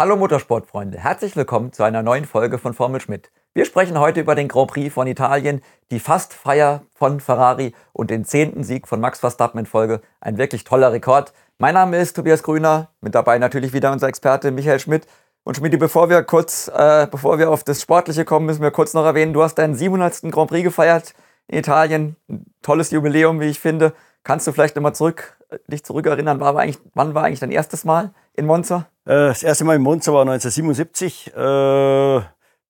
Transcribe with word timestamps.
Hallo 0.00 0.16
Motorsportfreunde, 0.16 0.98
herzlich 0.98 1.36
willkommen 1.36 1.74
zu 1.74 1.82
einer 1.82 2.02
neuen 2.02 2.24
Folge 2.24 2.56
von 2.56 2.72
Formel 2.72 3.02
Schmidt. 3.02 3.30
Wir 3.52 3.66
sprechen 3.66 4.00
heute 4.00 4.20
über 4.20 4.34
den 4.34 4.48
Grand 4.48 4.70
Prix 4.70 4.94
von 4.94 5.06
Italien, 5.06 5.60
die 5.90 6.00
Fastfeier 6.00 6.86
von 6.94 7.20
Ferrari 7.20 7.74
und 7.92 8.08
den 8.08 8.24
zehnten 8.24 8.64
Sieg 8.64 8.88
von 8.88 8.98
Max 8.98 9.20
Verstappen 9.20 9.60
in 9.60 9.66
Folge. 9.66 10.00
Ein 10.22 10.38
wirklich 10.38 10.64
toller 10.64 10.90
Rekord. 10.90 11.34
Mein 11.58 11.74
Name 11.74 11.98
ist 11.98 12.16
Tobias 12.16 12.42
Grüner, 12.42 12.88
mit 13.02 13.14
dabei 13.14 13.38
natürlich 13.38 13.74
wieder 13.74 13.92
unser 13.92 14.08
Experte 14.08 14.50
Michael 14.52 14.80
Schmidt. 14.80 15.06
Und 15.44 15.58
Schmidt, 15.58 15.78
bevor 15.78 16.08
wir 16.08 16.22
kurz, 16.22 16.68
äh, 16.68 17.06
bevor 17.10 17.38
wir 17.38 17.50
auf 17.50 17.62
das 17.62 17.82
Sportliche 17.82 18.24
kommen, 18.24 18.46
müssen 18.46 18.62
wir 18.62 18.70
kurz 18.70 18.94
noch 18.94 19.04
erwähnen, 19.04 19.34
du 19.34 19.42
hast 19.42 19.56
deinen 19.56 19.74
700. 19.74 20.32
Grand 20.32 20.48
Prix 20.48 20.64
gefeiert 20.64 21.12
in 21.46 21.58
Italien. 21.58 22.16
Ein 22.26 22.46
tolles 22.62 22.90
Jubiläum, 22.90 23.38
wie 23.38 23.50
ich 23.50 23.60
finde. 23.60 23.92
Kannst 24.22 24.46
du 24.46 24.52
vielleicht 24.52 24.76
nochmal 24.76 24.94
zurück, 24.94 25.38
dich 25.66 25.84
zurückerinnern, 25.84 26.40
war 26.40 26.56
eigentlich, 26.56 26.78
wann 26.94 27.14
war 27.14 27.24
eigentlich 27.24 27.40
dein 27.40 27.50
erstes 27.50 27.84
Mal 27.84 28.12
in 28.34 28.46
Monza? 28.46 28.86
Äh, 29.04 29.28
das 29.28 29.42
erste 29.42 29.64
Mal 29.64 29.76
in 29.76 29.82
Monza 29.82 30.12
war 30.12 30.22
1977. 30.22 31.34
Äh, 31.34 32.20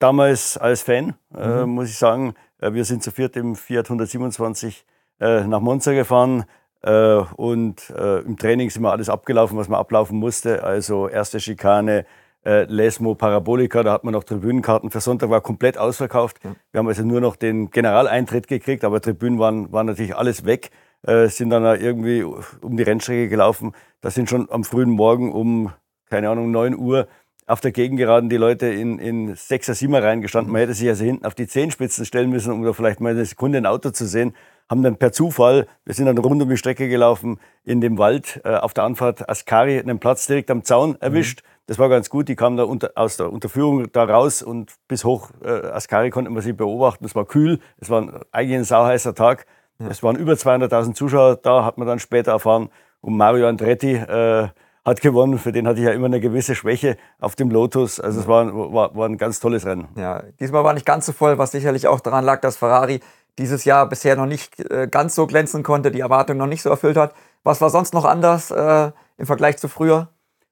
damals 0.01 0.57
als 0.59 0.83
Fan, 0.83 1.15
äh, 1.37 1.65
mhm. 1.65 1.71
muss 1.71 1.91
ich 1.91 1.99
sagen. 1.99 2.35
Äh, 2.61 2.73
wir 2.73 2.85
sind 2.85 3.05
zu 3.05 3.13
viert 3.13 3.37
im 3.37 3.55
Fiat 3.55 3.87
127 3.87 4.85
äh, 5.21 5.45
nach 5.45 5.61
Monza 5.61 5.93
gefahren. 5.93 6.45
Äh, 6.83 7.17
und 7.37 7.91
im 7.91 8.39
Training 8.39 8.71
sind 8.71 8.83
wir 8.83 8.91
alles 8.91 9.11
abgelaufen, 9.11 9.59
was 9.59 9.69
man 9.69 9.79
ablaufen 9.79 10.19
musste. 10.19 10.65
Also 10.65 11.09
erste 11.09 11.39
Schikane, 11.39 12.07
Lesmo 12.43 13.15
Parabolica, 13.15 13.83
da 13.83 13.93
hat 13.93 14.03
man 14.03 14.15
noch 14.15 14.25
Tribünenkarten. 14.25 14.91
Für 14.91 15.03
Sonntag 15.03 15.29
war 15.29 15.43
komplett 15.43 15.77
ausverkauft. 15.77 16.43
Mhm. 16.43 16.57
Wir 16.73 16.79
haben 16.79 16.89
also 16.89 17.03
nur 17.03 17.21
noch 17.21 17.37
den 17.37 17.71
Generaleintritt 17.71 18.49
gekriegt, 18.49 18.83
aber 18.83 19.03
Tribünen 19.03 19.39
waren, 19.39 19.71
waren 19.73 19.85
natürlich 19.85 20.17
alles 20.17 20.47
weg. 20.47 20.71
Äh, 21.07 21.29
sind 21.29 21.51
dann 21.51 21.65
irgendwie 21.81 22.23
um 22.23 22.77
die 22.77 22.83
Rennstrecke 22.83 23.29
gelaufen. 23.29 23.73
Da 24.01 24.11
sind 24.11 24.29
schon 24.29 24.51
am 24.51 24.65
frühen 24.65 24.91
Morgen 24.91 25.33
um, 25.33 25.73
keine 26.11 26.29
Ahnung, 26.29 26.51
9 26.51 26.77
Uhr 26.77 27.09
auf 27.51 27.61
der 27.61 27.73
Gegengeraden 27.73 28.31
die 28.31 28.37
Leute 28.37 28.67
in, 28.67 28.99
in 28.99 29.35
6er, 29.35 29.73
7er 29.73 30.03
reingestanden. 30.03 30.53
Man 30.53 30.61
hätte 30.61 30.75
sich 30.75 30.89
also 30.89 31.05
hinten 31.05 31.27
auf 31.27 31.35
die 31.35 31.49
Zehenspitzen 31.49 32.05
stellen 32.05 32.31
müssen, 32.31 32.53
um 32.53 32.63
da 32.63 32.73
vielleicht 32.73 33.01
mal 33.01 33.11
eine 33.11 33.25
Sekunde 33.25 33.59
ein 33.59 33.67
Auto 33.67 33.91
zu 33.91 34.07
sehen. 34.07 34.35
Haben 34.69 34.85
dann 34.85 34.97
per 34.97 35.11
Zufall, 35.11 35.67
wir 35.85 35.95
sind 35.95 36.07
dann 36.07 36.17
rund 36.19 36.41
um 36.41 36.49
die 36.49 36.57
Strecke 36.57 36.89
gelaufen, 36.89 37.41
in 37.65 37.81
dem 37.81 37.99
Wald 37.99 38.41
äh, 38.45 38.55
auf 38.55 38.73
der 38.73 38.85
Anfahrt 38.85 39.29
Ascari 39.29 39.81
einen 39.81 39.99
Platz 39.99 40.29
direkt 40.29 40.49
am 40.51 40.63
Zaun 40.63 40.97
erwischt. 41.01 41.43
Mhm. 41.43 41.49
Das 41.67 41.79
war 41.81 41.89
ganz 41.89 42.09
gut. 42.09 42.29
Die 42.29 42.37
kamen 42.37 42.57
da 42.57 42.65
unter, 42.65 42.93
aus 42.95 43.17
der 43.17 43.33
Unterführung 43.33 43.91
da 43.91 44.05
raus 44.05 44.43
und 44.43 44.75
bis 44.87 45.05
hoch 45.05 45.31
äh, 45.43 45.49
Ascari 45.49 46.11
konnte 46.11 46.31
man 46.31 46.43
sie 46.43 46.53
beobachten. 46.53 47.05
Es 47.05 47.17
war 47.17 47.25
kühl, 47.25 47.59
es 47.79 47.91
war 47.91 48.27
eigentlich 48.31 48.59
ein 48.59 48.65
sauheißer 48.65 49.15
Tag. 49.15 49.47
Es 49.89 50.03
waren 50.03 50.17
über 50.17 50.35
200.000 50.35 50.95
Zuschauer 50.95 51.37
da, 51.37 51.65
hat 51.65 51.79
man 51.79 51.87
dann 51.87 51.99
später 51.99 52.33
erfahren. 52.33 52.69
Und 53.01 53.17
Mario 53.17 53.49
Andretti 53.49 53.95
äh, 53.95 54.49
hat 54.85 55.01
gewonnen. 55.01 55.39
Für 55.39 55.53
den 55.53 55.67
hatte 55.67 55.81
ich 55.81 55.87
ja 55.87 55.93
immer 55.93 56.07
eine 56.07 56.21
gewisse 56.21 56.55
Schwäche 56.55 56.97
auf 57.19 57.35
dem 57.35 57.51
Lotus. 57.51 57.99
Also 57.99 58.21
es 58.21 58.29
war, 58.29 58.47
war, 58.73 58.95
war 58.95 59.09
ein 59.09 59.17
ganz 59.17 59.41
tolles 59.41 59.65
Rennen. 59.65 59.89
Ja, 59.97 60.23
diesmal 60.39 60.65
war 60.65 60.75
nicht 60.75 60.87
ganz 60.87 61.07
so 61.07 61.13
voll, 61.13 61.39
was 61.39 61.53
sicherlich 61.53 61.87
auch 61.87 62.01
daran 62.01 62.25
lag, 62.25 62.41
dass 62.41 62.57
Ferrari 62.57 63.01
dieses 63.39 63.65
Jahr 63.65 63.89
bisher 63.89 64.17
noch 64.17 64.27
nicht 64.27 64.61
äh, 64.71 64.87
ganz 64.91 65.15
so 65.15 65.27
glänzen 65.27 65.63
konnte, 65.63 65.91
die 65.91 66.01
Erwartungen 66.01 66.39
noch 66.39 66.47
nicht 66.47 66.63
so 66.63 66.69
erfüllt 66.69 66.97
hat. 66.97 67.15
Was 67.43 67.61
war 67.61 67.71
sonst 67.71 67.95
noch 67.95 68.05
anders 68.05 68.51
äh, 68.51 68.91
im 69.17 69.27
Vergleich 69.27 69.57
zu 69.57 69.69
früher? 69.69 70.09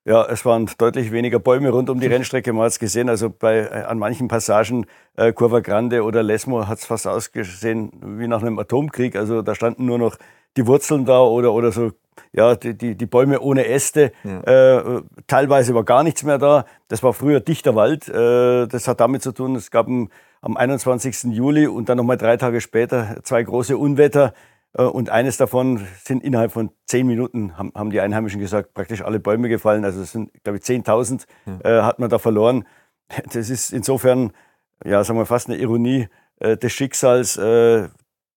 Ja, 0.08 0.24
es 0.24 0.46
waren 0.46 0.70
deutlich 0.78 1.12
weniger 1.12 1.38
Bäume 1.38 1.68
rund 1.68 1.90
um 1.90 2.00
die 2.00 2.06
Rennstrecke. 2.14 2.54
Man 2.54 2.62
hat 2.62 2.72
es 2.72 2.78
gesehen, 2.78 3.10
also 3.10 3.28
bei, 3.28 3.58
äh, 3.58 3.84
an 3.86 3.98
manchen 3.98 4.26
Passagen, 4.26 4.86
äh, 5.16 5.34
Curva 5.34 5.60
Grande 5.60 6.02
oder 6.02 6.22
Lesmo, 6.22 6.66
hat 6.66 6.78
es 6.78 6.86
fast 6.86 7.06
ausgesehen 7.06 7.92
wie 8.16 8.26
nach 8.26 8.40
einem 8.40 8.58
Atomkrieg. 8.58 9.16
Also 9.16 9.42
da 9.42 9.54
standen 9.54 9.84
nur 9.84 9.98
noch 9.98 10.16
die 10.56 10.66
Wurzeln 10.66 11.04
da 11.04 11.20
oder, 11.20 11.52
oder 11.52 11.72
so 11.72 11.90
ja, 12.32 12.56
die, 12.56 12.72
die, 12.72 12.94
die 12.96 13.06
Bäume 13.06 13.40
ohne 13.40 13.66
Äste. 13.66 14.12
Ja. 14.24 14.78
Äh, 14.78 15.02
teilweise 15.26 15.74
war 15.74 15.84
gar 15.84 16.02
nichts 16.02 16.22
mehr 16.22 16.38
da. 16.38 16.64
Das 16.88 17.02
war 17.02 17.12
früher 17.12 17.40
dichter 17.40 17.74
Wald. 17.74 18.08
Äh, 18.08 18.66
das 18.66 18.88
hat 18.88 19.00
damit 19.00 19.22
zu 19.22 19.32
tun, 19.32 19.56
es 19.56 19.70
gab 19.70 19.88
am 19.88 20.56
21. 20.56 21.34
Juli 21.34 21.66
und 21.66 21.90
dann 21.90 21.98
nochmal 21.98 22.16
drei 22.16 22.38
Tage 22.38 22.62
später 22.62 23.18
zwei 23.24 23.42
große 23.42 23.76
Unwetter. 23.76 24.32
Äh, 24.78 24.82
und 24.82 25.10
eines 25.10 25.36
davon 25.36 25.86
sind 26.02 26.24
innerhalb 26.24 26.52
von 26.52 26.70
zehn 26.86 27.06
Minuten, 27.06 27.58
haben, 27.58 27.72
haben 27.74 27.90
die 27.90 28.00
Einheimischen 28.00 28.40
gesagt, 28.40 28.72
praktisch 28.72 29.02
alle 29.02 29.20
Bäume 29.20 29.48
gefallen. 29.48 29.84
Also 29.84 30.00
es 30.00 30.12
sind, 30.12 30.32
glaube 30.44 30.58
ich, 30.58 30.64
10.000 30.64 31.26
ja. 31.46 31.78
äh, 31.78 31.82
hat 31.82 31.98
man 31.98 32.08
da 32.08 32.18
verloren. 32.18 32.64
Das 33.32 33.48
ist 33.48 33.72
insofern, 33.72 34.32
ja, 34.84 35.02
sagen 35.02 35.18
wir 35.18 35.24
fast 35.24 35.48
eine 35.48 35.56
Ironie 35.56 36.08
äh, 36.40 36.58
des 36.58 36.72
Schicksals. 36.72 37.38
Äh, 37.38 37.88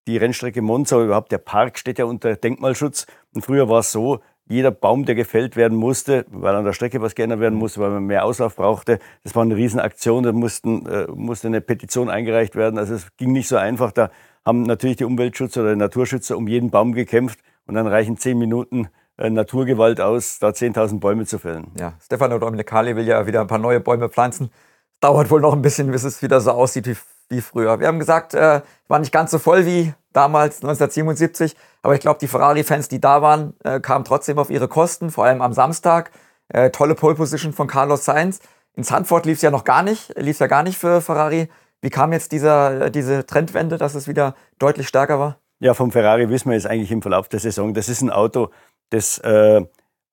die 0.08 0.16
Rennstrecke 0.16 0.62
Monza, 0.62 1.04
überhaupt 1.04 1.32
der 1.34 1.40
Park 1.40 1.78
steht 1.78 2.00
ja 2.00 2.06
unter 2.06 2.38
Denkmalschutz. 2.38 3.06
Und 3.36 3.46
früher 3.46 3.68
war 3.68 3.80
es 3.80 3.92
so, 3.92 4.22
jeder 4.48 4.72
Baum, 4.72 5.06
der 5.06 5.16
gefällt 5.16 5.58
werden 5.58 5.78
musste, 5.78 6.26
weil 6.30 6.56
an 6.56 6.64
der 6.64 6.72
Strecke 6.72 7.02
was 7.02 7.16
geändert 7.16 7.42
werden 7.42 7.60
musste, 7.60 7.82
weil 7.82 7.90
man 7.90 8.06
mehr 8.06 8.24
Auslauf 8.24 8.56
brauchte, 8.56 9.00
das 9.24 9.36
war 9.36 9.44
eine 9.44 9.56
Riesenaktion, 9.58 10.24
da 10.24 10.32
mussten, 10.32 10.86
äh, 10.86 11.08
musste 11.08 11.48
eine 11.48 11.60
Petition 11.60 12.10
eingereicht 12.10 12.56
werden. 12.56 12.78
Also 12.78 12.96
es 12.96 13.08
ging 13.18 13.34
nicht 13.34 13.50
so 13.50 13.58
einfach. 13.58 13.92
Da 13.92 14.10
haben 14.46 14.64
natürlich 14.64 14.98
die 14.98 15.06
Umweltschützer 15.06 15.62
oder 15.62 15.72
die 15.72 15.80
Naturschützer 15.80 16.38
um 16.38 16.48
jeden 16.48 16.72
Baum 16.72 16.94
gekämpft 16.94 17.40
und 17.66 17.76
dann 17.76 17.88
reichen 17.88 18.18
zehn 18.18 18.38
Minuten 18.38 18.90
äh, 19.18 19.30
Naturgewalt 19.30 20.02
aus, 20.02 20.40
da 20.40 20.50
10.000 20.50 21.00
Bäume 21.00 21.26
zu 21.26 21.40
fällen. 21.40 21.72
Ja, 21.78 21.94
Stefano 22.04 22.40
Dominicali 22.40 22.96
will 22.96 23.08
ja 23.08 23.26
wieder 23.28 23.42
ein 23.42 23.48
paar 23.48 23.60
neue 23.60 23.80
Bäume 23.80 24.10
pflanzen. 24.10 24.52
Dauert 25.00 25.30
wohl 25.32 25.42
noch 25.42 25.54
ein 25.54 25.62
bisschen, 25.62 25.92
bis 25.92 26.04
es 26.04 26.22
wieder 26.22 26.42
so 26.42 26.52
aussieht 26.52 26.88
wie, 26.88 26.98
wie 27.30 27.42
früher. 27.42 27.80
Wir 27.80 27.88
haben 27.88 28.00
gesagt, 28.00 28.34
äh, 28.34 28.62
war 28.88 29.00
nicht 29.00 29.12
ganz 29.12 29.32
so 29.32 29.40
voll 29.40 29.66
wie 29.66 29.94
damals 30.14 30.58
1977, 30.58 31.56
aber 31.82 31.94
ich 31.94 32.02
glaube, 32.02 32.20
die 32.20 32.28
Ferrari-Fans, 32.28 32.88
die 32.88 33.00
da 33.00 33.22
waren, 33.22 33.54
äh, 33.64 33.80
kamen 33.80 34.06
trotzdem 34.06 34.38
auf 34.38 34.50
ihre 34.50 34.68
Kosten, 34.68 35.12
vor 35.12 35.26
allem 35.26 35.42
am 35.42 35.54
Samstag. 35.54 36.12
Äh, 36.50 36.70
tolle 36.72 36.96
Pole 36.96 37.16
Position 37.16 37.54
von 37.54 37.68
Carlos 37.68 38.06
Sainz. 38.06 38.40
In 38.76 38.84
Zandvoort 38.84 39.26
lief 39.26 39.38
es 39.38 39.42
ja 39.42 39.52
noch 39.52 39.64
gar 39.64 39.84
nicht, 39.84 40.14
lief 40.18 40.40
ja 40.40 40.48
gar 40.48 40.64
nicht 40.64 40.78
für 40.78 41.02
Ferrari. 41.02 41.50
Wie 41.82 41.90
kam 41.90 42.14
jetzt 42.14 42.32
dieser, 42.32 42.86
äh, 42.86 42.92
diese 42.92 43.26
Trendwende, 43.26 43.78
dass 43.78 43.96
es 43.96 44.08
wieder 44.08 44.36
deutlich 44.60 44.88
stärker 44.88 45.20
war? 45.20 45.40
Ja, 45.60 45.74
vom 45.74 45.92
Ferrari 45.92 46.30
wissen 46.30 46.50
wir 46.50 46.56
jetzt 46.56 46.68
eigentlich 46.68 46.92
im 46.92 47.02
Verlauf 47.02 47.28
der 47.28 47.40
Saison, 47.40 47.74
das 47.74 47.90
ist 47.90 48.02
ein 48.02 48.10
Auto, 48.10 48.50
das 48.90 49.20
äh, 49.20 49.62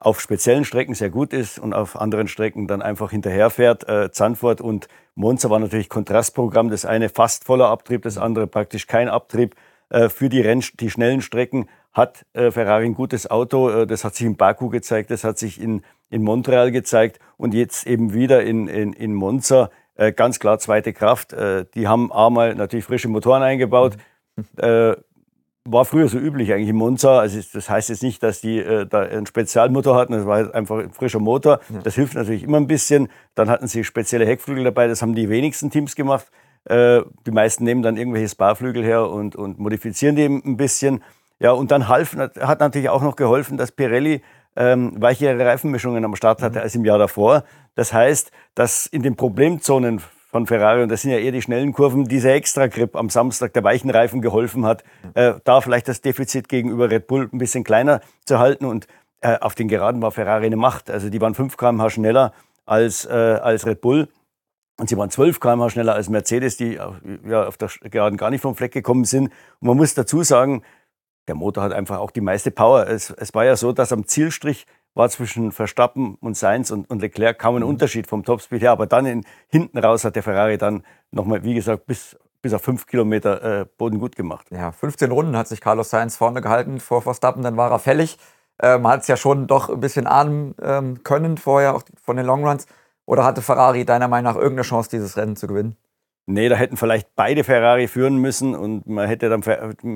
auf 0.01 0.21
speziellen 0.21 0.65
Strecken 0.65 0.95
sehr 0.95 1.11
gut 1.11 1.33
ist 1.33 1.59
und 1.59 1.75
auf 1.75 2.01
anderen 2.01 2.29
Strecken 2.29 2.67
dann 2.67 2.83
einfach 2.83 3.11
hinterherfährt. 3.11 3.89
Äh, 3.89 4.11
Zandvoort 4.13 4.61
und 4.61 4.89
Monza 5.15 5.51
war 5.51 5.59
natürlich 5.59 5.89
Kontrastprogramm. 5.89 6.71
Das 6.71 6.85
eine 6.85 7.09
fast 7.09 7.45
voller 7.45 7.69
Abtrieb, 7.69 8.03
das 8.03 8.17
andere 8.17 8.47
praktisch 8.47 8.87
kein 8.87 9.09
Abtrieb. 9.09 9.57
Äh, 9.91 10.09
für 10.09 10.29
die, 10.29 10.41
Renn 10.41 10.63
die 10.79 10.91
schnellen 10.91 11.21
Strecken 11.21 11.69
hat 11.93 12.25
äh, 12.33 12.53
Ferrari 12.53 12.85
ein 12.85 12.95
gutes 12.95 13.29
Auto. 13.29 13.71
Äh, 13.71 13.87
das 13.87 14.05
hat 14.05 14.15
sich 14.15 14.27
in 14.27 14.37
Baku 14.37 14.69
gezeigt, 14.69 15.11
das 15.11 15.25
hat 15.25 15.39
sich 15.39 15.61
in, 15.61 15.83
in 16.11 16.23
Montreal 16.23 16.71
gezeigt 16.71 17.19
und 17.37 17.53
jetzt 17.53 17.87
eben 17.87 18.13
wieder 18.13 18.45
in, 18.45 18.69
in, 18.69 18.93
in 18.93 19.15
Monza 19.15 19.71
äh, 19.99 20.13
ganz 20.13 20.39
klar 20.39 20.59
zweite 20.59 20.93
Kraft. 20.93 21.33
Äh, 21.33 21.67
die 21.75 21.87
haben 21.87 22.11
einmal 22.13 22.55
natürlich 22.55 22.85
frische 22.85 23.09
Motoren 23.09 23.43
eingebaut. 23.43 23.97
Äh, 24.57 24.95
war 25.65 25.85
früher 25.85 26.09
so 26.09 26.19
üblich 26.19 26.53
eigentlich 26.53 26.69
in 26.69 26.77
Monza. 26.77 27.19
Also 27.19 27.41
das 27.53 27.69
heißt 27.69 27.91
jetzt 27.91 28.03
nicht, 28.03 28.23
dass 28.23 28.41
die 28.41 28.59
äh, 28.59 28.87
da 28.87 29.01
einen 29.01 29.27
Spezialmotor 29.27 29.97
hatten. 29.97 30.13
Das 30.13 30.25
war 30.25 30.55
einfach 30.55 30.79
ein 30.79 30.93
frischer 30.93 31.19
Motor. 31.19 31.61
Ja. 31.69 31.81
Das 31.83 31.97
hilft 31.97 32.15
natürlich 32.15 32.45
immer 32.45 32.59
ein 32.59 32.67
bisschen. 32.69 33.09
Dann 33.35 33.51
hatten 33.51 33.67
sie 33.67 33.85
spezielle 33.85 34.25
Heckflügel 34.25 34.65
dabei. 34.65 34.87
Das 34.87 35.03
haben 35.03 35.15
die 35.15 35.29
wenigsten 35.29 35.71
Teams 35.71 35.95
gemacht. 35.95 36.27
Äh, 36.65 37.03
die 37.27 37.33
meisten 37.33 37.65
nehmen 37.65 37.83
dann 37.83 37.97
irgendwelche 37.97 38.29
Sparflügel 38.29 38.85
her 38.85 39.11
und, 39.11 39.37
und 39.37 39.59
modifizieren 39.59 40.17
die 40.17 40.27
ein 40.27 40.57
bisschen. 40.57 41.03
Ja, 41.41 41.53
und 41.53 41.71
dann 41.71 41.89
half, 41.89 42.17
hat 42.17 42.61
natürlich 42.61 42.89
auch 42.89 43.03
noch 43.03 43.17
geholfen, 43.17 43.57
dass 43.57 43.73
Pirelli 43.73 44.23
ähm, 44.57 44.93
weichere 45.01 45.39
Reifenmischungen 45.45 46.05
am 46.05 46.17
Start 46.17 46.43
hatte 46.43 46.59
mhm. 46.59 46.63
als 46.63 46.75
im 46.75 46.85
Jahr 46.85 46.99
davor. 46.99 47.45
Das 47.75 47.93
heißt, 47.93 48.31
dass 48.55 48.87
in 48.87 49.03
den 49.03 49.17
Problemzonen 49.17 50.01
von 50.31 50.47
Ferrari, 50.47 50.83
und 50.83 50.91
das 50.91 51.03
sind 51.03 51.11
ja 51.11 51.19
eher 51.19 51.33
die 51.33 51.41
schnellen 51.41 51.73
Kurven, 51.73 52.05
dieser 52.05 52.35
Extra-Grip 52.35 52.97
am 52.97 53.09
Samstag 53.09 53.55
der 53.55 53.65
weichen 53.65 53.89
Reifen 53.89 54.21
geholfen 54.21 54.67
hat, 54.67 54.85
äh, 55.15 55.35
da 55.45 55.61
vielleicht 55.61 55.89
das 55.89 56.03
Defizit 56.03 56.49
gegenüber 56.49 56.91
Red 56.91 57.07
Bull 57.07 57.31
ein 57.33 57.39
bisschen 57.39 57.65
kleiner 57.65 58.01
zu 58.27 58.39
halten. 58.39 58.67
Und 58.67 58.87
äh, 59.21 59.39
auf 59.39 59.55
den 59.55 59.69
Geraden 59.69 60.03
war 60.03 60.11
Ferrari 60.11 60.47
eine 60.47 60.57
Macht. 60.57 60.91
Also 60.91 61.09
die 61.09 61.21
waren 61.21 61.35
5 61.35 61.57
km/h 61.57 61.91
schneller 61.91 62.33
als, 62.67 63.07
äh, 63.07 63.11
als 63.11 63.65
Red 63.65 63.81
Bull. 63.81 64.09
Und 64.79 64.89
sie 64.89 64.97
waren 64.97 65.11
12 65.11 65.41
km/h 65.41 65.71
schneller 65.71 65.95
als 65.95 66.09
Mercedes, 66.09 66.57
die 66.57 66.75
ja, 66.75 67.47
auf 67.47 67.57
der 67.57 67.71
Geraden 67.85 68.19
gar 68.19 68.31
nicht 68.31 68.43
vom 68.43 68.55
Fleck 68.55 68.73
gekommen 68.73 69.05
sind. 69.05 69.29
Und 69.61 69.69
man 69.69 69.77
muss 69.77 69.95
dazu 69.95 70.23
sagen, 70.23 70.63
der 71.29 71.35
Motor 71.35 71.63
hat 71.63 71.73
einfach 71.73 71.99
auch 71.99 72.11
die 72.11 72.21
meiste 72.21 72.51
Power. 72.51 72.89
Es, 72.89 73.11
es 73.11 73.35
war 73.35 73.45
ja 73.45 73.57
so, 73.57 73.73
dass 73.73 73.93
am 73.93 74.07
Zielstrich 74.07 74.67
war 74.95 75.09
zwischen 75.11 75.53
Verstappen 75.53 76.17
und 76.17 76.37
Sainz 76.37 76.71
und, 76.71 76.91
und 76.91 77.01
Leclerc 77.01 77.39
kaum 77.39 77.57
ein 77.57 77.63
mhm. 77.63 77.69
Unterschied 77.69 78.07
vom 78.07 78.25
Topspeed 78.25 78.63
her. 78.63 78.73
Aber 78.73 78.87
dann 78.87 79.07
in, 79.07 79.25
hinten 79.49 79.79
raus 79.79 80.05
hat 80.05 80.17
der 80.17 80.23
Ferrari 80.23 80.59
dann 80.59 80.83
nochmal, 81.13 81.45
wie 81.45 81.55
gesagt, 81.55 81.87
bis, 81.87 82.17
bis 82.43 82.53
auf 82.53 82.63
fünf 82.63 82.87
Kilometer 82.87 83.61
äh, 83.61 83.67
Boden 83.77 84.01
gut 84.01 84.17
gemacht. 84.17 84.47
Ja, 84.51 84.73
15 84.73 85.13
Runden 85.13 85.37
hat 85.37 85.47
sich 85.47 85.61
Carlos 85.61 85.91
Sainz 85.91 86.17
vorne 86.17 86.41
gehalten 86.41 86.81
vor 86.81 87.03
Verstappen, 87.03 87.43
dann 87.43 87.57
war 87.57 87.71
er 87.71 87.79
fällig. 87.79 88.19
Äh, 88.61 88.79
man 88.79 88.93
hat 88.93 89.03
es 89.03 89.09
ja 89.09 89.17
schon 89.17 89.47
doch 89.47 89.69
ein 89.69 89.81
bisschen 89.81 90.07
ahnen 90.07 90.55
ähm, 90.61 91.05
können 91.05 91.37
vorher, 91.37 91.77
auch 91.77 91.83
von 92.03 92.17
den 92.17 92.27
Longruns. 92.27 92.67
Oder 93.07 93.25
hatte 93.25 93.41
Ferrari 93.41 93.85
deiner 93.85 94.09
Meinung 94.09 94.33
nach 94.33 94.39
irgendeine 94.39 94.63
Chance, 94.63 94.91
dieses 94.91 95.17
Rennen 95.17 95.37
zu 95.37 95.47
gewinnen? 95.47 95.77
Nee, 96.31 96.51
da 96.51 96.57
hätten 96.57 96.77
vielleicht 96.77 97.17
beide 97.17 97.43
Ferrari 97.43 97.89
führen 97.89 98.19
müssen 98.19 98.55
und 98.55 98.87
man 98.87 99.09
hätte 99.09 99.31
dann 99.31 99.43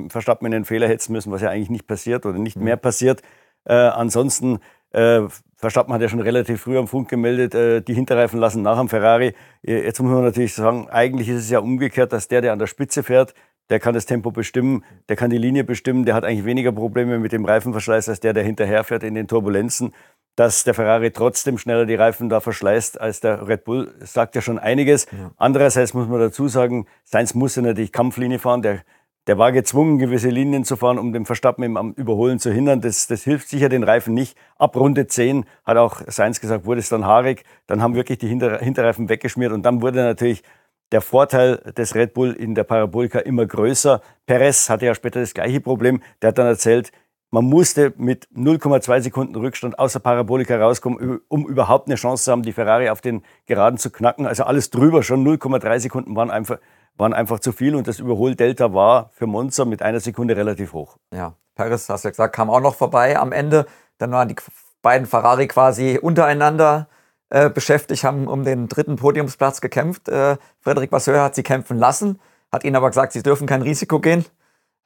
Verstappen 0.09 0.47
in 0.47 0.53
den 0.53 0.65
Fehler 0.65 0.89
hetzen 0.89 1.13
müssen, 1.13 1.31
was 1.31 1.43
ja 1.43 1.51
eigentlich 1.51 1.69
nicht 1.69 1.87
passiert 1.87 2.25
oder 2.25 2.39
nicht 2.39 2.57
mhm. 2.57 2.65
mehr 2.65 2.79
passiert. 2.79 3.21
Äh, 3.65 3.75
ansonsten, 3.75 4.59
äh, 4.93 5.21
Verstappen 5.57 5.93
hat 5.93 6.01
ja 6.01 6.09
schon 6.09 6.21
relativ 6.21 6.63
früh 6.63 6.79
am 6.79 6.89
Funk 6.89 7.11
gemeldet, 7.11 7.55
äh, 7.55 7.83
die 7.83 7.93
Hinterreifen 7.93 8.41
lassen 8.41 8.63
nach 8.63 8.79
am 8.79 8.89
Ferrari. 8.89 9.35
Äh, 9.63 9.85
jetzt 9.85 10.01
muss 10.01 10.11
man 10.11 10.25
natürlich 10.25 10.55
sagen, 10.55 10.89
eigentlich 10.89 11.29
ist 11.29 11.41
es 11.41 11.51
ja 11.51 11.59
umgekehrt, 11.59 12.15
dass 12.15 12.29
der, 12.29 12.41
der 12.41 12.55
an 12.55 12.59
der 12.59 12.67
Spitze 12.67 13.03
fährt, 13.03 13.35
der 13.69 13.79
kann 13.79 13.93
das 13.93 14.07
Tempo 14.07 14.31
bestimmen, 14.31 14.85
der 15.11 15.17
kann 15.17 15.29
die 15.29 15.39
Linie 15.39 15.65
bestimmen, 15.65 16.07
der 16.07 16.15
hat 16.15 16.25
eigentlich 16.25 16.47
weniger 16.47 16.73
Probleme 16.73 17.19
mit 17.19 17.33
dem 17.33 17.45
Reifenverschleiß 17.45 18.09
als 18.09 18.21
der, 18.21 18.33
der 18.33 18.43
hinterher 18.43 18.85
fährt 18.85 19.03
in 19.03 19.15
den 19.15 19.29
Turbulenzen. 19.29 19.93
Dass 20.37 20.65
der 20.65 20.75
Ferrari 20.75 21.11
trotzdem 21.11 21.59
schneller 21.59 21.85
die 21.85 21.95
Reifen 21.95 22.29
da 22.29 22.41
verschleißt 22.41 23.01
als 23.01 23.21
der 23.21 23.47
Red 23.47 23.65
Bull, 23.65 23.95
sagt 24.01 24.35
ja 24.35 24.41
schon 24.41 24.59
einiges. 24.59 25.07
Ja. 25.13 25.31
Andererseits 25.37 25.93
muss 25.93 26.09
man 26.09 26.21
dazu 26.21 26.49
sagen, 26.49 26.87
Sainz 27.05 27.35
musste 27.35 27.61
natürlich 27.61 27.93
Kampflinie 27.93 28.39
fahren. 28.39 28.63
Der 28.63 28.83
der 29.29 29.39
war 29.39 29.53
gezwungen, 29.53 29.99
gewisse 29.99 30.31
Linien 30.31 30.65
zu 30.65 30.77
fahren, 30.77 30.99
um 30.99 31.13
den 31.13 31.27
Verstappen 31.27 31.63
im, 31.63 31.77
am 31.77 31.93
Überholen 31.93 32.41
zu 32.41 32.53
hindern. 32.53 32.81
Das, 32.81 33.07
das 33.07 33.23
hilft 33.23 33.49
sicher 33.49 33.69
den 33.69 33.85
Reifen 33.85 34.15
nicht. 34.15 34.37
Ab 34.57 34.75
Runde 34.75 35.07
10 35.07 35.45
hat 35.65 35.77
auch 35.77 36.03
Sainz 36.09 36.41
gesagt, 36.41 36.65
wurde 36.65 36.81
es 36.81 36.89
dann 36.89 37.07
haarig. 37.07 37.45
Dann 37.69 37.83
haben 37.83 37.95
wirklich 37.95 38.19
die 38.19 38.27
Hinter, 38.27 38.59
Hinterreifen 38.59 39.09
weggeschmiert 39.09 39.53
und 39.53 39.63
dann 39.63 39.81
wurde 39.81 40.03
natürlich 40.03 40.43
der 40.91 41.01
Vorteil 41.01 41.59
des 41.77 41.95
Red 41.95 42.15
Bull 42.15 42.33
in 42.33 42.57
der 42.57 42.65
Parabolika 42.65 43.21
immer 43.21 43.47
größer. 43.47 44.03
Perez 44.27 44.69
hatte 44.69 44.87
ja 44.87 44.95
später 44.95 45.21
das 45.21 45.35
gleiche 45.35 45.61
Problem. 45.61 46.03
Der 46.21 46.29
hat 46.29 46.39
dann 46.39 46.47
erzählt, 46.47 46.91
man 47.33 47.47
musste 47.47 47.95
mit 47.97 48.29
0,2 48.37 49.01
Sekunden 49.01 49.35
Rückstand 49.35 49.79
aus 49.79 49.95
der 49.95 50.01
Parabolika 50.01 50.57
rauskommen, 50.59 51.21
um 51.29 51.49
überhaupt 51.49 51.89
eine 51.89 51.97
Chance 51.97 52.25
zu 52.25 52.31
haben, 52.31 52.43
die 52.43 52.53
Ferrari 52.53 52.91
auf 52.91 53.01
den 53.01 53.23
Geraden 53.47 53.79
zu 53.79 53.91
knacken. 53.91 54.27
Also 54.27 54.45
alles 54.45 54.71
drüber, 54.71 55.03
schon 55.03 55.27
0,3 55.27 55.81
Sekunden 55.81 56.15
waren 56.15 56.31
einfach 56.31 56.59
waren 56.99 57.15
einfach 57.15 57.41
zu 57.41 57.53
viel 57.53 57.75
und 57.75 57.89
das 57.89 57.99
Überholdelta 57.99 58.75
war 58.75 59.11
für 59.15 59.27
Monza 59.27 59.65
mit 59.65 59.81
einer 59.81 59.99
Sekunde 59.99 60.37
relativ 60.37 60.75
hoch. 60.75 60.99
Ja, 61.11 61.35
Paris, 61.55 61.89
hast 61.89 62.05
du 62.05 62.09
ja 62.09 62.11
gesagt, 62.11 62.35
kam 62.35 62.51
auch 62.51 62.61
noch 62.61 62.75
vorbei 62.75 63.19
am 63.19 63.33
Ende. 63.33 63.67
Dann 63.97 64.13
waren 64.13 64.29
die 64.29 64.37
beiden 64.83 65.07
Ferrari 65.07 65.49
quasi 65.49 65.99
untereinander 66.01 66.89
äh, 67.31 67.49
beschäftigt, 67.49 68.05
haben 68.05 68.27
um 68.27 68.45
den 68.45 68.69
dritten 68.69 68.97
Podiumsplatz 68.97 69.61
gekämpft. 69.61 70.09
Äh, 70.09 70.37
Frederik 70.61 70.93
Vasseur 70.93 71.23
hat 71.23 71.35
sie 71.35 71.43
kämpfen 71.43 71.79
lassen, 71.79 72.21
hat 72.51 72.65
ihnen 72.65 72.77
aber 72.77 72.89
gesagt, 72.89 73.13
sie 73.15 73.23
dürfen 73.23 73.47
kein 73.47 73.63
Risiko 73.63 74.01
gehen. 74.01 74.27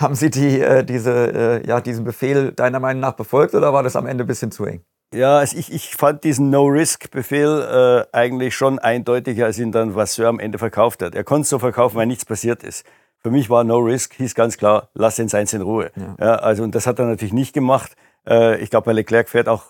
Haben 0.01 0.15
Sie 0.15 0.31
die, 0.31 0.61
äh, 0.61 0.85
diese, 0.85 1.63
äh, 1.63 1.67
ja, 1.67 1.81
diesen 1.81 2.05
Befehl 2.05 2.53
deiner 2.53 2.81
Meinung 2.81 3.01
nach 3.01 3.15
befolgt 3.15 3.55
oder 3.55 3.73
war 3.73 3.83
das 3.83 3.97
am 3.97 4.07
Ende 4.07 4.25
ein 4.25 4.27
bisschen 4.27 4.51
zu 4.51 4.65
eng? 4.65 4.83
Ja, 5.15 5.39
also 5.39 5.57
ich, 5.57 5.73
ich 5.73 5.97
fand 5.97 6.25
diesen 6.25 6.51
No-Risk-Befehl 6.51 8.07
äh, 8.13 8.17
eigentlich 8.17 8.55
schon 8.55 8.79
eindeutiger, 8.79 9.47
als 9.47 9.59
ihn 9.59 9.73
dann 9.73 9.95
Vasseur 9.95 10.29
am 10.29 10.41
Ende 10.41 10.59
verkauft 10.59 11.03
hat. 11.03 11.15
Er 11.15 11.25
konnte 11.25 11.43
es 11.43 11.49
so 11.49 11.59
verkaufen, 11.59 11.97
weil 11.97 12.07
nichts 12.07 12.25
passiert 12.25 12.63
ist. 12.63 12.85
Für 13.19 13.31
mich 13.31 13.49
war 13.49 13.65
No-Risk, 13.65 14.15
hieß 14.15 14.35
ganz 14.35 14.59
klar, 14.59 14.91
lass 14.95 15.17
den 15.17 15.29
Seins 15.29 15.53
in 15.53 15.63
Ruhe. 15.63 15.91
Ja. 15.97 16.17
ja. 16.21 16.35
also, 16.37 16.63
und 16.63 16.75
das 16.75 16.87
hat 16.87 16.99
er 16.99 17.07
natürlich 17.07 17.33
nicht 17.33 17.55
gemacht. 17.55 17.97
Äh, 18.29 18.61
ich 18.61 18.69
glaube, 18.69 18.87
bei 18.87 18.93
Leclerc 18.93 19.29
fährt 19.29 19.49
auch 19.49 19.65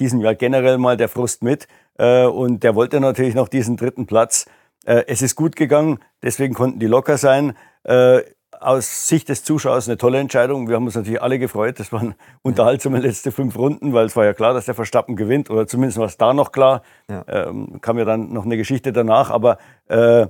diesen 0.00 0.20
Jahr 0.20 0.34
generell 0.34 0.78
mal 0.78 0.96
der 0.96 1.08
Frust 1.08 1.42
mit. 1.42 1.66
Äh, 1.98 2.26
und 2.26 2.62
der 2.62 2.74
wollte 2.74 3.00
natürlich 3.00 3.34
noch 3.34 3.48
diesen 3.48 3.76
dritten 3.76 4.06
Platz. 4.06 4.46
Äh, 4.84 5.04
es 5.08 5.22
ist 5.22 5.34
gut 5.34 5.56
gegangen, 5.56 5.98
deswegen 6.22 6.54
konnten 6.54 6.78
die 6.78 6.86
locker 6.86 7.18
sein. 7.18 7.56
Aus 8.64 9.08
Sicht 9.08 9.28
des 9.28 9.44
Zuschauers 9.44 9.88
eine 9.88 9.98
tolle 9.98 10.18
Entscheidung. 10.18 10.68
Wir 10.68 10.76
haben 10.76 10.86
uns 10.86 10.94
natürlich 10.94 11.20
alle 11.20 11.38
gefreut. 11.38 11.78
Das 11.78 11.92
waren 11.92 12.14
unterhaltsame 12.42 12.98
letzte 12.98 13.30
fünf 13.30 13.56
Runden, 13.56 13.92
weil 13.92 14.06
es 14.06 14.16
war 14.16 14.24
ja 14.24 14.32
klar, 14.32 14.54
dass 14.54 14.64
der 14.64 14.74
Verstappen 14.74 15.16
gewinnt. 15.16 15.50
Oder 15.50 15.66
zumindest 15.66 15.98
war 15.98 16.06
es 16.06 16.16
da 16.16 16.32
noch 16.32 16.50
klar. 16.50 16.82
Ja. 17.10 17.24
Ähm, 17.28 17.80
kam 17.80 17.98
ja 17.98 18.04
dann 18.04 18.32
noch 18.32 18.44
eine 18.44 18.56
Geschichte 18.56 18.92
danach. 18.92 19.30
Aber 19.30 19.58
äh, 19.88 20.26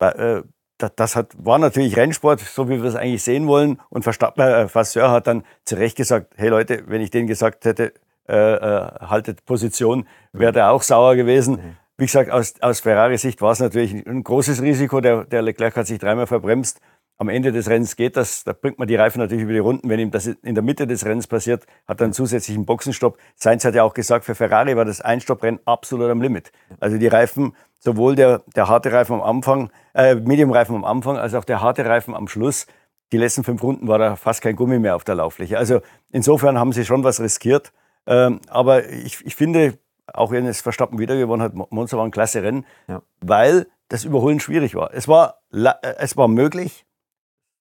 äh, 0.00 0.42
das 0.78 1.16
hat, 1.16 1.32
war 1.38 1.58
natürlich 1.58 1.96
Rennsport, 1.96 2.40
so 2.40 2.68
wie 2.68 2.82
wir 2.82 2.88
es 2.88 2.94
eigentlich 2.94 3.22
sehen 3.22 3.46
wollen. 3.46 3.80
Und 3.88 4.02
Verstappen, 4.02 4.42
äh, 4.42 4.74
Vasseur 4.74 5.10
hat 5.10 5.26
dann 5.26 5.42
zu 5.64 5.76
Recht 5.76 5.96
gesagt, 5.96 6.34
hey 6.36 6.50
Leute, 6.50 6.84
wenn 6.86 7.00
ich 7.00 7.10
denen 7.10 7.26
gesagt 7.26 7.64
hätte, 7.64 7.94
äh, 8.28 8.54
äh, 8.54 8.90
haltet 9.00 9.44
Position, 9.46 10.06
wäre 10.32 10.52
der 10.52 10.72
auch 10.72 10.82
sauer 10.82 11.16
gewesen. 11.16 11.54
Mhm. 11.54 11.76
Wie 11.98 12.04
gesagt, 12.04 12.30
aus, 12.30 12.54
aus 12.60 12.80
Ferrari-Sicht 12.80 13.40
war 13.40 13.52
es 13.52 13.60
natürlich 13.60 13.94
ein 14.06 14.22
großes 14.22 14.60
Risiko. 14.60 15.00
Der, 15.00 15.24
der 15.24 15.40
Leclerc 15.40 15.76
hat 15.76 15.86
sich 15.86 15.98
dreimal 15.98 16.26
verbremst 16.26 16.80
am 17.18 17.28
Ende 17.28 17.50
des 17.50 17.68
Rennens 17.70 17.96
geht 17.96 18.16
das, 18.16 18.44
da 18.44 18.52
bringt 18.52 18.78
man 18.78 18.88
die 18.88 18.96
Reifen 18.96 19.20
natürlich 19.20 19.44
über 19.44 19.52
die 19.52 19.58
Runden. 19.58 19.88
Wenn 19.88 19.98
ihm 19.98 20.10
das 20.10 20.26
in 20.26 20.54
der 20.54 20.62
Mitte 20.62 20.86
des 20.86 21.04
Rennens 21.04 21.26
passiert, 21.26 21.66
hat 21.86 22.00
er 22.00 22.04
einen 22.04 22.12
zusätzlichen 22.12 22.66
Boxenstopp. 22.66 23.18
Sainz 23.34 23.64
hat 23.64 23.74
ja 23.74 23.84
auch 23.84 23.94
gesagt, 23.94 24.24
für 24.24 24.34
Ferrari 24.34 24.76
war 24.76 24.84
das 24.84 25.00
Einstopprennen 25.00 25.60
absolut 25.64 26.10
am 26.10 26.20
Limit. 26.20 26.52
Also 26.78 26.98
die 26.98 27.06
Reifen, 27.06 27.54
sowohl 27.78 28.16
der, 28.16 28.42
der 28.54 28.68
harte 28.68 28.92
Reifen 28.92 29.14
am 29.14 29.22
Anfang, 29.22 29.70
äh, 29.94 30.14
Medium-Reifen 30.14 30.74
am 30.74 30.84
Anfang, 30.84 31.16
als 31.16 31.34
auch 31.34 31.44
der 31.44 31.62
harte 31.62 31.86
Reifen 31.86 32.14
am 32.14 32.28
Schluss. 32.28 32.66
Die 33.12 33.18
letzten 33.18 33.44
fünf 33.44 33.62
Runden 33.62 33.88
war 33.88 33.98
da 33.98 34.16
fast 34.16 34.42
kein 34.42 34.56
Gummi 34.56 34.78
mehr 34.78 34.96
auf 34.96 35.04
der 35.04 35.14
Lauffläche. 35.14 35.56
Also 35.56 35.80
insofern 36.10 36.58
haben 36.58 36.72
sie 36.72 36.84
schon 36.84 37.02
was 37.02 37.20
riskiert. 37.20 37.72
Ähm, 38.06 38.40
aber 38.48 38.88
ich, 38.88 39.24
ich 39.24 39.36
finde, 39.36 39.78
auch 40.12 40.30
wenn 40.30 40.46
es 40.46 40.60
Verstappen 40.60 40.98
wieder 40.98 41.16
gewonnen 41.16 41.42
hat, 41.42 41.54
Monza 41.54 41.96
war 41.96 42.04
ein 42.04 42.10
klasse 42.10 42.42
Rennen, 42.42 42.66
ja. 42.88 43.02
weil 43.20 43.66
das 43.88 44.04
Überholen 44.04 44.40
schwierig 44.40 44.74
war. 44.74 44.92
Es 44.92 45.08
war, 45.08 45.40
äh, 45.52 45.72
es 45.98 46.16
war 46.16 46.28
möglich, 46.28 46.85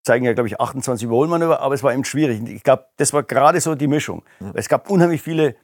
zeigen 0.05 0.25
ja, 0.25 0.33
glaube 0.33 0.47
ich, 0.47 0.59
28 0.59 1.05
Überholmanöver, 1.05 1.59
aber 1.59 1.73
es 1.73 1.83
war 1.83 1.93
eben 1.93 2.05
schwierig. 2.05 2.41
Ich 2.47 2.63
glaube, 2.63 2.85
das 2.97 3.11
war 3.11 3.23
gerade 3.23 3.59
so 3.59 3.75
die 3.75 3.87
Mischung. 3.87 4.23
Ja. 4.39 4.51
Es 4.53 4.69
gab 4.69 4.89
unheimlich 4.89 5.21
viele 5.21 5.55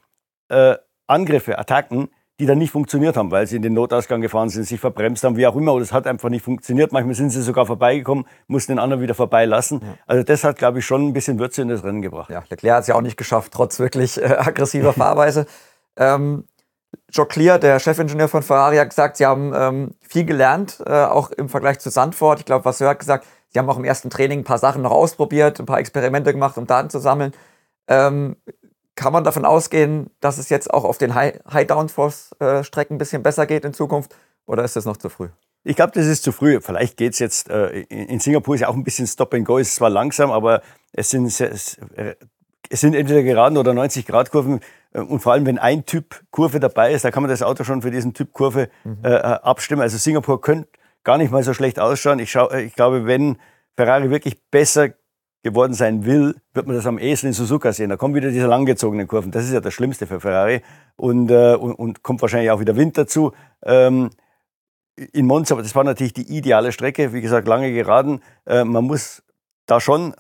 äh, 0.50 0.76
Angriffe, 1.08 1.58
Attacken, 1.58 2.10
die 2.40 2.48
dann 2.48 2.58
nicht 2.58 2.72
funktioniert 2.72 3.18
haben, 3.18 3.30
weil 3.30 3.46
sie 3.46 3.58
in 3.58 3.62
den 3.62 3.74
Notausgang 3.74 4.20
gefahren 4.20 4.50
sind, 4.50 4.64
sich 4.64 4.80
verbremst 4.80 5.24
haben, 5.24 5.38
wie 5.38 5.46
auch 5.46 5.56
immer, 5.56 5.74
oder 5.74 5.84
es 5.84 5.94
hat 5.94 6.08
einfach 6.08 6.30
nicht 6.30 6.44
funktioniert. 6.44 6.92
Manchmal 6.92 7.14
sind 7.14 7.30
sie 7.30 7.42
sogar 7.42 7.68
vorbeigekommen, 7.68 8.26
mussten 8.48 8.72
den 8.72 8.80
anderen 8.80 9.04
wieder 9.04 9.14
vorbeilassen. 9.14 9.80
Ja. 9.84 9.94
Also 10.08 10.24
das 10.24 10.44
hat, 10.44 10.58
glaube 10.58 10.80
ich, 10.80 10.86
schon 10.86 11.08
ein 11.08 11.14
bisschen 11.14 11.38
Würze 11.38 11.62
in 11.62 11.68
das 11.68 11.84
Rennen 11.84 12.02
gebracht. 12.02 12.32
Ja, 12.32 12.44
Leclerc 12.50 12.78
hat 12.78 12.82
es 12.82 12.88
ja 12.88 12.96
auch 12.96 13.02
nicht 13.02 13.18
geschafft, 13.18 13.54
trotz 13.54 13.80
wirklich 13.80 14.20
äh, 14.20 14.26
aggressiver 14.26 14.92
Fahrweise. 14.94 15.46
ähm, 15.98 16.46
Joe 17.10 17.28
Clear, 17.28 17.60
der 17.60 17.80
Chefingenieur 17.80 18.28
von 18.28 18.42
Ferrari, 18.42 18.78
hat 18.78 18.90
gesagt, 18.90 19.18
sie 19.18 19.26
haben 19.26 19.54
ähm, 19.56 19.92
viel 20.02 20.26
gelernt, 20.26 20.82
äh, 20.86 20.92
auch 20.92 21.30
im 21.30 21.48
Vergleich 21.48 21.80
zu 21.80 21.92
Sandford. 21.92 22.40
Ich 22.40 22.46
glaube, 22.46 22.66
was 22.66 22.82
er 22.82 22.90
hat 22.90 23.00
gesagt, 23.00 23.28
Sie 23.52 23.60
haben 23.60 23.70
auch 23.70 23.78
im 23.78 23.84
ersten 23.84 24.10
Training 24.10 24.40
ein 24.40 24.44
paar 24.44 24.58
Sachen 24.58 24.82
noch 24.82 24.92
ausprobiert, 24.92 25.60
ein 25.60 25.66
paar 25.66 25.80
Experimente 25.80 26.32
gemacht, 26.32 26.58
um 26.58 26.68
Daten 26.68 26.90
zu 26.90 27.00
sammeln. 27.00 27.34
Ähm, 27.88 28.38
kann 28.96 29.14
man 29.14 29.24
davon 29.24 29.46
ausgehen, 29.46 30.10
dass 30.22 30.38
es 30.38 30.50
jetzt 30.50 30.74
auch 30.74 30.86
auf 30.86 30.98
den 30.98 31.16
High-Downforce-Strecken 31.16 32.96
ein 32.96 32.98
bisschen 32.98 33.24
besser 33.24 33.46
geht 33.46 33.66
in 33.66 33.74
Zukunft? 33.74 34.16
Oder 34.46 34.64
ist 34.64 34.76
das 34.76 34.86
noch 34.86 34.98
zu 34.98 35.10
früh? 35.10 35.30
Ich 35.64 35.76
glaube, 35.76 35.92
das 35.94 36.06
ist 36.06 36.24
zu 36.24 36.32
früh. 36.32 36.60
Vielleicht 36.62 36.98
geht 36.98 37.14
es 37.14 37.20
jetzt, 37.20 37.50
äh, 37.50 37.82
in 37.82 38.20
Singapur 38.20 38.56
ist 38.56 38.62
ja 38.62 38.68
auch 38.70 38.74
ein 38.74 38.84
bisschen 38.84 39.06
Stop 39.06 39.34
and 39.34 39.46
Go, 39.46 39.60
es 39.60 39.70
ist 39.70 39.76
zwar 39.76 39.90
langsam, 39.90 40.32
aber 40.32 40.62
es 40.94 41.10
sind, 41.10 41.26
es, 41.26 41.40
es 41.42 42.80
sind 42.80 42.96
entweder 42.96 43.22
Geraden 43.22 43.58
oder 43.58 43.72
90-Grad-Kurven. 43.74 44.62
Äh, 44.94 45.00
und 45.02 45.20
vor 45.20 45.34
allem, 45.34 45.46
wenn 45.46 45.60
ein 45.60 45.86
Typ 45.86 46.24
Kurve 46.32 46.60
dabei 46.60 46.94
ist, 46.94 47.04
da 47.04 47.12
kann 47.12 47.24
man 47.24 47.30
das 47.30 47.44
Auto 47.44 47.64
schon 47.64 47.82
für 47.82 47.92
diesen 47.92 48.14
Typ 48.14 48.32
Kurve 48.34 48.70
mhm. 48.84 49.00
äh, 49.04 49.10
abstimmen. 49.10 49.82
Also 49.82 49.98
Singapur 49.98 50.42
könnte 50.42 50.70
gar 51.04 51.18
nicht 51.18 51.32
mal 51.32 51.44
so 51.44 51.54
schlecht 51.54 51.80
ausschauen. 51.80 52.20
Ich, 52.20 52.32
schau, 52.32 52.52
ich 52.52 52.76
glaube, 52.76 53.06
wenn 53.06 53.38
Ferrari 53.76 54.10
wirklich 54.10 54.42
besser 54.50 54.90
geworden 55.44 55.74
sein 55.74 56.06
will, 56.06 56.36
wird 56.54 56.68
man 56.68 56.76
das 56.76 56.86
am 56.86 57.00
ehesten 57.00 57.28
in 57.28 57.34
Suzuka 57.34 57.74
sehen. 57.74 57.90
Da 57.90 57.98
kommen 57.98 58.14
wieder 58.14 58.30
diese 58.30 58.48
langgezogenen 58.48 59.08
Kurven. 59.08 59.32
Das 59.32 59.44
ist 59.44 59.54
ja 59.54 59.60
das 59.60 59.74
Schlimmste 59.74 60.06
für 60.06 60.20
Ferrari. 60.20 60.62
Und, 60.96 61.32
äh, 61.32 61.56
und, 61.56 61.74
und, 61.74 62.04
kommt 62.04 62.22
wahrscheinlich 62.22 62.52
auch 62.52 62.60
wieder 62.60 62.76
Wind 62.76 62.98
dazu. 62.98 63.32
Ähm, 63.64 64.12
in 65.14 65.26
Monza, 65.26 65.56
aber 65.56 65.64
das 65.64 65.74
war 65.74 65.84
natürlich 65.84 66.14
die 66.14 66.38
ideale 66.38 66.72
Strecke. 66.72 67.14
Wie 67.14 67.22
gesagt, 67.22 67.48
lange 67.48 67.72
geraden. 67.72 68.22
Äh, 68.46 68.64
man 68.66 68.84
muss 68.84 69.24
da 69.66 69.80
schon, 69.80 70.14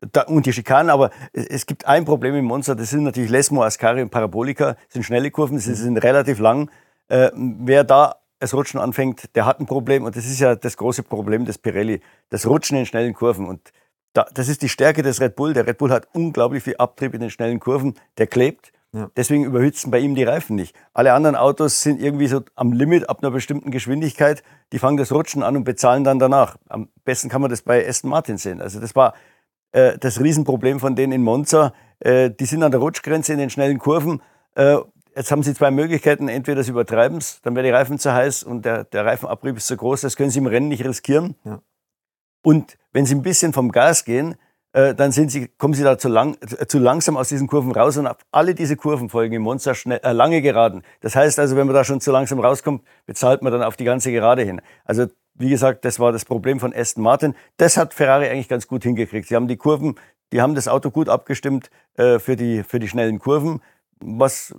da, 0.00 0.22
und 0.22 0.46
die 0.46 0.52
Schikanen, 0.52 0.90
aber 0.90 1.10
es, 1.32 1.66
gibt 1.66 1.86
ein 1.86 2.06
Problem 2.06 2.34
in 2.34 2.44
Monza. 2.44 2.74
Das 2.74 2.90
sind 2.90 3.04
natürlich 3.04 3.30
Lesmo, 3.30 3.62
Ascari 3.62 4.00
und 4.00 4.10
Parabolika. 4.10 4.74
Das 4.74 4.94
sind 4.94 5.02
schnelle 5.02 5.30
Kurven, 5.30 5.58
sie 5.58 5.74
sind 5.74 5.98
relativ 5.98 6.38
lang. 6.38 6.70
Äh, 7.08 7.30
wer 7.34 7.84
da 7.84 8.21
das 8.42 8.54
Rutschen 8.54 8.80
anfängt, 8.80 9.34
der 9.36 9.46
hat 9.46 9.60
ein 9.60 9.66
Problem. 9.66 10.04
Und 10.04 10.16
das 10.16 10.26
ist 10.26 10.40
ja 10.40 10.56
das 10.56 10.76
große 10.76 11.02
Problem 11.02 11.44
des 11.44 11.58
Pirelli, 11.58 12.00
das 12.28 12.46
Rutschen 12.46 12.76
in 12.76 12.86
schnellen 12.86 13.14
Kurven. 13.14 13.46
Und 13.46 13.72
da, 14.12 14.26
das 14.34 14.48
ist 14.48 14.62
die 14.62 14.68
Stärke 14.68 15.02
des 15.02 15.20
Red 15.20 15.36
Bull. 15.36 15.54
Der 15.54 15.66
Red 15.66 15.78
Bull 15.78 15.90
hat 15.90 16.08
unglaublich 16.12 16.64
viel 16.64 16.76
Abtrieb 16.76 17.14
in 17.14 17.20
den 17.20 17.30
schnellen 17.30 17.60
Kurven. 17.60 17.94
Der 18.18 18.26
klebt. 18.26 18.72
Ja. 18.94 19.10
Deswegen 19.16 19.44
überhützen 19.44 19.90
bei 19.90 20.00
ihm 20.00 20.14
die 20.14 20.24
Reifen 20.24 20.54
nicht. 20.54 20.76
Alle 20.92 21.14
anderen 21.14 21.36
Autos 21.36 21.80
sind 21.80 22.02
irgendwie 22.02 22.26
so 22.26 22.42
am 22.56 22.72
Limit 22.72 23.08
ab 23.08 23.20
einer 23.22 23.30
bestimmten 23.30 23.70
Geschwindigkeit. 23.70 24.42
Die 24.72 24.78
fangen 24.78 24.98
das 24.98 25.12
Rutschen 25.12 25.42
an 25.42 25.56
und 25.56 25.64
bezahlen 25.64 26.04
dann 26.04 26.18
danach. 26.18 26.56
Am 26.68 26.88
besten 27.04 27.30
kann 27.30 27.40
man 27.40 27.50
das 27.50 27.62
bei 27.62 27.88
Aston 27.88 28.10
Martin 28.10 28.36
sehen. 28.36 28.60
Also 28.60 28.80
das 28.80 28.94
war 28.94 29.14
äh, 29.70 29.96
das 29.98 30.20
Riesenproblem 30.20 30.78
von 30.78 30.94
denen 30.94 31.12
in 31.12 31.22
Monza. 31.22 31.72
Äh, 32.00 32.30
die 32.30 32.44
sind 32.44 32.62
an 32.62 32.70
der 32.70 32.80
Rutschgrenze 32.80 33.32
in 33.32 33.38
den 33.38 33.48
schnellen 33.48 33.78
Kurven. 33.78 34.20
Äh, 34.56 34.76
Jetzt 35.14 35.30
haben 35.30 35.42
Sie 35.42 35.54
zwei 35.54 35.70
Möglichkeiten. 35.70 36.28
Entweder 36.28 36.62
Sie 36.62 36.70
übertreiben 36.70 37.18
es, 37.18 37.40
dann 37.42 37.54
werden 37.54 37.66
die 37.66 37.72
Reifen 37.72 37.98
zu 37.98 38.12
heiß 38.12 38.42
und 38.42 38.64
der, 38.64 38.84
der 38.84 39.04
Reifenabrieb 39.04 39.56
ist 39.56 39.66
zu 39.66 39.76
groß. 39.76 40.00
Das 40.00 40.16
können 40.16 40.30
Sie 40.30 40.38
im 40.38 40.46
Rennen 40.46 40.68
nicht 40.68 40.84
riskieren. 40.84 41.36
Ja. 41.44 41.60
Und 42.42 42.78
wenn 42.92 43.06
Sie 43.06 43.14
ein 43.14 43.22
bisschen 43.22 43.52
vom 43.52 43.70
Gas 43.70 44.04
gehen, 44.04 44.36
äh, 44.72 44.94
dann 44.94 45.12
sind 45.12 45.30
Sie, 45.30 45.48
kommen 45.48 45.74
Sie 45.74 45.82
da 45.82 45.98
zu, 45.98 46.08
lang, 46.08 46.36
äh, 46.40 46.66
zu 46.66 46.78
langsam 46.78 47.16
aus 47.16 47.28
diesen 47.28 47.46
Kurven 47.46 47.72
raus 47.72 47.96
und 47.98 48.08
alle 48.30 48.54
diese 48.54 48.76
Kurven 48.76 49.10
folgen 49.10 49.34
im 49.34 49.42
Monster 49.42 49.74
schnell, 49.74 50.00
äh, 50.02 50.12
lange 50.12 50.40
Geraden. 50.40 50.82
Das 51.00 51.14
heißt 51.14 51.38
also, 51.38 51.56
wenn 51.56 51.66
man 51.66 51.74
da 51.74 51.84
schon 51.84 52.00
zu 52.00 52.10
langsam 52.10 52.40
rauskommt, 52.40 52.82
bezahlt 53.06 53.42
man 53.42 53.52
dann 53.52 53.62
auf 53.62 53.76
die 53.76 53.84
ganze 53.84 54.12
Gerade 54.12 54.42
hin. 54.42 54.62
Also 54.84 55.06
wie 55.34 55.50
gesagt, 55.50 55.84
das 55.84 55.98
war 55.98 56.12
das 56.12 56.24
Problem 56.24 56.60
von 56.60 56.74
Aston 56.74 57.02
Martin. 57.02 57.34
Das 57.56 57.76
hat 57.76 57.94
Ferrari 57.94 58.28
eigentlich 58.28 58.48
ganz 58.48 58.66
gut 58.66 58.82
hingekriegt. 58.82 59.28
Sie 59.28 59.36
haben 59.36 59.48
die 59.48 59.56
Kurven, 59.56 59.96
die 60.32 60.40
haben 60.40 60.54
das 60.54 60.68
Auto 60.68 60.90
gut 60.90 61.08
abgestimmt 61.08 61.70
äh, 61.96 62.18
für, 62.18 62.36
die, 62.36 62.62
für 62.62 62.78
die 62.78 62.88
schnellen 62.88 63.18
Kurven 63.18 63.60
was 64.04 64.54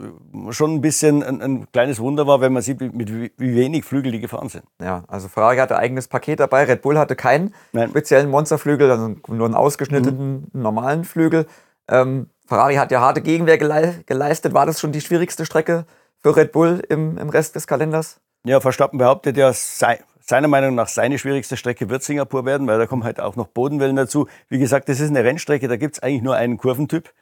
schon 0.50 0.76
ein 0.76 0.82
bisschen 0.82 1.24
ein, 1.24 1.42
ein, 1.42 1.72
kleines 1.72 2.00
Wunder 2.00 2.28
war, 2.28 2.42
wenn 2.42 2.54
man 2.54 2.62
sieht, 2.62 2.82
mit 2.82 3.12
wie 3.12 3.56
wenig 3.56 3.86
Flügel 3.86 4.12
die 4.12 4.20
gefahren 4.20 4.50
sind. 4.50 4.64
Ja, 4.82 5.04
also 5.08 5.28
Ferrari 5.28 5.58
hatte 5.58 5.78
eigenes 5.78 6.08
Paket 6.08 6.40
dabei, 6.40 6.64
Red 6.64 6.82
Bull 6.82 6.98
hatte 6.98 7.16
keinen 7.16 7.54
Nein. 7.72 7.90
speziellen 7.90 8.30
Monsterflügel, 8.30 8.90
also 8.90 9.16
nur 9.28 9.46
einen 9.46 9.56
ausgeschnittenen 9.56 10.50
mhm. 10.54 10.62
normalen 10.62 11.04
Flügel. 11.04 11.46
Ähm, 11.90 12.28
Ferrari 12.48 12.76
hat 12.76 12.92
ja 12.92 13.02
harte 13.02 13.22
Gegenwehr 13.22 13.58
geleistet. 13.58 14.54
War 14.54 14.66
das 14.66 14.80
schon 14.80 14.92
die 14.92 15.02
schwierigste 15.02 15.46
Strecke 15.46 15.86
für 16.22 16.36
Red 16.36 16.52
Bull 16.52 16.82
im, 16.90 17.18
im 17.18 17.30
Rest 17.30 17.56
des 17.56 17.68
Kalenders? 17.68 18.20
Ja, 18.46 18.60
Verstappen 18.60 18.98
behauptet 18.98 19.38
ja, 19.38 19.54
sei, 19.54 20.00
seiner 20.20 20.48
Meinung 20.48 20.76
nach 20.76 20.88
seine 20.88 21.18
schwierigste 21.20 21.58
Strecke 21.58 21.90
wird 21.90 22.04
Singapur 22.04 22.46
werden, 22.46 22.68
weil 22.68 22.78
da 22.78 22.88
kommen 22.88 23.04
halt 23.04 23.20
auch 23.20 23.36
noch 23.36 23.48
Bodenwellen 23.48 23.96
dazu. 23.96 24.28
Wie 24.50 24.60
gesagt, 24.60 24.90
das 24.90 25.00
ist 25.00 25.10
eine 25.10 25.24
Rennstrecke, 25.24 25.68
da 25.68 25.78
gibt 25.78 25.96
es 25.96 26.04
eigentlich 26.04 26.22
nur 26.22 26.36
einen 26.36 26.58
Kurventyp. 26.58 27.14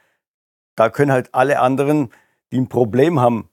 Da 0.76 0.90
können 0.90 1.12
halt 1.12 1.34
alle 1.34 1.60
anderen, 1.60 2.10
die 2.52 2.60
ein 2.60 2.70
Problem 2.70 3.20
haben, 3.20 3.50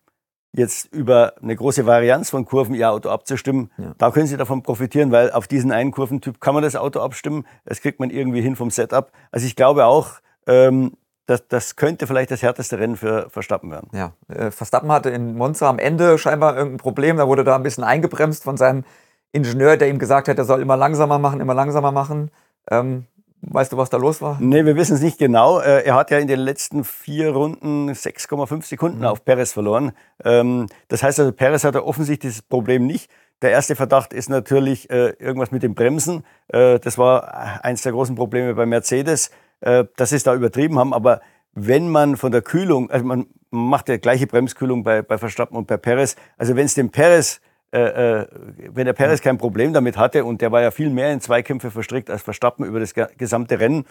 jetzt 0.52 0.92
über 0.92 1.34
eine 1.42 1.54
große 1.54 1.86
Varianz 1.86 2.30
von 2.30 2.44
Kurven 2.44 2.74
ihr 2.74 2.90
Auto 2.90 3.10
abzustimmen, 3.10 3.70
ja. 3.78 3.94
da 3.98 4.10
können 4.10 4.26
sie 4.26 4.36
davon 4.36 4.62
profitieren, 4.62 5.12
weil 5.12 5.30
auf 5.30 5.46
diesen 5.46 5.72
einen 5.72 5.92
Kurventyp 5.92 6.40
kann 6.40 6.54
man 6.54 6.62
das 6.62 6.74
Auto 6.76 7.00
abstimmen. 7.00 7.46
Das 7.64 7.80
kriegt 7.80 8.00
man 8.00 8.10
irgendwie 8.10 8.40
hin 8.40 8.56
vom 8.56 8.70
Setup. 8.70 9.12
Also 9.30 9.46
ich 9.46 9.56
glaube 9.56 9.84
auch, 9.84 10.20
ähm, 10.46 10.92
das, 11.26 11.46
das 11.46 11.76
könnte 11.76 12.06
vielleicht 12.06 12.30
das 12.30 12.42
härteste 12.42 12.78
Rennen 12.78 12.96
für 12.96 13.28
Verstappen 13.28 13.70
werden. 13.70 13.90
Ja, 13.92 14.12
äh, 14.28 14.50
Verstappen 14.50 14.90
hatte 14.90 15.10
in 15.10 15.36
Monza 15.36 15.68
am 15.68 15.78
Ende 15.78 16.16
scheinbar 16.16 16.56
irgendein 16.56 16.78
Problem. 16.78 17.18
Da 17.18 17.28
wurde 17.28 17.44
da 17.44 17.54
ein 17.54 17.62
bisschen 17.62 17.84
eingebremst 17.84 18.44
von 18.44 18.56
seinem 18.56 18.84
Ingenieur, 19.32 19.76
der 19.76 19.90
ihm 19.90 19.98
gesagt 19.98 20.28
hat, 20.28 20.38
er 20.38 20.44
soll 20.46 20.62
immer 20.62 20.76
langsamer 20.78 21.18
machen, 21.18 21.40
immer 21.40 21.52
langsamer 21.52 21.92
machen. 21.92 22.30
Ähm, 22.70 23.04
weißt 23.42 23.72
du, 23.72 23.76
was 23.76 23.90
da 23.90 23.96
los 23.96 24.20
war? 24.20 24.38
Nee, 24.40 24.64
wir 24.64 24.76
wissen 24.76 24.94
es 24.94 25.02
nicht 25.02 25.18
genau. 25.18 25.60
Äh, 25.60 25.84
er 25.84 25.94
hat 25.94 26.10
ja 26.10 26.18
in 26.18 26.28
den 26.28 26.40
letzten 26.40 26.84
vier 26.84 27.32
Runden 27.32 27.90
6,5 27.90 28.64
Sekunden 28.64 28.98
mhm. 28.98 29.04
auf 29.04 29.24
Perez 29.24 29.52
verloren. 29.52 29.92
Ähm, 30.24 30.66
das 30.88 31.02
heißt 31.02 31.20
also, 31.20 31.32
Perez 31.32 31.64
hatte 31.64 31.84
offensichtlich 31.84 32.34
das 32.34 32.42
Problem 32.42 32.86
nicht. 32.86 33.10
Der 33.42 33.50
erste 33.50 33.76
Verdacht 33.76 34.12
ist 34.12 34.28
natürlich 34.28 34.90
äh, 34.90 35.10
irgendwas 35.18 35.52
mit 35.52 35.62
den 35.62 35.74
Bremsen. 35.74 36.24
Äh, 36.48 36.80
das 36.80 36.98
war 36.98 37.64
eins 37.64 37.82
der 37.82 37.92
großen 37.92 38.16
Probleme 38.16 38.54
bei 38.54 38.66
Mercedes 38.66 39.30
dass 39.60 40.10
sie 40.10 40.14
es 40.14 40.22
da 40.22 40.36
übertrieben 40.36 40.78
haben. 40.78 40.94
Aber 40.94 41.20
wenn 41.52 41.88
man 41.88 42.16
von 42.16 42.30
der 42.30 42.42
Kühlung, 42.42 42.90
also 42.90 43.04
man 43.04 43.26
macht 43.50 43.88
ja 43.88 43.96
gleiche 43.96 44.26
Bremskühlung 44.26 44.84
bei, 44.84 45.02
bei 45.02 45.18
Verstappen 45.18 45.56
und 45.56 45.66
bei 45.66 45.76
Perez, 45.76 46.16
also 46.36 46.56
wenn 46.56 46.66
es 46.66 46.74
dem 46.74 46.90
Perez 46.90 47.40
äh, 47.70 48.20
äh, 48.20 48.26
wenn 48.72 48.86
der 48.86 48.94
Perez 48.94 49.20
kein 49.20 49.36
Problem 49.36 49.74
damit 49.74 49.98
hatte 49.98 50.24
und 50.24 50.40
der 50.40 50.52
war 50.52 50.62
ja 50.62 50.70
viel 50.70 50.88
mehr 50.88 51.12
in 51.12 51.20
Zweikämpfe 51.20 51.70
verstrickt 51.70 52.08
als 52.08 52.22
Verstappen 52.22 52.64
über 52.64 52.80
das 52.80 52.94
gesamte 52.94 53.60
Rennen, 53.60 53.84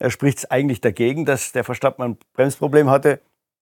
äh, 0.00 0.10
spricht 0.10 0.38
es 0.38 0.50
eigentlich 0.50 0.80
dagegen, 0.80 1.24
dass 1.24 1.52
der 1.52 1.62
Verstappen 1.62 2.02
ein 2.02 2.16
Bremsproblem 2.34 2.90
hatte. 2.90 3.20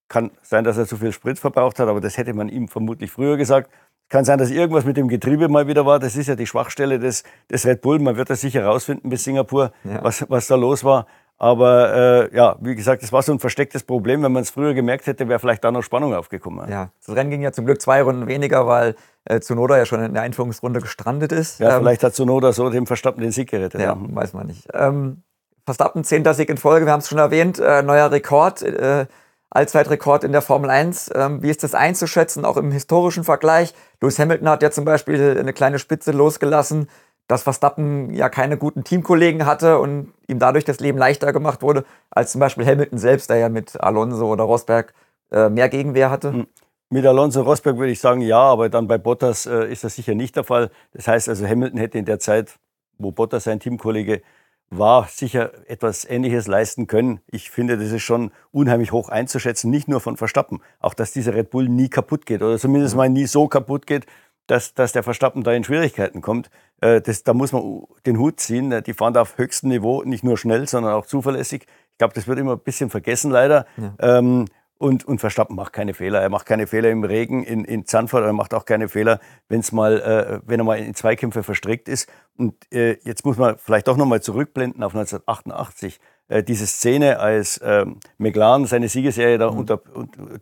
Kann 0.09 0.31
sein, 0.43 0.65
dass 0.65 0.79
er 0.79 0.87
zu 0.87 0.97
viel 0.97 1.13
Sprit 1.13 1.39
verbraucht 1.39 1.79
hat, 1.79 1.89
aber 1.89 2.01
das 2.01 2.17
hätte 2.17 2.33
man 2.33 2.49
ihm 2.49 2.69
vermutlich 2.69 3.11
früher 3.11 3.37
gesagt. 3.37 3.71
Kann 4.09 4.25
sein, 4.25 4.39
dass 4.39 4.51
irgendwas 4.51 4.85
mit 4.85 4.97
dem 4.97 5.09
Getriebe 5.09 5.49
mal 5.49 5.69
wieder 5.69 5.85
war. 5.87 5.99
Das 5.99 6.17
ist 6.17 6.27
ja 6.27 6.35
die 6.35 6.47
Schwachstelle 6.47 6.99
des, 6.99 7.23
des 7.51 7.67
Red 7.67 7.83
Bull. 7.83 8.01
Man 8.01 8.17
wird 8.17 8.31
das 8.31 8.41
sicher 8.41 8.65
rausfinden 8.65 9.11
bis 9.11 9.25
Singapur, 9.25 9.73
ja. 9.85 10.03
was, 10.03 10.25
was 10.29 10.47
da 10.49 10.57
los 10.57 10.83
war. 10.83 11.07
Aber 11.43 12.29
äh, 12.31 12.37
ja, 12.37 12.57
wie 12.61 12.75
gesagt, 12.75 13.03
das 13.03 13.15
war 13.15 13.23
so 13.23 13.33
ein 13.33 13.39
verstecktes 13.39 13.83
Problem. 13.83 14.23
Wenn 14.23 14.31
man 14.31 14.43
es 14.43 14.51
früher 14.51 14.75
gemerkt 14.75 15.07
hätte, 15.07 15.27
wäre 15.27 15.39
vielleicht 15.39 15.65
da 15.65 15.73
noch 15.73 15.83
Spannung 15.83 16.13
aufgekommen. 16.13 16.71
Ja, 16.71 16.91
das 17.05 17.17
Rennen 17.17 17.31
ging 17.31 17.41
ja 17.41 17.51
zum 17.51 17.65
Glück 17.65 17.81
zwei 17.81 18.03
Runden 18.03 18.27
weniger, 18.27 18.67
weil 18.67 18.95
äh, 19.25 19.41
Zunoda 19.41 19.79
ja 19.79 19.87
schon 19.87 20.05
in 20.05 20.13
der 20.13 20.23
Einführungsrunde 20.23 20.83
gestrandet 20.83 21.33
ist. 21.33 21.59
Ja, 21.59 21.77
ähm, 21.77 21.81
vielleicht 21.81 22.05
hat 22.05 22.15
Zunoda 22.15 22.53
so 22.53 22.69
dem 22.69 22.87
Verstappen 22.87 23.23
den 23.23 23.33
Sieg 23.33 23.49
gerettet. 23.51 23.81
Ja, 23.81 23.97
weiß 23.99 24.35
man 24.35 24.49
nicht. 24.49 24.69
Ähm, 24.75 25.23
Verstappen, 25.65 26.05
zehnter 26.05 26.35
Sieg 26.35 26.51
in 26.51 26.59
Folge, 26.59 26.85
wir 26.85 26.93
haben 26.93 27.01
es 27.01 27.09
schon 27.09 27.17
erwähnt, 27.17 27.59
äh, 27.59 27.81
neuer 27.81 28.11
Rekord, 28.11 28.61
äh, 28.61 29.07
Allzeitrekord 29.49 30.25
in 30.25 30.33
der 30.33 30.43
Formel 30.43 30.69
1. 30.69 31.11
Ähm, 31.15 31.43
wie 31.43 31.49
ist 31.49 31.63
das 31.63 31.75
einzuschätzen, 31.75 32.45
auch 32.45 32.59
im 32.59 32.71
historischen 32.71 33.25
Vergleich? 33.25 33.73
Lewis 34.03 34.19
Hamilton 34.19 34.49
hat 34.51 34.63
ja 34.63 34.71
zum 34.71 34.85
Beispiel 34.85 35.39
eine 35.41 35.55
kleine 35.55 35.79
Spitze 35.79 36.13
losgelassen 36.13 36.87
dass 37.31 37.45
Verstappen 37.45 38.13
ja 38.13 38.29
keine 38.29 38.59
guten 38.59 38.83
Teamkollegen 38.83 39.47
hatte 39.47 39.79
und 39.79 40.13
ihm 40.27 40.41
dadurch 40.41 40.65
das 40.65 40.81
Leben 40.81 40.99
leichter 40.99 41.33
gemacht 41.33 41.63
wurde, 41.63 41.85
als 42.11 42.33
zum 42.33 42.41
Beispiel 42.41 42.67
Hamilton 42.67 42.99
selbst, 42.99 43.31
der 43.31 43.37
ja 43.37 43.49
mit 43.49 43.81
Alonso 43.81 44.27
oder 44.27 44.43
Rosberg 44.43 44.93
äh, 45.31 45.49
mehr 45.49 45.69
Gegenwehr 45.69 46.11
hatte? 46.11 46.33
Hm. 46.33 46.47
Mit 46.89 47.07
Alonso 47.07 47.41
und 47.41 47.47
Rosberg 47.47 47.77
würde 47.77 47.93
ich 47.93 48.01
sagen, 48.01 48.21
ja, 48.21 48.41
aber 48.41 48.69
dann 48.69 48.89
bei 48.89 48.99
Bottas 48.99 49.47
äh, 49.47 49.71
ist 49.71 49.85
das 49.85 49.95
sicher 49.95 50.17
nicht 50.17 50.35
der 50.35 50.43
Fall. 50.43 50.73
Das 50.93 51.07
heißt 51.07 51.29
also, 51.29 51.47
Hamilton 51.47 51.79
hätte 51.79 51.99
in 51.99 52.05
der 52.05 52.19
Zeit, 52.19 52.59
wo 52.99 53.13
Bottas 53.13 53.45
sein 53.45 53.61
Teamkollege 53.61 54.23
war, 54.69 55.07
sicher 55.07 55.53
etwas 55.69 56.05
Ähnliches 56.05 56.49
leisten 56.49 56.89
können. 56.89 57.21
Ich 57.29 57.49
finde, 57.49 57.79
das 57.79 57.93
ist 57.93 58.03
schon 58.03 58.33
unheimlich 58.51 58.91
hoch 58.91 59.09
einzuschätzen, 59.09 59.71
nicht 59.71 59.87
nur 59.87 60.01
von 60.01 60.17
Verstappen, 60.17 60.63
auch 60.81 60.95
dass 60.95 61.13
dieser 61.13 61.35
Red 61.35 61.51
Bull 61.51 61.69
nie 61.69 61.89
kaputt 61.91 62.27
geht 62.27 62.43
oder 62.43 62.59
zumindest 62.59 62.97
mal 62.97 63.09
nie 63.09 63.27
so 63.27 63.47
kaputt 63.47 63.87
geht, 63.87 64.07
dass, 64.47 64.75
dass 64.75 64.93
der 64.93 65.03
Verstappen 65.03 65.43
da 65.43 65.53
in 65.53 65.65
Schwierigkeiten 65.65 66.23
kommt. 66.23 66.51
Äh, 66.81 67.01
das, 67.01 67.23
da 67.23 67.35
muss 67.35 67.53
man 67.53 67.85
den 68.07 68.19
Hut 68.19 68.41
ziehen. 68.41 68.83
Die 68.85 68.95
fahren 68.95 69.15
da 69.15 69.23
auf 69.23 69.39
höchstem 69.39 69.71
Niveau, 69.71 70.03
nicht 70.03 70.25
nur 70.25 70.37
schnell, 70.39 70.67
sondern 70.69 70.95
auch 70.95 71.07
zuverlässig. 71.07 71.67
Ich 71.93 71.99
glaube, 71.99 72.15
das 72.15 72.27
wird 72.27 72.39
immer 72.39 72.53
ein 72.53 72.61
bisschen 72.61 72.91
vergessen 72.91 73.31
leider. 73.31 73.67
Ja. 73.77 74.19
Ähm, 74.19 74.47
und, 74.81 75.05
und 75.05 75.19
Verstappen 75.19 75.57
macht 75.57 75.75
keine 75.75 75.93
Fehler. 75.93 76.23
Er 76.23 76.31
macht 76.31 76.47
keine 76.47 76.67
Fehler 76.67 76.89
im 76.89 77.05
Regen 77.05 77.45
in, 77.45 77.67
in 77.67 77.85
Zandvoort, 77.85 78.25
er 78.25 78.33
macht 78.33 78.55
auch 78.55 78.65
keine 78.65 78.89
Fehler, 78.89 79.21
wenn's 79.51 79.73
mal, 79.73 80.01
äh, 80.01 80.49
wenn 80.49 80.59
er 80.59 80.65
mal 80.65 80.79
in 80.79 80.95
Zweikämpfe 80.95 81.43
verstrickt 81.43 81.87
ist. 81.87 82.09
Und 82.39 82.55
äh, 82.73 82.97
jetzt 83.05 83.27
muss 83.27 83.37
man 83.37 83.59
vielleicht 83.59 83.89
doch 83.89 83.99
nochmal 83.99 84.23
zurückblenden 84.23 84.83
auf 84.83 84.95
1988. 84.95 86.01
Äh, 86.29 86.43
diese 86.43 86.67
Szene, 86.67 87.21
als 87.21 87.61
ähm, 87.63 88.01
McLaren 88.17 88.65
seine 88.65 88.89
Siegesserie 88.89 89.37
da 89.37 89.51
mhm. 89.51 89.59
unter, 89.59 89.83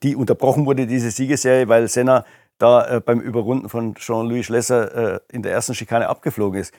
die 0.04 0.14
unterbrochen 0.14 0.66
wurde, 0.66 0.86
diese 0.86 1.10
Siegesserie, 1.10 1.68
weil 1.68 1.88
Senna 1.88 2.24
da 2.58 2.96
äh, 2.96 3.00
beim 3.00 3.20
Überrunden 3.20 3.68
von 3.68 3.94
Jean-Louis 3.94 4.46
Schlesser 4.46 5.14
äh, 5.14 5.20
in 5.32 5.42
der 5.42 5.52
ersten 5.52 5.74
Schikane 5.74 6.08
abgeflogen 6.08 6.60
ist, 6.60 6.74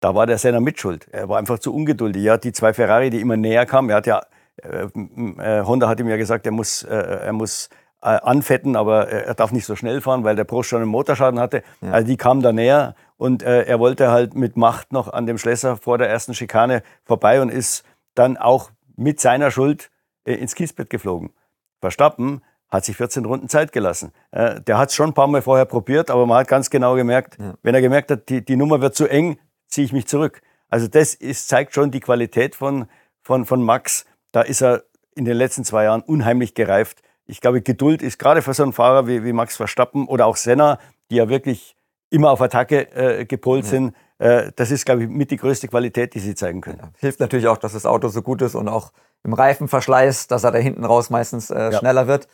da 0.00 0.14
war 0.14 0.26
der 0.26 0.38
Senna 0.38 0.60
mitschuld. 0.60 1.08
Er 1.12 1.28
war 1.28 1.38
einfach 1.38 1.58
zu 1.58 1.74
ungeduldig. 1.74 2.22
Ja, 2.22 2.36
die 2.36 2.52
zwei 2.52 2.72
Ferrari, 2.72 3.10
die 3.10 3.20
immer 3.20 3.36
näher 3.36 3.66
kamen, 3.66 3.90
er 3.90 3.96
hat 3.96 4.06
ja, 4.06 4.22
äh, 4.62 4.86
äh 4.86 5.64
Honda 5.64 5.88
hat 5.88 6.00
ihm 6.00 6.08
ja 6.08 6.16
gesagt, 6.16 6.46
er 6.46 6.52
muss, 6.52 6.82
äh, 6.82 6.94
er 6.94 7.32
muss 7.32 7.68
äh, 8.02 8.08
anfetten, 8.08 8.76
aber 8.76 9.08
er 9.08 9.34
darf 9.34 9.52
nicht 9.52 9.66
so 9.66 9.76
schnell 9.76 10.00
fahren, 10.00 10.24
weil 10.24 10.36
der 10.36 10.44
Prost 10.44 10.70
schon 10.70 10.80
einen 10.80 10.90
Motorschaden 10.90 11.38
hatte. 11.38 11.62
Ja. 11.82 11.92
Also 11.92 12.06
die 12.06 12.16
kamen 12.16 12.42
da 12.42 12.52
näher 12.52 12.94
und 13.18 13.42
er 13.42 13.78
wollte 13.78 14.10
halt 14.10 14.34
mit 14.34 14.56
Macht 14.56 14.94
noch 14.94 15.12
an 15.12 15.26
dem 15.26 15.36
Schlesser 15.36 15.76
vor 15.76 15.98
der 15.98 16.08
ersten 16.08 16.32
Schikane 16.32 16.82
vorbei 17.04 17.42
und 17.42 17.50
ist 17.50 17.84
dann 18.14 18.38
auch 18.38 18.70
mit 18.96 19.20
seiner 19.20 19.50
Schuld 19.50 19.90
ins 20.24 20.54
Kiesbett 20.54 20.88
geflogen. 20.88 21.34
Verstappen 21.82 22.40
hat 22.70 22.84
sich 22.84 22.96
14 22.96 23.24
Runden 23.24 23.48
Zeit 23.48 23.72
gelassen. 23.72 24.12
Äh, 24.30 24.60
der 24.60 24.78
hat 24.78 24.90
es 24.90 24.94
schon 24.94 25.10
ein 25.10 25.14
paar 25.14 25.26
Mal 25.26 25.42
vorher 25.42 25.64
probiert, 25.64 26.10
aber 26.10 26.26
man 26.26 26.38
hat 26.38 26.48
ganz 26.48 26.70
genau 26.70 26.94
gemerkt, 26.94 27.36
ja. 27.38 27.54
wenn 27.62 27.74
er 27.74 27.80
gemerkt 27.80 28.10
hat, 28.10 28.28
die, 28.28 28.44
die 28.44 28.56
Nummer 28.56 28.80
wird 28.80 28.94
zu 28.94 29.06
eng, 29.06 29.38
ziehe 29.68 29.84
ich 29.84 29.92
mich 29.92 30.06
zurück. 30.06 30.40
Also 30.68 30.86
das 30.86 31.14
ist, 31.14 31.48
zeigt 31.48 31.74
schon 31.74 31.90
die 31.90 32.00
Qualität 32.00 32.54
von, 32.54 32.86
von, 33.22 33.44
von 33.44 33.62
Max. 33.62 34.06
Da 34.32 34.42
ist 34.42 34.62
er 34.62 34.84
in 35.14 35.24
den 35.24 35.36
letzten 35.36 35.64
zwei 35.64 35.84
Jahren 35.84 36.02
unheimlich 36.02 36.54
gereift. 36.54 37.02
Ich 37.26 37.40
glaube, 37.40 37.60
Geduld 37.60 38.02
ist 38.02 38.18
gerade 38.18 38.42
für 38.42 38.54
so 38.54 38.62
einen 38.62 38.72
Fahrer 38.72 39.06
wie, 39.06 39.24
wie 39.24 39.32
Max 39.32 39.56
Verstappen 39.56 40.06
oder 40.06 40.26
auch 40.26 40.36
Senna, 40.36 40.78
die 41.10 41.16
ja 41.16 41.28
wirklich 41.28 41.76
immer 42.10 42.30
auf 42.30 42.40
Attacke 42.40 42.90
äh, 42.94 43.24
gepolt 43.24 43.64
ja. 43.64 43.70
sind. 43.70 43.94
Äh, 44.18 44.52
das 44.56 44.70
ist, 44.70 44.84
glaube 44.84 45.04
ich, 45.04 45.08
mit 45.08 45.30
die 45.30 45.36
größte 45.36 45.68
Qualität, 45.68 46.14
die 46.14 46.20
sie 46.20 46.34
zeigen 46.34 46.60
können. 46.60 46.78
Ja. 46.80 46.90
Hilft 46.98 47.20
natürlich 47.20 47.46
auch, 47.46 47.58
dass 47.58 47.72
das 47.72 47.86
Auto 47.86 48.08
so 48.08 48.22
gut 48.22 48.42
ist 48.42 48.54
und 48.54 48.68
auch 48.68 48.92
im 49.22 49.32
Reifenverschleiß, 49.32 50.28
dass 50.28 50.44
er 50.44 50.52
da 50.52 50.58
hinten 50.58 50.84
raus 50.84 51.10
meistens 51.10 51.50
äh, 51.50 51.72
schneller 51.76 52.06
wird. 52.06 52.28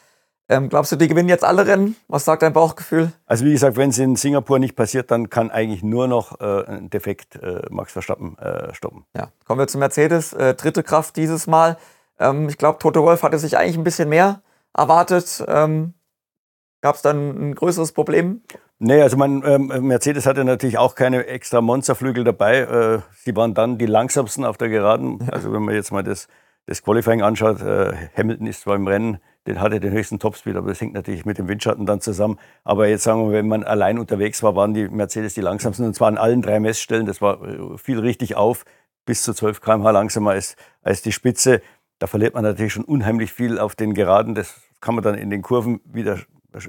Ähm, 0.48 0.68
glaubst 0.68 0.92
du, 0.92 0.96
die 0.96 1.08
gewinnen 1.08 1.28
jetzt 1.28 1.44
alle 1.44 1.66
Rennen? 1.66 1.96
Was 2.06 2.24
sagt 2.24 2.42
dein 2.42 2.52
Bauchgefühl? 2.52 3.12
Also 3.26 3.44
wie 3.44 3.52
gesagt, 3.52 3.76
wenn 3.76 3.90
es 3.90 3.98
in 3.98 4.14
Singapur 4.14 4.58
nicht 4.58 4.76
passiert, 4.76 5.10
dann 5.10 5.28
kann 5.28 5.50
eigentlich 5.50 5.82
nur 5.82 6.06
noch 6.06 6.40
äh, 6.40 6.64
ein 6.66 6.90
Defekt 6.90 7.36
äh, 7.36 7.62
Max 7.70 7.92
Verstappen 7.92 8.38
äh, 8.38 8.72
stoppen. 8.72 9.04
Ja, 9.16 9.30
kommen 9.44 9.58
wir 9.58 9.66
zu 9.66 9.78
Mercedes. 9.78 10.32
Äh, 10.32 10.54
dritte 10.54 10.82
Kraft 10.84 11.16
dieses 11.16 11.46
Mal. 11.46 11.76
Ähm, 12.20 12.48
ich 12.48 12.58
glaube, 12.58 12.78
Toto 12.78 13.02
Wolf 13.02 13.22
hatte 13.24 13.38
sich 13.38 13.58
eigentlich 13.58 13.76
ein 13.76 13.84
bisschen 13.84 14.08
mehr 14.08 14.40
erwartet. 14.72 15.44
Ähm, 15.48 15.94
Gab 16.86 16.94
es 16.94 17.02
dann 17.02 17.50
ein 17.50 17.54
größeres 17.56 17.90
Problem? 17.90 18.42
Nee, 18.78 19.00
also 19.00 19.16
mein 19.16 19.42
ähm, 19.44 19.88
Mercedes 19.88 20.26
hatte 20.26 20.44
natürlich 20.44 20.78
auch 20.78 20.94
keine 20.94 21.26
extra 21.26 21.60
Monsterflügel 21.60 22.22
dabei. 22.22 22.58
Äh, 22.58 22.98
sie 23.24 23.34
waren 23.34 23.54
dann 23.54 23.78
die 23.78 23.86
langsamsten 23.86 24.44
auf 24.44 24.56
der 24.58 24.68
Geraden. 24.68 25.28
Also 25.32 25.52
wenn 25.52 25.62
man 25.62 25.74
jetzt 25.74 25.90
mal 25.90 26.04
das, 26.04 26.28
das 26.66 26.82
Qualifying 26.84 27.22
anschaut, 27.22 27.60
äh, 27.62 27.92
Hamilton 28.16 28.46
ist 28.46 28.60
zwar 28.60 28.76
im 28.76 28.86
Rennen 28.86 29.18
den 29.46 29.60
hatte 29.60 29.80
den 29.80 29.92
höchsten 29.92 30.18
Topspeed, 30.18 30.56
aber 30.56 30.68
das 30.68 30.80
hängt 30.80 30.94
natürlich 30.94 31.24
mit 31.24 31.38
dem 31.38 31.48
Windschatten 31.48 31.86
dann 31.86 32.00
zusammen. 32.00 32.38
Aber 32.64 32.88
jetzt 32.88 33.04
sagen 33.04 33.26
wir, 33.26 33.32
wenn 33.32 33.48
man 33.48 33.62
allein 33.62 33.98
unterwegs 33.98 34.42
war, 34.42 34.56
waren 34.56 34.74
die 34.74 34.88
Mercedes 34.88 35.34
die 35.34 35.40
langsamsten 35.40 35.86
und 35.86 35.94
zwar 35.94 36.08
an 36.08 36.18
allen 36.18 36.42
drei 36.42 36.60
Messstellen. 36.60 37.06
Das 37.06 37.20
war 37.20 37.42
äh, 37.42 37.78
viel 37.78 38.00
richtig 38.00 38.34
auf, 38.36 38.64
bis 39.04 39.22
zu 39.22 39.32
12 39.32 39.60
km/h 39.60 39.90
langsamer 39.90 40.32
als, 40.32 40.56
als 40.82 41.02
die 41.02 41.12
Spitze. 41.12 41.62
Da 41.98 42.06
verliert 42.06 42.34
man 42.34 42.42
natürlich 42.42 42.72
schon 42.72 42.84
unheimlich 42.84 43.32
viel 43.32 43.58
auf 43.58 43.76
den 43.76 43.94
Geraden. 43.94 44.34
Das 44.34 44.60
kann 44.80 44.94
man 44.94 45.04
dann 45.04 45.14
in 45.14 45.30
den 45.30 45.42
Kurven 45.42 45.80
wieder 45.84 46.18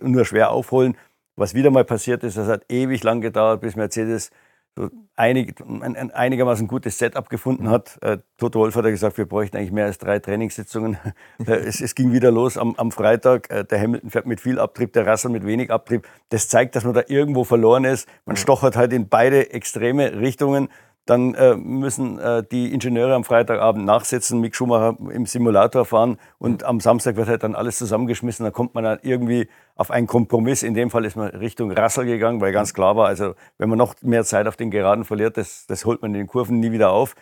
nur 0.02 0.26
schwer 0.26 0.52
aufholen. 0.52 0.96
Was 1.36 1.54
wieder 1.54 1.72
mal 1.72 1.86
passiert 1.86 2.24
ist, 2.24 2.38
das 2.38 2.48
hat 2.48 2.66
ewig 2.70 3.04
lang 3.04 3.22
gedauert, 3.22 3.62
bis 3.62 3.76
Mercedes 3.76 4.32
so 4.76 4.90
einig, 5.18 5.56
ein, 5.60 5.96
ein 5.96 6.12
einigermaßen 6.12 6.68
gutes 6.68 6.98
Setup 6.98 7.28
gefunden 7.28 7.66
mhm. 7.66 7.70
hat. 7.70 7.98
Äh, 8.02 8.20
Toto 8.38 8.60
Wolf 8.60 8.76
hat 8.76 8.86
ja 8.86 8.92
gesagt, 8.92 9.18
wir 9.18 9.26
bräuchten 9.26 9.58
eigentlich 9.58 9.72
mehr 9.72 9.86
als 9.86 9.98
drei 9.98 10.20
Trainingssitzungen. 10.20 10.98
Äh, 11.46 11.54
es, 11.54 11.82
es, 11.82 11.96
ging 11.96 12.12
wieder 12.14 12.32
los 12.32 12.58
am, 12.58 12.76
am 12.76 12.92
Freitag. 12.92 13.50
Äh, 13.50 13.64
der 13.64 13.80
Hamilton 13.80 14.10
fährt 14.10 14.26
mit 14.26 14.42
viel 14.42 14.60
Abtrieb, 14.60 14.94
der 14.94 15.08
Russell 15.08 15.32
mit 15.32 15.46
wenig 15.46 15.72
Abtrieb. 15.72 16.08
Das 16.30 16.48
zeigt, 16.48 16.76
dass 16.76 16.84
man 16.84 16.94
da 16.94 17.04
irgendwo 17.08 17.44
verloren 17.44 17.86
ist. 17.86 18.08
Man 18.26 18.36
stochert 18.36 18.76
halt 18.76 18.92
in 18.94 19.08
beide 19.08 19.52
extreme 19.52 20.20
Richtungen. 20.20 20.70
Dann 21.08 21.36
äh, 21.36 21.56
müssen 21.56 22.20
äh, 22.20 22.44
die 22.44 22.74
Ingenieure 22.74 23.16
am 23.16 23.24
Freitagabend 23.24 23.86
nachsetzen, 23.86 24.42
Mick 24.42 24.56
Schumacher 24.56 24.98
im 25.10 25.26
Simulator 25.26 25.86
fahren 25.86 26.18
und 26.38 26.62
mhm. 26.62 26.68
am 26.68 26.80
Samstag 26.82 27.16
wird 27.16 27.30
halt 27.30 27.44
dann 27.44 27.56
alles 27.56 27.78
zusammengeschmissen. 27.78 28.44
Dann 28.44 28.54
kommt 28.54 28.76
man 28.76 28.84
dann 28.84 29.00
irgendwie 29.02 29.48
auf 29.76 29.90
einen 29.90 30.06
Kompromiss. 30.06 30.64
In 30.64 30.74
dem 30.74 30.90
Fall 30.90 31.06
ist 31.06 31.16
man 31.16 31.30
Richtung 31.30 31.72
Rassel 31.72 32.06
gegangen, 32.06 32.42
weil 32.42 32.52
ganz 32.52 32.74
klar 32.74 32.98
war, 32.98 33.08
also 33.08 33.36
wenn 33.58 33.70
man 33.70 33.78
noch 33.78 33.96
mehr 34.02 34.26
Zeit 34.26 34.48
auf 34.48 34.58
den 34.58 34.70
Geraden 34.70 35.06
verliert, 35.06 35.38
das, 35.38 35.66
das 35.66 35.86
holt 35.86 36.02
man 36.02 36.14
in 36.14 36.20
den 36.20 36.28
Kurven 36.28 36.60
nie 36.60 36.74
wieder 36.74 36.92
auf. 36.92 37.16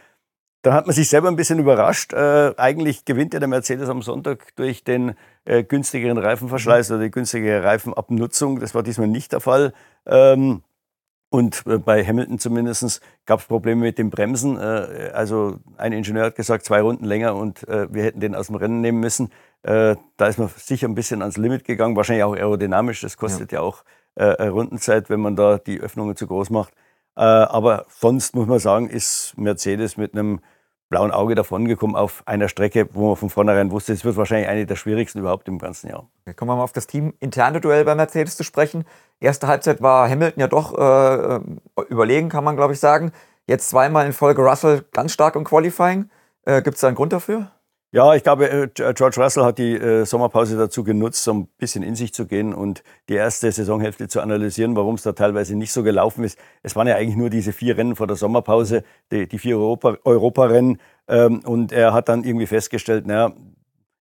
Dann 0.64 0.74
hat 0.74 0.88
man 0.88 0.96
sich 0.96 1.10
selber 1.10 1.28
ein 1.28 1.36
bisschen 1.36 1.60
überrascht. 1.60 2.12
Äh, 2.14 2.56
eigentlich 2.58 3.06
gewinnt 3.06 3.36
ja 3.36 3.40
der 3.40 3.48
Mercedes 3.48 3.88
am 3.88 4.02
Sonntag 4.02 4.56
durch 4.56 4.84
den 4.84 5.14
äh, 5.46 5.64
günstigeren 5.64 6.18
Reifenverschleiß 6.18 6.90
mhm. 6.90 6.96
oder 6.96 7.04
die 7.04 7.12
günstigere 7.12 7.64
Reifenabnutzung. 7.64 8.60
Das 8.60 8.74
war 8.74 8.82
diesmal 8.82 9.08
nicht 9.08 9.32
der 9.32 9.42
Fall. 9.42 9.74
Ähm, 10.08 10.64
und 11.36 11.64
äh, 11.68 11.80
bei 11.80 12.02
Hamilton 12.06 12.40
zumindest 12.40 13.02
gab 13.26 13.42
es 13.42 13.46
Probleme 13.46 13.82
mit 13.82 13.98
den 13.98 14.10
Bremsen. 14.10 14.58
Äh, 14.58 15.12
also 15.14 15.60
ein 15.76 15.92
Ingenieur 15.92 16.28
hat 16.28 16.36
gesagt, 16.36 16.64
zwei 16.64 16.80
Runden 16.80 17.04
länger 17.04 17.36
und 17.36 17.68
äh, 17.68 17.94
wir 17.94 18.04
hätten 18.04 18.22
den 18.22 18.36
aus 18.36 18.48
dem 18.48 18.56
Rennen 18.56 18.80
nehmen 18.82 19.00
müssen. 19.00 19.30
Da 19.64 20.28
ist 20.28 20.38
man 20.38 20.48
sicher 20.56 20.88
ein 20.88 20.94
bisschen 20.94 21.24
ans 21.24 21.38
Limit 21.38 21.64
gegangen, 21.64 21.96
wahrscheinlich 21.96 22.24
auch 22.24 22.36
aerodynamisch. 22.36 23.02
Das 23.02 23.18
kostet 23.18 23.52
ja, 23.52 23.62
ja 23.62 23.66
auch 23.66 23.84
Rundenzeit, 24.16 25.10
wenn 25.10 25.20
man 25.20 25.36
da 25.36 25.58
die 25.58 25.80
Öffnungen 25.80 26.16
zu 26.16 26.28
groß 26.28 26.52
macht. 26.52 26.72
Aber 27.16 27.88
sonst 27.90 28.36
muss 28.36 28.46
man 28.46 28.60
sagen, 28.60 28.88
ist 28.88 29.34
Mercedes 29.38 29.98
mit 29.98 30.14
einem 30.14 30.40
blauen 30.90 31.12
Auge 31.12 31.36
davongekommen 31.36 31.96
auf 31.96 32.24
einer 32.26 32.48
Strecke, 32.48 32.88
wo 32.94 33.08
man 33.08 33.16
von 33.16 33.30
vornherein 33.30 33.72
wusste, 33.72 33.94
es 33.94 34.06
wird 34.06 34.18
wahrscheinlich 34.18 34.48
eine 34.48 34.66
der 34.66 34.76
schwierigsten 34.76 35.20
überhaupt 35.20 35.48
im 35.48 35.58
ganzen 35.58 35.90
Jahr. 35.90 36.08
Okay, 36.22 36.36
kommen 36.36 36.52
wir 36.52 36.56
mal 36.56 36.64
auf 36.64 36.74
das 36.74 36.88
Team 36.88 37.14
interne 37.20 37.60
Duell 37.60 37.86
bei 37.86 37.96
Mercedes 37.96 38.38
zu 38.38 38.44
sprechen. 38.44 38.86
Erste 39.20 39.48
Halbzeit 39.48 39.82
war 39.82 40.10
Hamilton 40.10 40.40
ja 40.40 40.48
doch 40.48 40.78
äh, 40.78 41.40
überlegen, 41.90 42.30
kann 42.30 42.44
man 42.44 42.56
glaube 42.56 42.74
ich 42.74 42.80
sagen. 42.80 43.12
Jetzt 43.48 43.70
zweimal 43.70 44.06
in 44.06 44.14
Folge 44.14 44.42
Russell 44.42 44.86
ganz 44.92 45.12
stark 45.12 45.36
im 45.36 45.44
Qualifying. 45.44 46.10
Äh, 46.46 46.62
Gibt 46.62 46.76
es 46.76 46.82
da 46.82 46.88
einen 46.88 46.96
Grund 46.96 47.14
dafür? 47.14 47.52
Ja, 47.96 48.14
ich 48.14 48.24
glaube, 48.24 48.50
äh, 48.50 48.68
George 48.74 49.22
Russell 49.22 49.46
hat 49.46 49.58
die 49.58 49.74
äh, 49.74 50.04
Sommerpause 50.04 50.58
dazu 50.58 50.84
genutzt, 50.84 51.24
so 51.24 51.34
ein 51.34 51.48
bisschen 51.58 51.82
in 51.82 51.96
sich 51.96 52.14
zu 52.14 52.28
gehen 52.28 52.54
und 52.54 52.84
die 53.08 53.14
erste 53.14 53.50
Saisonhälfte 53.50 54.10
zu 54.10 54.20
analysieren, 54.20 54.76
warum 54.76 54.96
es 54.96 55.04
da 55.04 55.14
teilweise 55.14 55.56
nicht 55.56 55.72
so 55.72 55.82
gelaufen 55.82 56.26
ist. 56.26 56.38
Es 56.62 56.76
waren 56.76 56.88
ja 56.88 56.98
eigentlich 56.98 57.16
nur 57.16 57.30
diese 57.30 57.54
vier 57.54 57.78
Rennen 57.78 57.96
vor 57.96 58.06
der 58.06 58.18
Sommerpause, 58.18 58.84
die, 59.14 59.30
die 59.30 59.40
vier 59.40 59.56
Europa, 59.58 59.96
Europarennen. 60.04 60.82
Ähm, 61.08 61.40
und 61.46 61.72
er 61.72 61.94
hat 61.94 62.10
dann 62.10 62.26
irgendwie 62.26 62.48
festgestellt, 62.48 63.08
naja, 63.08 63.32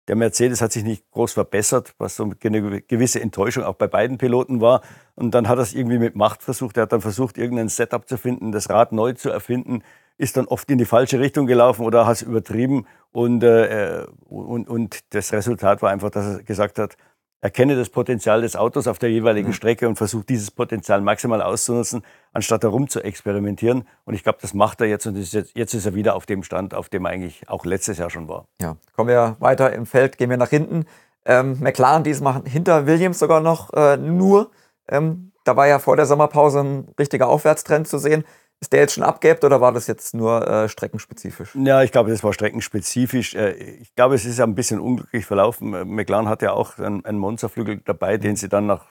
der 0.09 0.17
Mercedes 0.17 0.61
hat 0.61 0.73
sich 0.73 0.83
nicht 0.83 1.09
groß 1.13 1.33
verbessert, 1.33 1.95
was 1.99 2.17
so 2.17 2.25
eine 2.25 2.83
gewisse 2.83 3.21
Enttäuschung 3.21 3.63
auch 3.63 3.77
bei 3.77 3.87
beiden 3.87 4.19
Piloten 4.19 4.61
war. 4.61 4.81
Und 5.15 5.37
dann 5.37 5.47
hat 5.47 5.59
er 5.59 5.63
es 5.63 5.73
irgendwie 5.73 6.01
mit 6.01 6.17
Macht 6.17 6.43
versucht. 6.43 6.77
Er 6.79 6.83
hat 6.83 6.93
dann 6.93 7.01
versucht, 7.01 7.39
irgendein 7.39 7.69
Setup 7.69 8.09
zu 8.09 8.19
finden, 8.19 8.51
das 8.51 8.69
Rad 8.71 8.91
neu 8.91 9.13
zu 9.13 9.31
erfinden 9.31 9.85
ist 10.17 10.37
dann 10.37 10.47
oft 10.47 10.71
in 10.71 10.79
die 10.79 10.85
falsche 10.85 11.19
Richtung 11.19 11.47
gelaufen 11.47 11.85
oder 11.85 12.07
hat 12.07 12.17
es 12.17 12.23
übertrieben. 12.23 12.87
Und, 13.15 13.45
äh, 13.45 14.07
und, 14.29 14.69
und 14.69 15.15
das 15.15 15.33
Resultat 15.33 15.83
war 15.83 15.91
einfach, 15.91 16.11
dass 16.11 16.39
er 16.39 16.43
gesagt 16.43 16.81
hat, 16.81 16.97
erkenne 17.41 17.77
das 17.77 17.89
Potenzial 17.89 18.41
des 18.41 18.57
Autos 18.57 18.89
auf 18.89 18.99
der 18.99 19.09
jeweiligen 19.09 19.51
mhm. 19.51 19.53
Strecke 19.53 19.87
und 19.87 19.95
versuche 19.95 20.25
dieses 20.25 20.51
Potenzial 20.51 21.01
maximal 21.01 21.41
auszunutzen, 21.41 22.03
anstatt 22.33 22.65
herum 22.65 22.89
zu 22.89 23.05
experimentieren. 23.05 23.87
Und 24.05 24.15
ich 24.15 24.25
glaube, 24.25 24.39
das 24.43 24.53
macht 24.53 24.81
er 24.81 24.89
jetzt 24.89 25.07
und 25.07 25.15
ist 25.15 25.33
jetzt, 25.33 25.53
jetzt, 25.55 25.75
ist 25.75 25.87
er 25.87 25.95
wieder 25.95 26.17
auf 26.17 26.27
dem 26.27 26.43
Stand, 26.43 26.75
auf 26.75 26.89
dem 26.89 27.05
er 27.05 27.13
eigentlich 27.13 27.49
auch 27.49 27.65
letztes 27.65 27.99
Jahr 27.99 28.11
schon 28.11 28.27
war. 28.27 28.49
Ja, 28.61 28.79
kommen 28.97 29.11
wir 29.11 29.37
weiter 29.39 29.73
im 29.73 29.87
Feld, 29.87 30.19
gehen 30.19 30.31
wir 30.31 30.37
nach 30.37 30.51
hinten. 30.51 30.85
Ähm, 31.25 31.59
McLaren 31.61 32.03
diesmal 32.03 32.43
hinter 32.47 32.87
Williams 32.87 33.21
sogar 33.21 33.41
noch 33.41 33.73
äh, 33.75 33.97
nur. 33.97 34.51
Ähm, 34.89 35.31
da 35.45 35.55
war 35.55 35.69
ja 35.69 35.79
vor 35.79 35.95
der 35.95 36.07
Sommerpause 36.07 36.61
ein 36.61 36.89
richtiger 36.99 37.29
Aufwärtstrend 37.29 37.87
zu 37.87 37.99
sehen. 37.99 38.25
Ist 38.61 38.73
der 38.73 38.81
jetzt 38.81 38.95
schon 38.95 39.05
abgehabt 39.05 39.45
oder 39.45 39.61
war 39.61 39.73
das 39.73 39.87
jetzt 39.89 40.15
nur 40.15 40.47
äh, 40.49 40.69
streckenspezifisch? 40.69 41.55
Ja, 41.55 41.83
ich 41.83 41.93
glaube, 41.93 42.11
das 42.11 42.25
war 42.25 42.33
streckenspezifisch. 42.33 43.35
Äh, 43.35 43.53
ich 43.53 43.95
glaube, 43.95 44.15
es 44.15 44.25
ist 44.25 44.41
ein 44.41 44.55
bisschen 44.55 44.81
unglücklich 44.81 45.27
verlaufen. 45.27 45.75
Äh, 45.75 45.85
McLaren 45.85 46.29
hat 46.29 46.41
ja 46.41 46.53
auch 46.53 46.79
einen, 46.79 47.05
einen 47.05 47.19
Monsterflügel 47.19 47.83
dabei, 47.85 48.17
den 48.17 48.37
sie 48.37 48.49
dann 48.49 48.67
nach 48.67 48.87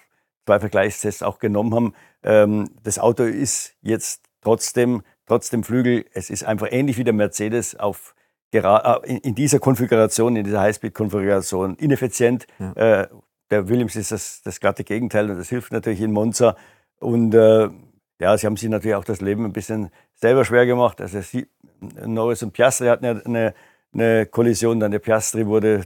zwei 0.45 0.59
Vergleichstests 0.59 1.23
auch 1.23 1.39
genommen 1.39 1.73
haben. 1.73 1.93
Ähm, 2.21 2.69
das 2.83 2.99
Auto 2.99 3.23
ist 3.23 3.73
jetzt 3.81 4.21
trotzdem, 4.41 5.01
trotz 5.25 5.49
dem 5.49 5.63
Flügel, 5.63 6.05
es 6.13 6.29
ist 6.29 6.43
einfach 6.43 6.67
ähnlich 6.69 6.97
wie 6.97 7.03
der 7.03 7.13
Mercedes 7.13 7.75
auf 7.75 8.13
äh, 8.51 9.17
in 9.23 9.33
dieser 9.33 9.57
Konfiguration, 9.57 10.35
in 10.35 10.43
dieser 10.43 10.61
Highspeed-Konfiguration 10.61 11.77
ineffizient. 11.77 12.45
Ja. 12.59 13.07
Der 13.49 13.67
Williams 13.67 13.95
ist 13.95 14.11
das, 14.11 14.41
das 14.43 14.59
glatte 14.59 14.83
Gegenteil 14.83 15.31
und 15.31 15.37
das 15.37 15.49
hilft 15.49 15.71
natürlich 15.71 16.01
in 16.01 16.11
Monza. 16.11 16.55
Und 16.99 17.35
ja, 18.23 18.37
sie 18.37 18.47
haben 18.47 18.57
sich 18.57 18.69
natürlich 18.69 18.95
auch 18.95 19.03
das 19.03 19.21
Leben 19.21 19.45
ein 19.45 19.53
bisschen 19.53 19.89
selber 20.15 20.45
schwer 20.45 20.65
gemacht. 20.65 21.01
Also 21.01 21.21
sie, 21.21 21.47
Norris 22.05 22.41
und 22.41 22.53
Piastri 22.53 22.87
hatten 22.87 23.05
ja 23.05 23.11
eine, 23.11 23.53
eine 23.93 24.25
Kollision, 24.25 24.79
dann 24.79 24.91
der 24.91 24.99
Piastri 24.99 25.45
wurde 25.45 25.83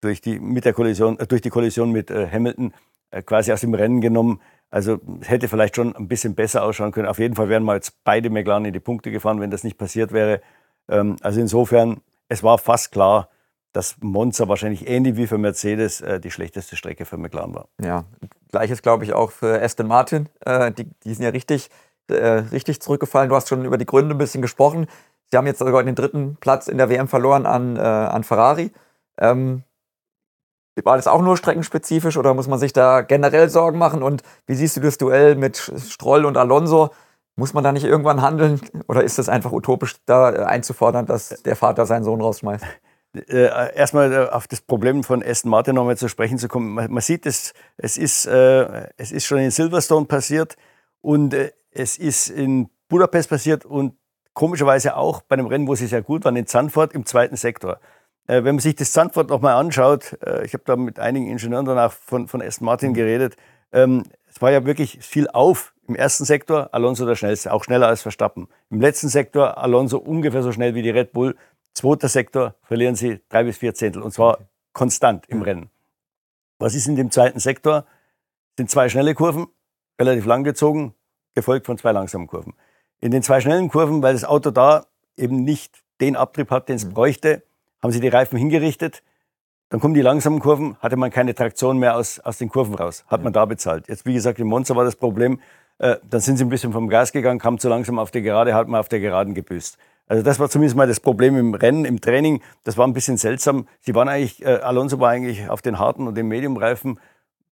durch 0.00 0.22
die, 0.22 0.40
mit 0.40 0.64
der 0.64 0.72
Kollision, 0.72 1.18
äh, 1.18 1.26
durch 1.26 1.42
die 1.42 1.50
Kollision 1.50 1.92
mit 1.92 2.10
äh, 2.10 2.28
Hamilton 2.30 2.72
äh, 3.10 3.22
quasi 3.22 3.52
aus 3.52 3.60
dem 3.60 3.74
Rennen 3.74 4.00
genommen. 4.00 4.40
Also 4.70 4.98
hätte 5.22 5.48
vielleicht 5.48 5.76
schon 5.76 5.94
ein 5.94 6.08
bisschen 6.08 6.34
besser 6.34 6.64
ausschauen 6.64 6.92
können. 6.92 7.08
Auf 7.08 7.18
jeden 7.18 7.36
Fall 7.36 7.48
wären 7.48 7.62
mal 7.62 7.76
jetzt 7.76 8.02
beide 8.04 8.30
McLaren 8.30 8.64
in 8.64 8.72
die 8.72 8.80
Punkte 8.80 9.10
gefahren, 9.10 9.40
wenn 9.40 9.50
das 9.50 9.62
nicht 9.62 9.76
passiert 9.76 10.12
wäre. 10.12 10.40
Ähm, 10.88 11.16
also 11.20 11.40
insofern, 11.40 12.00
es 12.28 12.42
war 12.42 12.56
fast 12.56 12.90
klar, 12.90 13.28
dass 13.76 13.96
Monza 14.00 14.48
wahrscheinlich 14.48 14.88
ähnlich 14.88 15.16
wie 15.16 15.26
für 15.26 15.36
Mercedes 15.36 16.00
äh, 16.00 16.18
die 16.18 16.30
schlechteste 16.30 16.76
Strecke 16.76 17.04
für 17.04 17.18
McLaren 17.18 17.54
war. 17.54 17.68
Ja, 17.78 18.04
gleiches 18.50 18.80
glaube 18.80 19.04
ich 19.04 19.12
auch 19.12 19.30
für 19.30 19.62
Aston 19.62 19.86
Martin. 19.86 20.30
Äh, 20.46 20.72
die, 20.72 20.84
die, 21.04 21.12
sind 21.12 21.24
ja 21.24 21.28
richtig, 21.28 21.68
äh, 22.08 22.14
richtig 22.14 22.80
zurückgefallen. 22.80 23.28
Du 23.28 23.36
hast 23.36 23.50
schon 23.50 23.66
über 23.66 23.76
die 23.76 23.84
Gründe 23.84 24.14
ein 24.14 24.18
bisschen 24.18 24.40
gesprochen. 24.40 24.86
Sie 25.30 25.36
haben 25.36 25.46
jetzt 25.46 25.58
sogar 25.58 25.82
den 25.84 25.94
dritten 25.94 26.36
Platz 26.36 26.68
in 26.68 26.78
der 26.78 26.88
WM 26.88 27.06
verloren 27.06 27.44
an, 27.44 27.76
äh, 27.76 27.80
an 27.80 28.24
Ferrari. 28.24 28.72
Ähm, 29.20 29.62
war 30.82 30.96
das 30.96 31.06
auch 31.06 31.20
nur 31.20 31.36
streckenspezifisch 31.36 32.16
oder 32.16 32.32
muss 32.32 32.48
man 32.48 32.58
sich 32.58 32.72
da 32.72 33.02
generell 33.02 33.50
Sorgen 33.50 33.76
machen? 33.76 34.02
Und 34.02 34.22
wie 34.46 34.54
siehst 34.54 34.78
du 34.78 34.80
das 34.80 34.96
Duell 34.96 35.34
mit 35.34 35.58
Stroll 35.58 36.24
und 36.24 36.38
Alonso? 36.38 36.94
Muss 37.34 37.52
man 37.52 37.62
da 37.62 37.72
nicht 37.72 37.84
irgendwann 37.84 38.22
handeln 38.22 38.58
oder 38.88 39.04
ist 39.04 39.18
es 39.18 39.28
einfach 39.28 39.52
utopisch, 39.52 39.96
da 40.06 40.28
einzufordern, 40.28 41.04
dass 41.04 41.42
der 41.42 41.56
Vater 41.56 41.84
seinen 41.84 42.04
Sohn 42.04 42.22
rausschmeißt? 42.22 42.64
äh, 43.14 43.74
erstmal 43.74 44.12
äh, 44.12 44.28
auf 44.28 44.48
das 44.48 44.60
Problem 44.60 45.04
von 45.04 45.22
Aston 45.22 45.50
Martin 45.50 45.74
nochmal 45.74 45.96
zu 45.96 46.08
sprechen 46.08 46.38
zu 46.38 46.48
kommen. 46.48 46.74
Man, 46.74 46.90
man 46.92 47.02
sieht, 47.02 47.26
es, 47.26 47.54
es, 47.76 47.96
ist, 47.96 48.26
äh, 48.26 48.88
es 48.96 49.12
ist 49.12 49.26
schon 49.26 49.38
in 49.38 49.50
Silverstone 49.50 50.06
passiert 50.06 50.56
und 51.00 51.34
äh, 51.34 51.52
es 51.70 51.98
ist 51.98 52.28
in 52.28 52.68
Budapest 52.88 53.28
passiert 53.28 53.64
und 53.64 53.94
komischerweise 54.32 54.96
auch 54.96 55.22
bei 55.22 55.34
einem 55.34 55.46
Rennen, 55.46 55.66
wo 55.66 55.74
sie 55.74 55.86
sehr 55.86 56.02
gut 56.02 56.24
waren, 56.24 56.36
in 56.36 56.46
Zandvoort 56.46 56.92
im 56.92 57.06
zweiten 57.06 57.36
Sektor. 57.36 57.80
Äh, 58.26 58.44
wenn 58.44 58.56
man 58.56 58.58
sich 58.58 58.74
das 58.74 58.92
Zandvoort 58.92 59.30
nochmal 59.30 59.54
anschaut, 59.54 60.18
äh, 60.22 60.44
ich 60.44 60.52
habe 60.52 60.64
da 60.66 60.76
mit 60.76 60.98
einigen 60.98 61.28
Ingenieuren 61.28 61.64
danach 61.64 61.92
von, 61.92 62.28
von 62.28 62.42
Aston 62.42 62.66
Martin 62.66 62.94
geredet, 62.94 63.36
ähm, 63.72 64.04
es 64.28 64.42
war 64.42 64.50
ja 64.50 64.64
wirklich 64.66 64.98
viel 65.00 65.28
auf. 65.28 65.72
Im 65.88 65.94
ersten 65.94 66.24
Sektor 66.24 66.68
Alonso 66.72 67.06
der 67.06 67.14
schnellste, 67.14 67.52
auch 67.52 67.64
schneller 67.64 67.86
als 67.86 68.02
Verstappen. 68.02 68.48
Im 68.70 68.80
letzten 68.80 69.08
Sektor 69.08 69.56
Alonso 69.56 69.98
ungefähr 69.98 70.42
so 70.42 70.50
schnell 70.50 70.74
wie 70.74 70.82
die 70.82 70.90
Red 70.90 71.12
Bull. 71.12 71.36
Zweiter 71.76 72.08
Sektor 72.08 72.54
verlieren 72.62 72.94
sie 72.94 73.20
drei 73.28 73.44
bis 73.44 73.58
vier 73.58 73.74
Zehntel 73.74 74.00
und 74.00 74.10
zwar 74.10 74.38
konstant 74.72 75.26
im 75.28 75.42
Rennen. 75.42 75.68
Was 76.58 76.74
ist 76.74 76.88
in 76.88 76.96
dem 76.96 77.10
zweiten 77.10 77.38
Sektor? 77.38 77.84
Sind 78.56 78.70
zwei 78.70 78.88
schnelle 78.88 79.14
Kurven, 79.14 79.48
relativ 80.00 80.24
lang 80.24 80.42
gezogen, 80.42 80.94
gefolgt 81.34 81.66
von 81.66 81.76
zwei 81.76 81.92
langsamen 81.92 82.28
Kurven. 82.28 82.54
In 83.00 83.10
den 83.10 83.22
zwei 83.22 83.42
schnellen 83.42 83.68
Kurven, 83.68 84.02
weil 84.02 84.14
das 84.14 84.24
Auto 84.24 84.50
da 84.50 84.86
eben 85.18 85.44
nicht 85.44 85.84
den 86.00 86.16
Abtrieb 86.16 86.50
hat, 86.50 86.70
den 86.70 86.76
es 86.76 86.86
mhm. 86.86 86.94
bräuchte, 86.94 87.42
haben 87.82 87.92
sie 87.92 88.00
die 88.00 88.08
Reifen 88.08 88.38
hingerichtet. 88.38 89.02
Dann 89.68 89.78
kommen 89.78 89.92
die 89.92 90.00
langsamen 90.00 90.40
Kurven, 90.40 90.78
hatte 90.78 90.96
man 90.96 91.10
keine 91.10 91.34
Traktion 91.34 91.76
mehr 91.76 91.98
aus, 91.98 92.20
aus 92.20 92.38
den 92.38 92.48
Kurven 92.48 92.74
raus. 92.74 93.04
Hat 93.08 93.22
man 93.22 93.34
da 93.34 93.44
bezahlt. 93.44 93.86
Jetzt, 93.88 94.06
wie 94.06 94.14
gesagt, 94.14 94.38
im 94.38 94.46
Monster 94.46 94.76
war 94.76 94.84
das 94.84 94.96
Problem, 94.96 95.42
äh, 95.76 95.96
dann 96.08 96.22
sind 96.22 96.38
sie 96.38 96.44
ein 96.46 96.48
bisschen 96.48 96.72
vom 96.72 96.88
Gas 96.88 97.12
gegangen, 97.12 97.38
kam 97.38 97.58
zu 97.58 97.68
langsam 97.68 97.98
auf 97.98 98.10
der 98.10 98.22
Gerade, 98.22 98.54
hat 98.54 98.66
man 98.66 98.80
auf 98.80 98.88
der 98.88 99.00
Geraden 99.00 99.34
gebüßt. 99.34 99.76
Also 100.06 100.22
das 100.22 100.38
war 100.38 100.48
zumindest 100.48 100.76
mal 100.76 100.86
das 100.86 101.00
Problem 101.00 101.36
im 101.36 101.54
Rennen, 101.54 101.84
im 101.84 102.00
Training. 102.00 102.42
Das 102.64 102.76
war 102.76 102.86
ein 102.86 102.92
bisschen 102.92 103.16
seltsam. 103.16 103.66
Sie 103.80 103.94
waren 103.94 104.08
eigentlich, 104.08 104.44
äh, 104.44 104.60
Alonso 104.60 105.00
war 105.00 105.10
eigentlich 105.10 105.48
auf 105.48 105.62
den 105.62 105.78
harten 105.78 106.06
und 106.06 106.16
den 106.16 106.28
Mediumreifen 106.28 107.00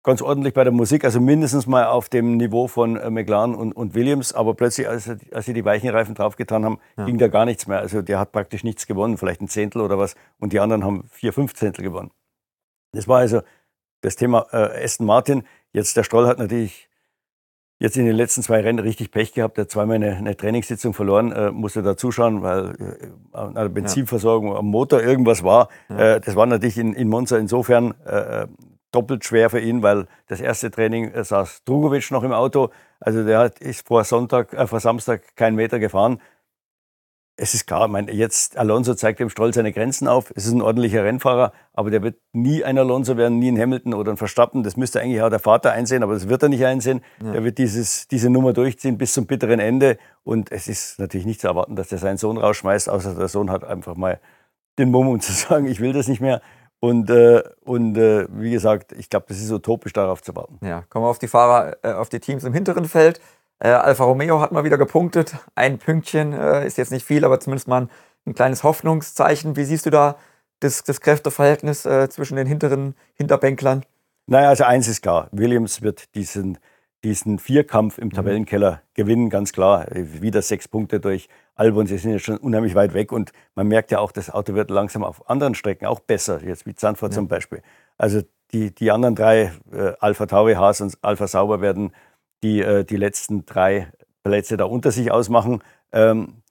ganz 0.04 0.22
ordentlich 0.22 0.54
bei 0.54 0.62
der 0.62 0.72
Musik, 0.72 1.02
also 1.04 1.18
mindestens 1.18 1.66
mal 1.66 1.86
auf 1.86 2.08
dem 2.08 2.36
Niveau 2.36 2.68
von 2.68 2.96
äh, 2.96 3.10
McLaren 3.10 3.54
und, 3.54 3.72
und, 3.72 3.94
Williams. 3.94 4.32
Aber 4.32 4.54
plötzlich, 4.54 4.86
als, 4.86 5.10
als 5.32 5.46
sie 5.46 5.54
die 5.54 5.64
weichen 5.64 5.88
Reifen 5.88 6.14
draufgetan 6.14 6.64
haben, 6.64 6.78
ja. 6.96 7.06
ging 7.06 7.18
da 7.18 7.28
gar 7.28 7.46
nichts 7.46 7.66
mehr. 7.66 7.78
Also 7.78 8.02
der 8.02 8.20
hat 8.20 8.30
praktisch 8.30 8.62
nichts 8.62 8.86
gewonnen, 8.86 9.16
vielleicht 9.16 9.40
ein 9.40 9.48
Zehntel 9.48 9.80
oder 9.80 9.98
was. 9.98 10.14
Und 10.38 10.52
die 10.52 10.60
anderen 10.60 10.84
haben 10.84 11.04
vier, 11.08 11.32
fünf 11.32 11.54
Zehntel 11.54 11.82
gewonnen. 11.82 12.10
Das 12.92 13.08
war 13.08 13.18
also 13.18 13.40
das 14.02 14.14
Thema 14.14 14.46
äh, 14.52 14.84
Aston 14.84 15.06
Martin. 15.06 15.42
Jetzt 15.72 15.96
der 15.96 16.04
Stroll 16.04 16.28
hat 16.28 16.38
natürlich 16.38 16.88
jetzt 17.84 17.98
in 17.98 18.06
den 18.06 18.16
letzten 18.16 18.42
zwei 18.42 18.60
Rennen 18.60 18.78
richtig 18.78 19.10
Pech 19.10 19.34
gehabt. 19.34 19.58
Er 19.58 19.62
hat 19.62 19.70
zweimal 19.70 19.96
eine, 19.96 20.16
eine 20.16 20.36
Trainingssitzung 20.36 20.94
verloren, 20.94 21.32
äh, 21.32 21.50
musste 21.50 21.82
da 21.82 21.96
zuschauen, 21.96 22.42
weil 22.42 22.70
äh, 22.70 23.36
an 23.36 23.54
der 23.54 23.68
Benzinversorgung 23.68 24.52
ja. 24.52 24.58
am 24.58 24.66
Motor 24.66 25.02
irgendwas 25.02 25.44
war. 25.44 25.68
Ja. 25.90 26.14
Äh, 26.14 26.20
das 26.20 26.34
war 26.34 26.46
natürlich 26.46 26.78
in, 26.78 26.94
in 26.94 27.08
Monza 27.08 27.36
insofern 27.36 27.94
äh, 28.06 28.46
doppelt 28.90 29.24
schwer 29.24 29.50
für 29.50 29.60
ihn, 29.60 29.82
weil 29.82 30.06
das 30.28 30.40
erste 30.40 30.70
Training 30.70 31.10
äh, 31.10 31.24
saß 31.24 31.64
Drugovic 31.64 32.10
noch 32.10 32.22
im 32.22 32.32
Auto. 32.32 32.70
Also 33.00 33.22
der 33.22 33.38
hat, 33.38 33.58
ist 33.58 33.86
vor 33.86 34.02
Sonntag, 34.04 34.54
äh, 34.54 34.66
vor 34.66 34.80
Samstag 34.80 35.36
keinen 35.36 35.56
Meter 35.56 35.78
gefahren 35.78 36.20
es 37.36 37.54
ist 37.54 37.66
klar, 37.66 37.86
ich 37.86 37.90
meine, 37.90 38.12
jetzt 38.12 38.56
Alonso 38.56 38.94
zeigt 38.94 39.18
dem 39.18 39.28
Stroll 39.28 39.52
seine 39.52 39.72
Grenzen 39.72 40.06
auf. 40.06 40.32
Es 40.36 40.46
ist 40.46 40.52
ein 40.52 40.62
ordentlicher 40.62 41.02
Rennfahrer, 41.02 41.52
aber 41.72 41.90
der 41.90 42.02
wird 42.02 42.16
nie 42.32 42.62
ein 42.62 42.78
Alonso 42.78 43.16
werden, 43.16 43.40
nie 43.40 43.50
ein 43.50 43.58
Hamilton 43.60 43.94
oder 43.94 44.12
ein 44.12 44.16
Verstappen. 44.16 44.62
Das 44.62 44.76
müsste 44.76 45.00
eigentlich 45.00 45.20
auch 45.20 45.30
der 45.30 45.40
Vater 45.40 45.72
einsehen, 45.72 46.04
aber 46.04 46.14
das 46.14 46.28
wird 46.28 46.44
er 46.44 46.48
nicht 46.48 46.64
einsehen. 46.64 47.00
Ja. 47.22 47.34
Er 47.34 47.44
wird 47.44 47.58
dieses, 47.58 48.06
diese 48.06 48.30
Nummer 48.30 48.52
durchziehen 48.52 48.98
bis 48.98 49.14
zum 49.14 49.26
bitteren 49.26 49.58
Ende. 49.58 49.98
Und 50.22 50.52
es 50.52 50.68
ist 50.68 51.00
natürlich 51.00 51.26
nicht 51.26 51.40
zu 51.40 51.48
erwarten, 51.48 51.74
dass 51.74 51.88
der 51.88 51.98
seinen 51.98 52.18
Sohn 52.18 52.38
rausschmeißt, 52.38 52.88
außer 52.88 53.14
der 53.14 53.28
Sohn 53.28 53.50
hat 53.50 53.64
einfach 53.64 53.96
mal 53.96 54.20
den 54.78 54.90
Mumm, 54.92 55.08
um 55.08 55.20
zu 55.20 55.32
sagen, 55.32 55.66
ich 55.66 55.80
will 55.80 55.92
das 55.92 56.06
nicht 56.06 56.20
mehr. 56.20 56.40
Und, 56.78 57.10
äh, 57.10 57.42
und 57.64 57.96
äh, 57.96 58.26
wie 58.30 58.50
gesagt, 58.50 58.92
ich 58.92 59.08
glaube, 59.08 59.26
das 59.28 59.38
ist 59.38 59.50
utopisch, 59.50 59.92
darauf 59.92 60.22
zu 60.22 60.36
warten. 60.36 60.58
Ja, 60.64 60.84
kommen 60.88 61.04
wir 61.04 61.08
auf 61.08 61.18
die 61.18 61.28
Fahrer, 61.28 61.76
äh, 61.82 61.92
auf 61.92 62.10
die 62.10 62.20
Teams 62.20 62.44
im 62.44 62.52
hinteren 62.52 62.84
Feld. 62.84 63.20
Äh, 63.58 63.68
Alfa 63.68 64.04
Romeo 64.04 64.40
hat 64.40 64.52
mal 64.52 64.64
wieder 64.64 64.78
gepunktet. 64.78 65.36
Ein 65.54 65.78
Pünktchen 65.78 66.32
äh, 66.32 66.66
ist 66.66 66.78
jetzt 66.78 66.92
nicht 66.92 67.06
viel, 67.06 67.24
aber 67.24 67.40
zumindest 67.40 67.68
mal 67.68 67.82
ein, 67.82 67.90
ein 68.26 68.34
kleines 68.34 68.62
Hoffnungszeichen. 68.62 69.56
Wie 69.56 69.64
siehst 69.64 69.86
du 69.86 69.90
da 69.90 70.16
das, 70.60 70.82
das 70.84 71.00
Kräfteverhältnis 71.00 71.84
äh, 71.84 72.08
zwischen 72.08 72.36
den 72.36 72.46
hinteren 72.46 72.94
Hinterbänklern? 73.14 73.84
Naja, 74.26 74.48
also 74.48 74.64
eins 74.64 74.88
ist 74.88 75.02
klar. 75.02 75.28
Williams 75.32 75.82
wird 75.82 76.14
diesen, 76.14 76.58
diesen 77.04 77.38
Vierkampf 77.38 77.98
im 77.98 78.08
mhm. 78.08 78.12
Tabellenkeller 78.12 78.82
gewinnen, 78.94 79.30
ganz 79.30 79.52
klar. 79.52 79.86
Wieder 79.92 80.42
sechs 80.42 80.66
Punkte 80.66 81.00
durch 81.00 81.28
Albon. 81.54 81.86
Sie 81.86 81.98
sind 81.98 82.12
ja 82.12 82.18
schon 82.18 82.38
unheimlich 82.38 82.74
weit 82.74 82.94
weg 82.94 83.12
und 83.12 83.32
man 83.54 83.68
merkt 83.68 83.90
ja 83.90 83.98
auch, 83.98 84.12
das 84.12 84.30
Auto 84.30 84.54
wird 84.54 84.70
langsam 84.70 85.04
auf 85.04 85.28
anderen 85.28 85.54
Strecken 85.54 85.86
auch 85.86 86.00
besser, 86.00 86.42
jetzt 86.42 86.66
wie 86.66 86.74
Zandvoort 86.74 87.12
ja. 87.12 87.16
zum 87.16 87.28
Beispiel. 87.28 87.62
Also 87.98 88.22
die, 88.52 88.74
die 88.74 88.90
anderen 88.90 89.14
drei, 89.14 89.52
äh, 89.72 89.92
Alpha 90.00 90.26
Tauri, 90.26 90.54
Haas 90.54 90.80
und 90.80 90.96
Alpha 91.02 91.26
Sauber, 91.26 91.60
werden 91.60 91.92
die 92.42 92.60
äh, 92.60 92.84
die 92.84 92.96
letzten 92.96 93.46
drei 93.46 93.88
Plätze 94.22 94.56
da 94.56 94.64
unter 94.64 94.90
sich 94.90 95.10
ausmachen. 95.10 95.62
Ähm, 95.92 96.42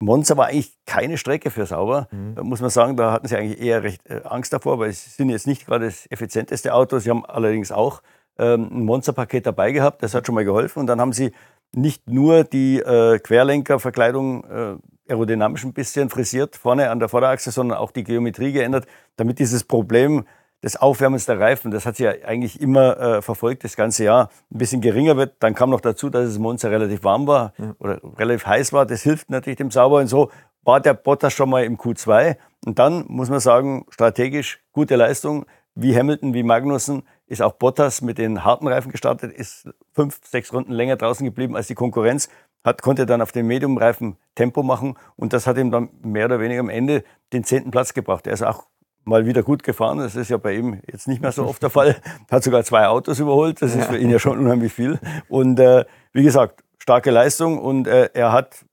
Monza 0.00 0.36
war 0.36 0.46
eigentlich 0.46 0.76
keine 0.86 1.18
Strecke 1.18 1.50
für 1.50 1.66
Sauber, 1.66 2.08
mhm. 2.10 2.34
muss 2.42 2.60
man 2.60 2.70
sagen. 2.70 2.96
Da 2.96 3.12
hatten 3.12 3.26
sie 3.26 3.36
eigentlich 3.36 3.60
eher 3.60 3.82
recht 3.82 4.08
äh, 4.08 4.20
Angst 4.24 4.52
davor, 4.52 4.78
weil 4.78 4.92
sie 4.92 5.10
sind 5.10 5.30
jetzt 5.30 5.46
nicht 5.46 5.66
gerade 5.66 5.86
das 5.86 6.06
effizienteste 6.10 6.72
Auto. 6.72 6.98
Sie 6.98 7.10
haben 7.10 7.24
allerdings 7.26 7.72
auch 7.72 8.02
ähm, 8.38 8.68
ein 8.72 8.84
Monza-Paket 8.84 9.46
dabei 9.46 9.72
gehabt, 9.72 10.02
das 10.02 10.14
hat 10.14 10.26
schon 10.26 10.34
mal 10.34 10.44
geholfen. 10.44 10.80
Und 10.80 10.86
dann 10.86 11.00
haben 11.00 11.12
sie 11.12 11.32
nicht 11.72 12.08
nur 12.08 12.44
die 12.44 12.78
äh, 12.78 13.18
Querlenkerverkleidung 13.18 14.44
äh, 14.44 14.76
aerodynamisch 15.08 15.64
ein 15.64 15.72
bisschen 15.72 16.10
frisiert 16.10 16.56
vorne 16.56 16.90
an 16.90 17.00
der 17.00 17.08
Vorderachse, 17.08 17.50
sondern 17.50 17.78
auch 17.78 17.90
die 17.90 18.04
Geometrie 18.04 18.52
geändert, 18.52 18.86
damit 19.16 19.38
dieses 19.38 19.64
Problem 19.64 20.24
des 20.62 20.76
Aufwärmens 20.76 21.26
der 21.26 21.38
Reifen, 21.38 21.70
das 21.70 21.86
hat 21.86 21.96
sie 21.96 22.04
ja 22.04 22.12
eigentlich 22.24 22.60
immer 22.60 22.98
äh, 22.98 23.22
verfolgt, 23.22 23.64
das 23.64 23.76
ganze 23.76 24.04
Jahr, 24.04 24.30
ein 24.52 24.58
bisschen 24.58 24.80
geringer 24.80 25.16
wird. 25.16 25.36
Dann 25.38 25.54
kam 25.54 25.70
noch 25.70 25.80
dazu, 25.80 26.10
dass 26.10 26.26
es 26.26 26.38
Monza 26.38 26.68
relativ 26.68 27.04
warm 27.04 27.26
war 27.26 27.52
ja. 27.58 27.74
oder 27.78 28.00
relativ 28.18 28.46
heiß 28.46 28.72
war. 28.72 28.84
Das 28.84 29.02
hilft 29.02 29.30
natürlich 29.30 29.58
dem 29.58 29.70
Sauber. 29.70 29.98
Und 29.98 30.08
so 30.08 30.30
war 30.62 30.80
der 30.80 30.94
Bottas 30.94 31.32
schon 31.32 31.50
mal 31.50 31.64
im 31.64 31.76
Q2. 31.76 32.36
Und 32.66 32.78
dann 32.78 33.04
muss 33.08 33.30
man 33.30 33.40
sagen, 33.40 33.86
strategisch 33.90 34.60
gute 34.72 34.96
Leistung. 34.96 35.46
Wie 35.74 35.96
Hamilton, 35.96 36.34
wie 36.34 36.42
Magnussen 36.42 37.04
ist 37.28 37.40
auch 37.40 37.52
Bottas 37.52 38.02
mit 38.02 38.18
den 38.18 38.44
harten 38.44 38.66
Reifen 38.66 38.90
gestartet, 38.90 39.32
ist 39.32 39.68
fünf, 39.94 40.20
sechs 40.24 40.52
Runden 40.52 40.72
länger 40.72 40.96
draußen 40.96 41.24
geblieben 41.24 41.54
als 41.54 41.68
die 41.68 41.74
Konkurrenz, 41.74 42.28
hat, 42.64 42.82
konnte 42.82 43.06
dann 43.06 43.22
auf 43.22 43.30
den 43.30 43.46
Medium-Reifen 43.46 44.16
Tempo 44.34 44.62
machen 44.64 44.96
und 45.14 45.32
das 45.32 45.46
hat 45.46 45.56
ihm 45.56 45.70
dann 45.70 45.90
mehr 46.02 46.24
oder 46.24 46.40
weniger 46.40 46.60
am 46.60 46.68
Ende 46.68 47.04
den 47.32 47.44
zehnten 47.44 47.70
Platz 47.70 47.94
gebracht. 47.94 48.26
Er 48.26 48.32
ist 48.32 48.42
auch 48.42 48.66
mal 49.08 49.26
wieder 49.26 49.42
gut 49.42 49.62
gefahren. 49.62 49.98
Das 49.98 50.16
ist 50.16 50.30
ja 50.30 50.36
bei 50.36 50.54
ihm 50.54 50.80
jetzt 50.90 51.08
nicht 51.08 51.20
mehr 51.20 51.32
so 51.32 51.44
oft 51.46 51.62
der 51.62 51.70
Fall. 51.70 51.96
Hat 52.30 52.44
sogar 52.44 52.64
zwei 52.64 52.86
Autos 52.86 53.18
überholt. 53.18 53.60
Das 53.62 53.74
ist 53.74 53.86
für 53.86 53.98
ihn 53.98 54.10
ja 54.10 54.18
schon 54.18 54.38
unheimlich 54.38 54.72
viel. 54.72 54.98
Und 55.28 55.58
äh, 55.58 55.84
wie 56.12 56.22
gesagt, 56.22 56.62
starke 56.78 57.10
Leistung 57.10 57.58
und 57.58 57.86
äh, 57.86 58.10
er 58.14 58.32
hat 58.32 58.64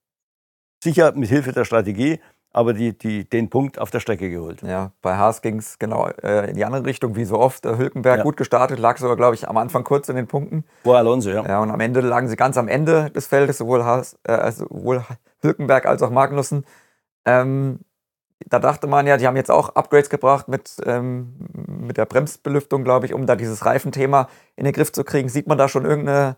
sicher 0.84 1.12
mit 1.14 1.30
Hilfe 1.30 1.52
der 1.52 1.66
Strategie 1.66 2.20
aber 2.56 2.74
die, 2.74 2.98
die, 2.98 3.30
den 3.30 3.50
Punkt 3.50 3.80
auf 3.80 3.92
der 3.92 4.00
Strecke 4.00 4.30
geholt. 4.30 4.62
Ja, 4.62 4.94
bei 5.02 5.18
Haas 5.18 5.42
ging 5.42 5.58
es 5.58 5.78
genau 5.78 6.08
äh, 6.24 6.50
in 6.50 6.56
die 6.56 6.64
andere 6.64 6.86
Richtung, 6.86 7.18
wie 7.18 7.26
so 7.26 7.38
oft. 7.38 7.66
Hülkenberg 7.66 8.20
ja. 8.20 8.24
gut 8.24 8.38
gestartet, 8.38 8.80
lag 8.80 8.98
sogar, 8.98 9.18
glaube 9.18 9.36
ich, 9.36 9.50
am 9.50 9.58
Anfang 9.58 9.84
kurz 9.84 10.08
in 10.08 10.16
den 10.16 10.28
Punkten. 10.28 10.64
Vor 10.84 10.98
Alonso, 10.98 11.32
ja. 11.32 11.46
Ja, 11.46 11.62
und 11.62 11.70
am 11.70 11.82
Ende 11.82 12.00
lagen 12.00 12.30
sie 12.30 12.38
ganz 12.38 12.58
am 12.58 12.70
Ende 12.70 13.10
des 13.10 13.28
Feldes, 13.28 13.58
sowohl, 13.58 13.84
Haas, 13.84 14.18
äh, 14.24 14.50
sowohl 14.54 15.04
Hülkenberg 15.42 15.86
als 15.86 16.02
auch 16.02 16.10
Magnussen. 16.10 16.66
Ähm, 17.26 17.82
da 18.40 18.60
dachte 18.60 18.88
man 18.88 19.08
ja, 19.08 19.18
die 19.18 19.28
haben 19.28 19.38
jetzt 19.38 19.52
auch 19.52 19.76
Upgrades 19.76 20.10
gebracht 20.10 20.48
mit, 20.48 20.78
ähm, 20.86 21.36
mit 21.54 21.98
der 21.98 22.06
Bremsbelüftung, 22.06 22.84
glaube 22.84 23.06
ich, 23.06 23.14
um 23.14 23.26
da 23.26 23.36
dieses 23.36 23.66
Reifenthema 23.66 24.28
in 24.56 24.66
den 24.66 24.74
Griff 24.74 24.92
zu 24.92 25.04
kriegen. 25.04 25.30
Sieht 25.30 25.48
man 25.48 25.58
da 25.58 25.70
schon 25.70 25.86
irgendeine, 25.86 26.36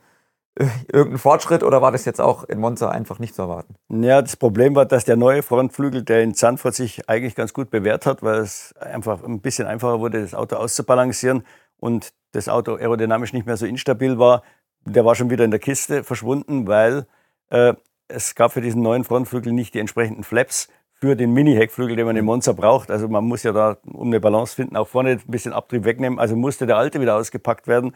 irgendeinen 0.57 1.17
Fortschritt 1.17 1.63
oder 1.63 1.81
war 1.81 1.91
das 1.91 2.05
jetzt 2.05 2.21
auch 2.21 2.43
in 2.43 2.59
Monza 2.59 2.89
einfach 2.89 3.19
nicht 3.19 3.35
zu 3.35 3.41
erwarten? 3.43 3.75
Ja, 3.89 4.21
das 4.21 4.35
Problem 4.35 4.75
war, 4.75 4.85
dass 4.85 5.05
der 5.05 5.17
neue 5.17 5.41
Frontflügel, 5.43 6.03
der 6.03 6.21
in 6.21 6.33
Zandvoort 6.35 6.75
sich 6.75 7.09
eigentlich 7.09 7.35
ganz 7.35 7.53
gut 7.53 7.71
bewährt 7.71 8.05
hat, 8.05 8.21
weil 8.21 8.39
es 8.39 8.75
einfach 8.77 9.23
ein 9.23 9.41
bisschen 9.41 9.67
einfacher 9.67 9.99
wurde, 9.99 10.21
das 10.21 10.35
Auto 10.35 10.55
auszubalancieren 10.55 11.43
und 11.77 12.13
das 12.31 12.47
Auto 12.47 12.75
aerodynamisch 12.75 13.33
nicht 13.33 13.47
mehr 13.47 13.57
so 13.57 13.65
instabil 13.65 14.19
war, 14.19 14.43
der 14.85 15.03
war 15.03 15.15
schon 15.15 15.29
wieder 15.29 15.43
in 15.43 15.51
der 15.51 15.59
Kiste 15.59 16.03
verschwunden, 16.03 16.67
weil 16.67 17.07
äh, 17.49 17.73
es 18.07 18.35
gab 18.35 18.53
für 18.53 18.61
diesen 18.61 18.81
neuen 18.81 19.03
Frontflügel 19.03 19.51
nicht 19.51 19.73
die 19.73 19.79
entsprechenden 19.79 20.23
Flaps 20.23 20.69
für 20.99 21.15
den 21.15 21.33
Mini-Heckflügel, 21.33 21.95
den 21.95 22.05
man 22.05 22.15
im 22.15 22.25
Monza 22.25 22.53
braucht. 22.53 22.89
Also 22.89 23.07
man 23.07 23.23
muss 23.23 23.43
ja 23.43 23.51
da, 23.51 23.77
um 23.85 24.07
eine 24.07 24.19
Balance 24.19 24.55
finden, 24.55 24.75
auch 24.75 24.87
vorne 24.87 25.11
ein 25.11 25.21
bisschen 25.27 25.53
Abtrieb 25.53 25.85
wegnehmen. 25.85 26.19
Also 26.19 26.35
musste 26.35 26.65
der 26.65 26.77
alte 26.77 26.99
wieder 27.01 27.15
ausgepackt 27.15 27.67
werden. 27.67 27.95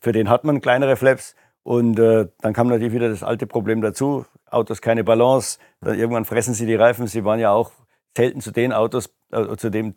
Für 0.00 0.12
den 0.12 0.30
hat 0.30 0.44
man 0.44 0.60
kleinere 0.60 0.96
Flaps. 0.96 1.34
Und 1.62 1.98
äh, 1.98 2.28
dann 2.40 2.54
kam 2.54 2.68
natürlich 2.68 2.92
wieder 2.92 3.08
das 3.08 3.22
alte 3.22 3.46
Problem 3.46 3.82
dazu. 3.82 4.24
Autos 4.50 4.80
keine 4.80 5.04
Balance. 5.04 5.58
Dann 5.80 5.98
irgendwann 5.98 6.24
fressen 6.24 6.54
sie 6.54 6.66
die 6.66 6.74
Reifen. 6.74 7.06
Sie 7.06 7.24
waren 7.24 7.38
ja 7.38 7.52
auch 7.52 7.70
selten 8.16 8.40
zu 8.40 8.50
den 8.50 8.72
Autos, 8.72 9.14
äh, 9.30 9.56
zu 9.56 9.70
dem 9.70 9.94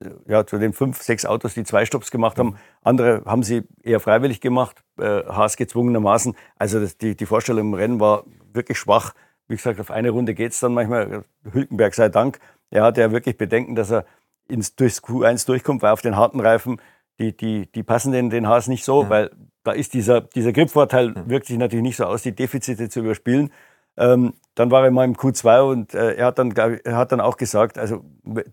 äh, 0.00 0.10
ja, 0.26 0.46
zu 0.46 0.58
den 0.58 0.72
fünf, 0.72 1.00
sechs 1.02 1.24
Autos, 1.24 1.54
die 1.54 1.64
zwei 1.64 1.84
Stopps 1.84 2.10
gemacht 2.10 2.38
haben. 2.38 2.56
Andere 2.82 3.22
haben 3.24 3.42
sie 3.42 3.62
eher 3.82 4.00
freiwillig 4.00 4.40
gemacht, 4.40 4.82
äh, 4.98 5.24
Haas 5.24 5.56
gezwungenermaßen. 5.56 6.36
Also 6.56 6.80
das, 6.80 6.98
die, 6.98 7.16
die 7.16 7.26
Vorstellung 7.26 7.68
im 7.68 7.74
Rennen 7.74 8.00
war 8.00 8.24
wirklich 8.52 8.78
schwach. 8.78 9.14
Wie 9.48 9.56
gesagt, 9.56 9.80
auf 9.80 9.90
eine 9.90 10.10
Runde 10.10 10.34
geht 10.34 10.52
es 10.52 10.60
dann 10.60 10.74
manchmal. 10.74 11.24
Hülkenberg 11.50 11.94
sei 11.94 12.08
Dank. 12.08 12.38
Er 12.70 12.82
hatte 12.82 13.00
ja 13.00 13.12
wirklich 13.12 13.36
Bedenken, 13.36 13.74
dass 13.74 13.90
er 13.90 14.04
ins, 14.48 14.74
durchs 14.74 15.02
Q1 15.02 15.46
durchkommt, 15.46 15.82
weil 15.82 15.92
auf 15.92 16.02
den 16.02 16.16
harten 16.16 16.40
Reifen, 16.40 16.80
die, 17.18 17.36
die, 17.36 17.70
die 17.72 17.82
passen 17.82 18.12
den, 18.12 18.30
den 18.30 18.48
Haas 18.48 18.66
nicht 18.66 18.84
so, 18.84 19.04
ja. 19.04 19.10
weil 19.10 19.30
da 19.64 19.72
ist 19.72 19.94
dieser, 19.94 20.20
dieser 20.20 20.52
Gripvorteil, 20.52 21.14
ja. 21.14 21.28
wirkt 21.28 21.46
sich 21.46 21.58
natürlich 21.58 21.82
nicht 21.82 21.96
so 21.96 22.04
aus, 22.04 22.22
die 22.22 22.34
Defizite 22.34 22.88
zu 22.88 23.00
überspielen. 23.00 23.50
Ähm, 23.98 24.34
dann 24.54 24.70
war 24.70 24.84
er 24.84 24.90
mal 24.90 25.04
im 25.04 25.14
Q2 25.14 25.70
und 25.70 25.94
äh, 25.94 26.14
er, 26.14 26.26
hat 26.26 26.38
dann, 26.38 26.52
er 26.52 26.96
hat 26.96 27.12
dann 27.12 27.20
auch 27.20 27.38
gesagt, 27.38 27.78
also 27.78 28.04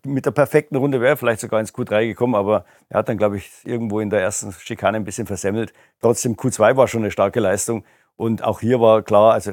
mit 0.06 0.25
der 0.25 0.32
perfekten 0.32 0.77
Runde 0.77 1.01
wäre 1.01 1.13
er 1.13 1.17
vielleicht 1.17 1.41
sogar 1.41 1.60
ins 1.60 1.73
Q3 1.73 2.08
gekommen, 2.08 2.36
aber 2.36 2.65
er 2.88 2.99
hat 2.99 3.10
dann, 3.10 3.17
glaube 3.17 3.38
ich, 3.38 3.51
irgendwo 3.65 3.99
in 3.99 4.10
der 4.10 4.21
ersten 4.21 4.53
Schikane 4.53 4.97
ein 4.97 5.03
bisschen 5.03 5.27
versemmelt. 5.27 5.73
Trotzdem, 5.99 6.36
Q2 6.36 6.77
war 6.77 6.88
schon 6.88 7.01
eine 7.01 7.12
starke 7.12 7.41
Leistung 7.41 7.84
und 8.15 8.43
auch 8.43 8.62
hier 8.62 8.79
war 8.79 9.01
klar, 9.01 9.34
also 9.34 9.51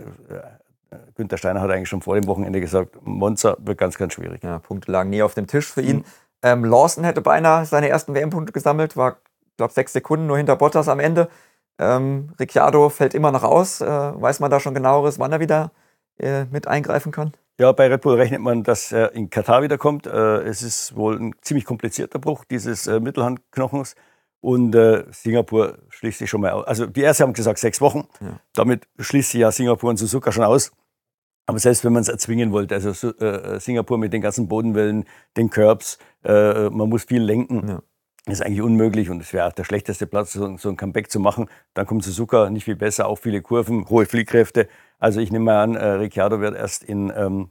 Günther 1.15 1.39
Steiner 1.39 1.61
hat 1.61 1.71
eigentlich 1.71 1.89
schon 1.89 2.03
vor 2.03 2.15
dem 2.15 2.27
Wochenende 2.27 2.61
gesagt, 2.61 2.97
Monza 3.03 3.57
wird 3.61 3.79
ganz, 3.79 3.97
ganz 3.97 4.15
schwierig. 4.15 4.43
Ja, 4.43 4.59
Punkte 4.59 4.91
lagen 4.91 5.11
nie 5.11 5.23
auf 5.23 5.35
dem 5.35 5.47
Tisch 5.47 5.67
für 5.73 5.83
ihn. 5.83 5.99
Mhm. 5.99 6.05
Ähm, 6.43 6.65
Lawson 6.65 7.05
hätte 7.05 7.21
beinahe 7.21 7.67
seine 7.67 7.89
ersten 7.89 8.15
WM-Punkte 8.15 8.53
gesammelt, 8.53 8.97
war, 8.97 9.19
glaube 9.57 9.73
sechs 9.73 9.93
Sekunden 9.93 10.27
nur 10.27 10.37
hinter 10.37 10.57
Bottas 10.57 10.89
am 10.89 11.01
Ende. 11.01 11.29
Ähm, 11.79 12.33
Ricciardo 12.39 12.89
fällt 12.89 13.15
immer 13.15 13.33
noch 13.33 13.43
aus. 13.43 13.81
Äh, 13.81 13.87
weiß 13.87 14.41
man 14.41 14.51
da 14.51 14.61
schon 14.61 14.75
genaueres, 14.75 15.19
wann 15.19 15.33
er 15.33 15.41
wieder 15.41 15.73
äh, 16.19 16.45
mit 16.47 16.67
eingreifen 16.67 17.13
kann? 17.13 17.33
Ja, 17.59 17.73
bei 17.73 17.89
Red 17.89 18.01
Bull 18.01 18.15
rechnet 18.15 18.41
man, 18.41 18.63
dass 18.63 18.91
er 18.91 19.13
in 19.13 19.29
Katar 19.29 19.63
wiederkommt. 19.63 20.07
Äh, 20.07 20.43
es 20.43 20.63
ist 20.63 20.97
wohl 20.97 21.19
ein 21.19 21.35
ziemlich 21.43 21.67
komplizierter 21.67 22.19
Bruch 22.19 22.45
dieses 22.45 22.87
äh, 22.87 23.01
Mittelhandknochens. 23.01 23.97
Und 24.41 24.75
äh, 24.75 25.05
Singapur 25.11 25.79
schließt 25.91 26.19
sich 26.19 26.31
schon 26.31 26.41
mal 26.41 26.53
aus. 26.53 26.67
Also 26.67 26.87
die 26.87 27.03
ersten 27.03 27.25
haben 27.25 27.33
gesagt 27.35 27.59
sechs 27.59 27.81
Wochen. 27.83 28.09
Ja. 28.21 28.41
Damit 28.55 28.89
schließt 28.99 29.33
sich 29.33 29.41
ja 29.41 29.53
Singapur 29.53 29.91
und 29.91 29.99
Suzuka 29.99 30.33
schon 30.33 30.45
aus. 30.45 30.73
Aber 31.51 31.59
selbst 31.59 31.85
wenn 31.85 31.93
man 31.93 32.03
es 32.03 32.09
erzwingen 32.09 32.53
wollte, 32.53 32.77
also 32.77 33.11
äh, 33.11 33.59
Singapur 33.59 33.99
mit 33.99 34.13
den 34.13 34.21
ganzen 34.21 34.47
Bodenwellen, 34.47 35.05
den 35.37 35.51
Curbs, 35.51 35.99
äh, 36.23 36.71
man 36.71 36.89
muss 36.89 37.03
viel 37.03 37.21
lenken, 37.21 37.69
ja. 37.69 37.83
ist 38.33 38.41
eigentlich 38.41 38.63
unmöglich 38.63 39.11
und 39.11 39.21
es 39.21 39.33
wäre 39.33 39.49
auch 39.49 39.53
der 39.53 39.65
schlechteste 39.65 40.07
Platz, 40.07 40.33
so, 40.33 40.57
so, 40.59 40.69
ein 40.69 40.77
Comeback 40.77 41.11
zu 41.11 41.19
machen. 41.19 41.49
Dann 41.75 41.87
kommt 41.87 42.05
Suzuka 42.05 42.51
nicht 42.51 42.67
viel 42.67 42.77
besser, 42.77 43.09
auch 43.09 43.19
viele 43.19 43.43
Kurven, 43.43 43.89
hohe 43.89 44.07
Fliehkräfte. 44.07 44.69
Also 45.01 45.19
ich 45.19 45.33
nehme 45.33 45.47
mal 45.47 45.61
an, 45.61 45.75
äh, 45.75 45.85
Ricciardo 45.85 46.41
wird 46.41 46.55
erst 46.55 46.85
in, 46.85 47.13
ähm, 47.17 47.51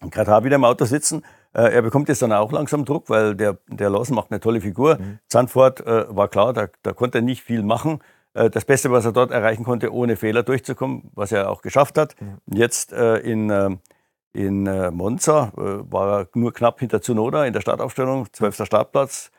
in 0.00 0.10
Katar 0.10 0.44
wieder 0.44 0.54
im 0.54 0.64
Auto 0.64 0.84
sitzen. 0.84 1.24
Äh, 1.54 1.74
er 1.74 1.82
bekommt 1.82 2.08
jetzt 2.08 2.22
dann 2.22 2.32
auch 2.32 2.52
langsam 2.52 2.84
Druck, 2.84 3.10
weil 3.10 3.34
der, 3.34 3.58
der 3.66 3.90
Lawson 3.90 4.14
macht 4.14 4.30
eine 4.30 4.38
tolle 4.38 4.60
Figur. 4.60 4.98
Mhm. 5.00 5.18
Zandvoort 5.26 5.80
äh, 5.80 6.04
war 6.14 6.28
klar, 6.28 6.52
da, 6.52 6.68
da 6.82 6.92
konnte 6.92 7.18
er 7.18 7.22
nicht 7.22 7.42
viel 7.42 7.64
machen. 7.64 7.98
Äh, 8.34 8.50
das 8.50 8.64
Beste, 8.64 8.90
was 8.90 9.04
er 9.04 9.12
dort 9.12 9.30
erreichen 9.30 9.64
konnte, 9.64 9.92
ohne 9.92 10.16
Fehler 10.16 10.42
durchzukommen, 10.42 11.10
was 11.14 11.32
er 11.32 11.50
auch 11.50 11.62
geschafft 11.62 11.96
hat. 11.96 12.14
Jetzt 12.52 12.92
äh, 12.92 13.16
in, 13.18 13.50
äh, 13.50 13.70
in 14.32 14.64
Monza 14.94 15.52
war 15.54 16.20
er 16.20 16.28
nur 16.34 16.52
knapp 16.52 16.80
hinter 16.80 17.00
Zunoda 17.00 17.44
in 17.44 17.52
der 17.52 17.60
Startaufstellung, 17.60 18.26
12. 18.32 18.64
Startplatz. 18.66 19.30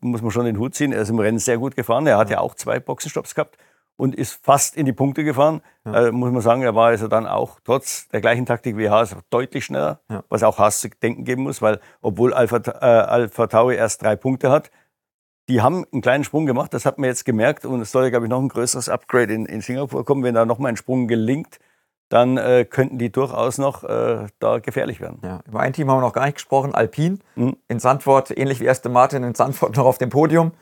Muss 0.00 0.20
man 0.20 0.32
schon 0.32 0.44
den 0.44 0.58
Hut 0.58 0.74
ziehen. 0.74 0.92
Er 0.92 1.02
ist 1.02 1.10
im 1.10 1.20
Rennen 1.20 1.38
sehr 1.38 1.58
gut 1.58 1.76
gefahren. 1.76 2.08
Er 2.08 2.18
hat 2.18 2.28
ja 2.28 2.40
auch 2.40 2.56
zwei 2.56 2.80
Boxenstopps 2.80 3.36
gehabt 3.36 3.56
und 3.96 4.16
ist 4.16 4.44
fast 4.44 4.76
in 4.76 4.84
die 4.84 4.92
Punkte 4.92 5.22
gefahren. 5.22 5.60
Ja. 5.84 6.08
Äh, 6.08 6.12
muss 6.12 6.32
man 6.32 6.42
sagen, 6.42 6.62
er 6.62 6.74
war 6.74 6.88
also 6.88 7.06
dann 7.06 7.26
auch 7.26 7.60
trotz 7.64 8.08
der 8.08 8.20
gleichen 8.20 8.46
Taktik 8.46 8.76
wie 8.76 8.90
Haas 8.90 9.14
deutlich 9.30 9.64
schneller, 9.64 10.00
ja. 10.10 10.24
was 10.28 10.42
auch 10.42 10.58
Haas 10.58 10.80
zu 10.80 10.88
denken 10.88 11.24
geben 11.24 11.44
muss, 11.44 11.62
weil 11.62 11.78
obwohl 12.00 12.34
Alpha, 12.34 12.56
äh, 12.56 12.84
Alpha 12.84 13.46
Tauri 13.46 13.76
erst 13.76 14.02
drei 14.02 14.16
Punkte 14.16 14.50
hat, 14.50 14.72
die 15.48 15.60
haben 15.60 15.84
einen 15.92 16.02
kleinen 16.02 16.24
Sprung 16.24 16.46
gemacht, 16.46 16.72
das 16.72 16.86
hat 16.86 16.98
man 16.98 17.08
jetzt 17.08 17.24
gemerkt 17.24 17.64
und 17.64 17.80
es 17.80 17.92
soll, 17.92 18.10
glaube 18.10 18.26
ich, 18.26 18.30
noch 18.30 18.40
ein 18.40 18.48
größeres 18.48 18.88
Upgrade 18.88 19.32
in, 19.32 19.46
in 19.46 19.60
Singapur 19.60 20.04
kommen. 20.04 20.22
Wenn 20.22 20.34
da 20.34 20.44
noch 20.44 20.58
mal 20.58 20.68
ein 20.68 20.76
Sprung 20.76 21.08
gelingt, 21.08 21.58
dann 22.08 22.36
äh, 22.36 22.66
könnten 22.68 22.98
die 22.98 23.10
durchaus 23.10 23.58
noch 23.58 23.84
äh, 23.84 24.26
da 24.38 24.58
gefährlich 24.58 25.00
werden. 25.00 25.18
Ja, 25.24 25.40
über 25.48 25.60
ein 25.60 25.72
Team 25.72 25.90
haben 25.90 25.98
wir 25.98 26.02
noch 26.02 26.12
gar 26.12 26.26
nicht 26.26 26.34
gesprochen, 26.34 26.74
Alpine. 26.74 27.18
Mhm. 27.36 27.56
In 27.68 27.80
Sandford, 27.80 28.36
ähnlich 28.36 28.60
wie 28.60 28.68
Aston 28.68 28.92
Martin 28.92 29.24
in 29.24 29.34
Sandford 29.34 29.76
noch 29.76 29.86
auf 29.86 29.98
dem 29.98 30.10
Podium. 30.10 30.52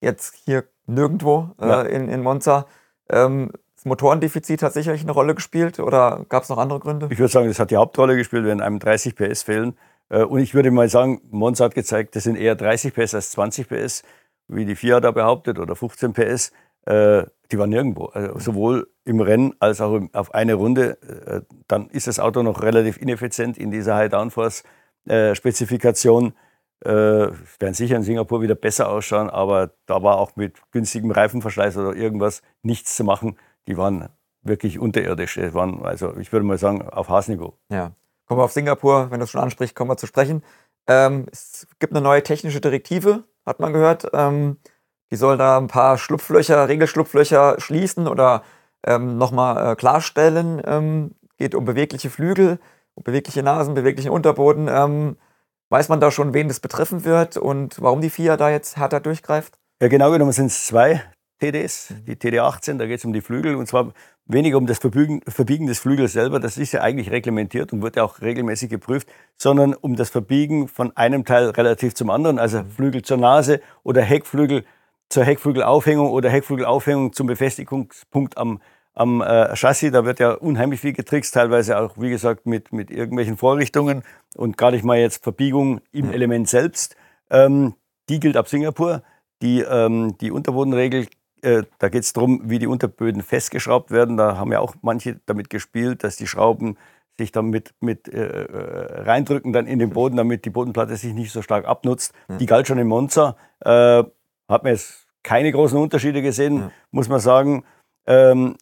Jetzt 0.00 0.36
hier 0.44 0.64
nirgendwo 0.86 1.50
äh, 1.60 1.68
ja. 1.68 1.82
in, 1.82 2.08
in 2.08 2.22
Monza. 2.22 2.66
Ähm, 3.08 3.50
das 3.74 3.86
Motorendefizit 3.86 4.62
hat 4.62 4.72
sicherlich 4.72 5.02
eine 5.02 5.12
Rolle 5.12 5.34
gespielt 5.34 5.80
oder 5.80 6.24
gab 6.28 6.44
es 6.44 6.48
noch 6.48 6.58
andere 6.58 6.80
Gründe? 6.80 7.08
Ich 7.10 7.18
würde 7.18 7.32
sagen, 7.32 7.48
das 7.48 7.58
hat 7.58 7.70
die 7.70 7.76
Hauptrolle 7.76 8.16
gespielt, 8.16 8.44
wenn 8.44 8.60
einem 8.60 8.78
30 8.78 9.16
PS 9.16 9.42
fehlen. 9.42 9.76
Äh, 10.10 10.22
und 10.22 10.38
ich 10.38 10.54
würde 10.54 10.70
mal 10.70 10.88
sagen, 10.88 11.22
Monza 11.30 11.64
hat 11.64 11.74
gezeigt, 11.74 12.14
das 12.14 12.24
sind 12.24 12.36
eher 12.36 12.54
30 12.54 12.94
PS 12.94 13.14
als 13.14 13.30
20 13.32 13.68
PS, 13.68 14.04
wie 14.50 14.64
die 14.64 14.76
FIA 14.76 15.00
da 15.00 15.10
behauptet, 15.10 15.58
oder 15.58 15.76
15 15.76 16.12
PS. 16.12 16.52
Äh, 16.86 17.24
die 17.50 17.58
waren 17.58 17.70
nirgendwo. 17.70 18.04
Also 18.06 18.38
sowohl 18.38 18.88
im 19.04 19.20
Rennen 19.20 19.54
als 19.58 19.80
auch 19.80 20.00
auf 20.12 20.32
eine 20.34 20.54
Runde. 20.54 21.02
Äh, 21.02 21.40
dann 21.68 21.88
ist 21.88 22.06
das 22.06 22.20
Auto 22.20 22.42
noch 22.42 22.62
relativ 22.62 22.96
ineffizient 22.96 23.58
in 23.58 23.70
dieser 23.70 23.96
High-Downforce-Spezifikation. 23.96 26.32
werden 26.82 27.74
sicher 27.74 27.96
in 27.96 28.02
Singapur 28.02 28.40
wieder 28.40 28.54
besser 28.54 28.88
ausschauen, 28.88 29.28
aber 29.28 29.74
da 29.84 30.02
war 30.02 30.18
auch 30.18 30.36
mit 30.36 30.62
günstigem 30.72 31.10
Reifenverschleiß 31.10 31.76
oder 31.76 31.94
irgendwas 31.94 32.40
nichts 32.62 32.96
zu 32.96 33.04
machen. 33.04 33.36
Die 33.68 33.76
waren 33.76 34.08
wirklich 34.42 34.78
unterirdisch. 34.78 35.34
Die 35.34 35.54
waren, 35.54 35.82
also 35.82 36.16
ich 36.16 36.32
würde 36.32 36.46
mal 36.46 36.58
sagen, 36.58 36.88
auf 36.88 37.08
Haasniveau. 37.08 37.58
Ja. 37.70 37.92
Kommen 38.26 38.40
wir 38.40 38.44
auf 38.44 38.52
Singapur, 38.52 39.10
wenn 39.10 39.18
du 39.18 39.24
es 39.24 39.30
schon 39.30 39.40
ansprichst, 39.40 39.74
kommen 39.74 39.90
wir 39.90 39.96
zu 39.96 40.06
sprechen. 40.06 40.42
Ähm, 40.90 41.26
es 41.30 41.68
gibt 41.78 41.92
eine 41.92 42.02
neue 42.02 42.24
technische 42.24 42.60
Direktive, 42.60 43.22
hat 43.46 43.60
man 43.60 43.72
gehört. 43.72 44.08
Ähm, 44.12 44.56
die 45.12 45.16
soll 45.16 45.38
da 45.38 45.56
ein 45.56 45.68
paar 45.68 45.98
Schlupflöcher, 45.98 46.68
Regelschlupflöcher 46.68 47.60
schließen 47.60 48.08
oder 48.08 48.42
ähm, 48.84 49.16
nochmal 49.16 49.72
äh, 49.72 49.76
klarstellen. 49.76 50.60
Ähm, 50.64 51.14
geht 51.38 51.54
um 51.54 51.64
bewegliche 51.64 52.10
Flügel, 52.10 52.58
um 52.94 53.04
bewegliche 53.04 53.44
Nasen, 53.44 53.74
beweglichen 53.74 54.10
Unterboden. 54.10 54.66
Ähm, 54.68 55.16
weiß 55.68 55.90
man 55.90 56.00
da 56.00 56.10
schon, 56.10 56.34
wen 56.34 56.48
das 56.48 56.58
betreffen 56.58 57.04
wird 57.04 57.36
und 57.36 57.80
warum 57.80 58.00
die 58.00 58.10
FIA 58.10 58.36
da 58.36 58.50
jetzt 58.50 58.76
härter 58.76 58.98
durchgreift? 58.98 59.58
Ja, 59.80 59.86
genau 59.86 60.10
genommen 60.10 60.32
sind 60.32 60.46
es 60.46 60.66
zwei 60.66 61.04
TDs, 61.40 61.94
die 62.06 62.16
TD18, 62.16 62.78
da 62.78 62.86
geht 62.86 62.98
es 62.98 63.04
um 63.04 63.12
die 63.12 63.20
Flügel 63.20 63.56
und 63.56 63.66
zwar 63.66 63.92
weniger 64.26 64.58
um 64.58 64.66
das 64.66 64.78
Verbiegen, 64.78 65.22
Verbiegen, 65.26 65.66
des 65.66 65.78
Flügels 65.78 66.12
selber, 66.12 66.38
das 66.38 66.58
ist 66.58 66.72
ja 66.72 66.82
eigentlich 66.82 67.10
reglementiert 67.10 67.72
und 67.72 67.82
wird 67.82 67.96
ja 67.96 68.04
auch 68.04 68.20
regelmäßig 68.20 68.70
geprüft, 68.70 69.08
sondern 69.36 69.74
um 69.74 69.96
das 69.96 70.10
Verbiegen 70.10 70.68
von 70.68 70.96
einem 70.96 71.24
Teil 71.24 71.50
relativ 71.50 71.94
zum 71.94 72.10
anderen, 72.10 72.38
also 72.38 72.62
Flügel 72.64 73.02
zur 73.02 73.16
Nase 73.16 73.60
oder 73.82 74.02
Heckflügel 74.02 74.64
zur 75.10 75.24
Heckflügelaufhängung 75.24 76.10
oder 76.10 76.30
Heckflügelaufhängung 76.30 77.12
zum 77.12 77.26
Befestigungspunkt 77.26 78.38
am, 78.38 78.60
am 78.94 79.20
äh, 79.20 79.54
Chassis. 79.56 79.92
Da 79.92 80.04
wird 80.04 80.20
ja 80.20 80.32
unheimlich 80.32 80.80
viel 80.80 80.92
getrickst, 80.92 81.34
teilweise 81.34 81.78
auch, 81.78 81.94
wie 81.98 82.10
gesagt, 82.10 82.46
mit, 82.46 82.72
mit 82.72 82.90
irgendwelchen 82.90 83.36
Vorrichtungen 83.36 84.04
und 84.36 84.56
gar 84.56 84.70
nicht 84.70 84.84
mal 84.84 84.98
jetzt 84.98 85.22
Verbiegung 85.22 85.80
im 85.90 86.06
mhm. 86.06 86.12
Element 86.12 86.48
selbst. 86.48 86.96
Ähm, 87.28 87.74
die 88.08 88.20
gilt 88.20 88.36
ab 88.36 88.48
Singapur. 88.48 89.02
Die, 89.42 89.60
ähm, 89.60 90.18
die 90.20 90.30
Unterbodenregel, 90.30 91.06
äh, 91.42 91.64
da 91.78 91.88
geht 91.88 92.02
es 92.02 92.12
darum, 92.12 92.42
wie 92.44 92.58
die 92.58 92.66
Unterböden 92.66 93.22
festgeschraubt 93.22 93.90
werden. 93.90 94.16
Da 94.16 94.36
haben 94.36 94.52
ja 94.52 94.60
auch 94.60 94.74
manche 94.82 95.20
damit 95.26 95.50
gespielt, 95.50 96.04
dass 96.04 96.16
die 96.16 96.26
Schrauben 96.26 96.76
sich 97.18 97.32
dann 97.32 97.50
mit, 97.50 97.74
mit 97.80 98.08
äh, 98.08 98.44
äh 98.44 99.02
reindrücken 99.02 99.52
dann 99.52 99.66
in 99.66 99.78
den 99.78 99.90
Boden, 99.90 100.16
damit 100.16 100.44
die 100.44 100.50
Bodenplatte 100.50 100.96
sich 100.96 101.12
nicht 101.12 101.32
so 101.32 101.42
stark 101.42 101.66
abnutzt. 101.66 102.14
Mhm. 102.28 102.38
Die 102.38 102.46
galt 102.46 102.66
schon 102.66 102.78
im 102.78 102.88
Monza. 102.88 103.36
Äh, 103.60 104.04
hat 104.48 104.64
man 104.64 104.72
jetzt 104.72 105.06
keine 105.22 105.52
großen 105.52 105.78
Unterschiede 105.78 106.22
gesehen, 106.22 106.58
ja. 106.58 106.70
muss 106.90 107.08
man 107.08 107.20
sagen. 107.20 107.64
Ähm, 108.06 108.56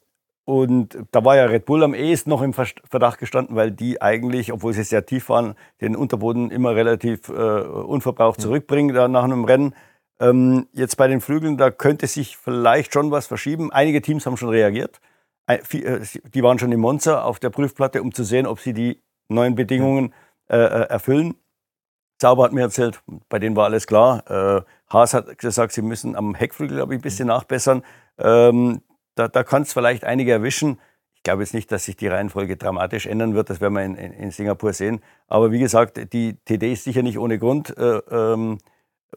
und 0.45 0.99
da 1.11 1.25
war 1.27 1.37
ja 1.37 1.45
Red 1.45 1.67
Bull 1.67 1.85
am 1.85 1.93
ehesten 1.93 2.31
noch 2.31 2.41
im 2.41 2.55
Verdacht 2.55 3.19
gestanden, 3.19 3.55
weil 3.55 3.71
die 3.71 4.01
eigentlich, 4.01 4.51
obwohl 4.51 4.73
sie 4.73 4.83
sehr 4.83 5.05
tief 5.05 5.29
waren, 5.29 5.55
den 5.83 5.95
Unterboden 5.95 6.51
immer 6.51 6.75
relativ 6.75 7.29
äh, 7.29 7.33
unverbraucht 7.33 8.41
zurückbringen 8.41 8.95
da 8.95 9.09
nach 9.09 9.25
einem 9.25 9.45
Rennen. 9.45 9.75
Ähm, 10.21 10.67
jetzt 10.73 10.97
bei 10.97 11.07
den 11.07 11.21
Flügeln, 11.21 11.57
da 11.57 11.71
könnte 11.71 12.07
sich 12.07 12.37
vielleicht 12.37 12.93
schon 12.93 13.11
was 13.11 13.27
verschieben. 13.27 13.73
Einige 13.73 14.03
Teams 14.03 14.27
haben 14.27 14.37
schon 14.37 14.49
reagiert. 14.49 15.01
Äh, 15.47 15.59
die 16.35 16.43
waren 16.43 16.59
schon 16.59 16.73
in 16.73 16.81
Monza 16.81 17.23
auf 17.23 17.39
der 17.39 17.51
Prüfplatte, 17.51 18.03
um 18.03 18.13
zu 18.13 18.25
sehen, 18.25 18.47
ob 18.47 18.61
sie 18.61 18.73
die 18.73 19.03
neuen 19.29 19.55
Bedingungen 19.55 20.13
äh, 20.49 20.57
äh 20.57 20.89
erfüllen. 20.89 21.35
Sauber 22.21 22.45
hat 22.45 22.53
mir 22.53 22.63
erzählt, 22.63 23.01
bei 23.29 23.39
denen 23.39 23.55
war 23.55 23.67
alles 23.67 23.87
klar. 23.87 24.29
Äh, 24.29 24.63
Haas 24.93 25.15
hat 25.15 25.39
gesagt, 25.39 25.73
sie 25.73 25.83
müssen 25.83 26.17
am 26.17 26.35
Heckflügel, 26.35 26.79
glaube 26.79 26.95
ich, 26.95 26.99
ein 26.99 27.03
bisschen 27.03 27.29
nachbessern. 27.29 27.85
Ähm, 28.19 28.83
da 29.15 29.29
da 29.29 29.45
kann 29.45 29.63
es 29.63 29.73
vielleicht 29.73 30.05
einige 30.05 30.33
erwischen. 30.33 30.81
Ich 31.15 31.23
glaube 31.23 31.43
jetzt 31.43 31.55
nicht, 31.55 31.71
dass 31.71 31.85
sich 31.85 31.97
die 31.97 32.09
Reihenfolge 32.09 32.57
dramatisch 32.57 33.07
ändern 33.07 33.35
wird. 33.35 33.51
Das 33.51 33.61
werden 33.61 33.75
wir 33.75 33.85
in, 33.85 33.95
in, 33.95 34.13
in 34.13 34.31
Singapur 34.33 34.73
sehen. 34.73 35.01
Aber 35.29 35.53
wie 35.53 35.59
gesagt, 35.59 36.13
die 36.13 36.35
TD 36.45 36.73
ist 36.73 36.85
sicher 36.85 37.03
nicht 37.03 37.19
ohne 37.19 37.39
Grund 37.39 37.77
äh, 37.77 37.99
ähm, 38.11 38.59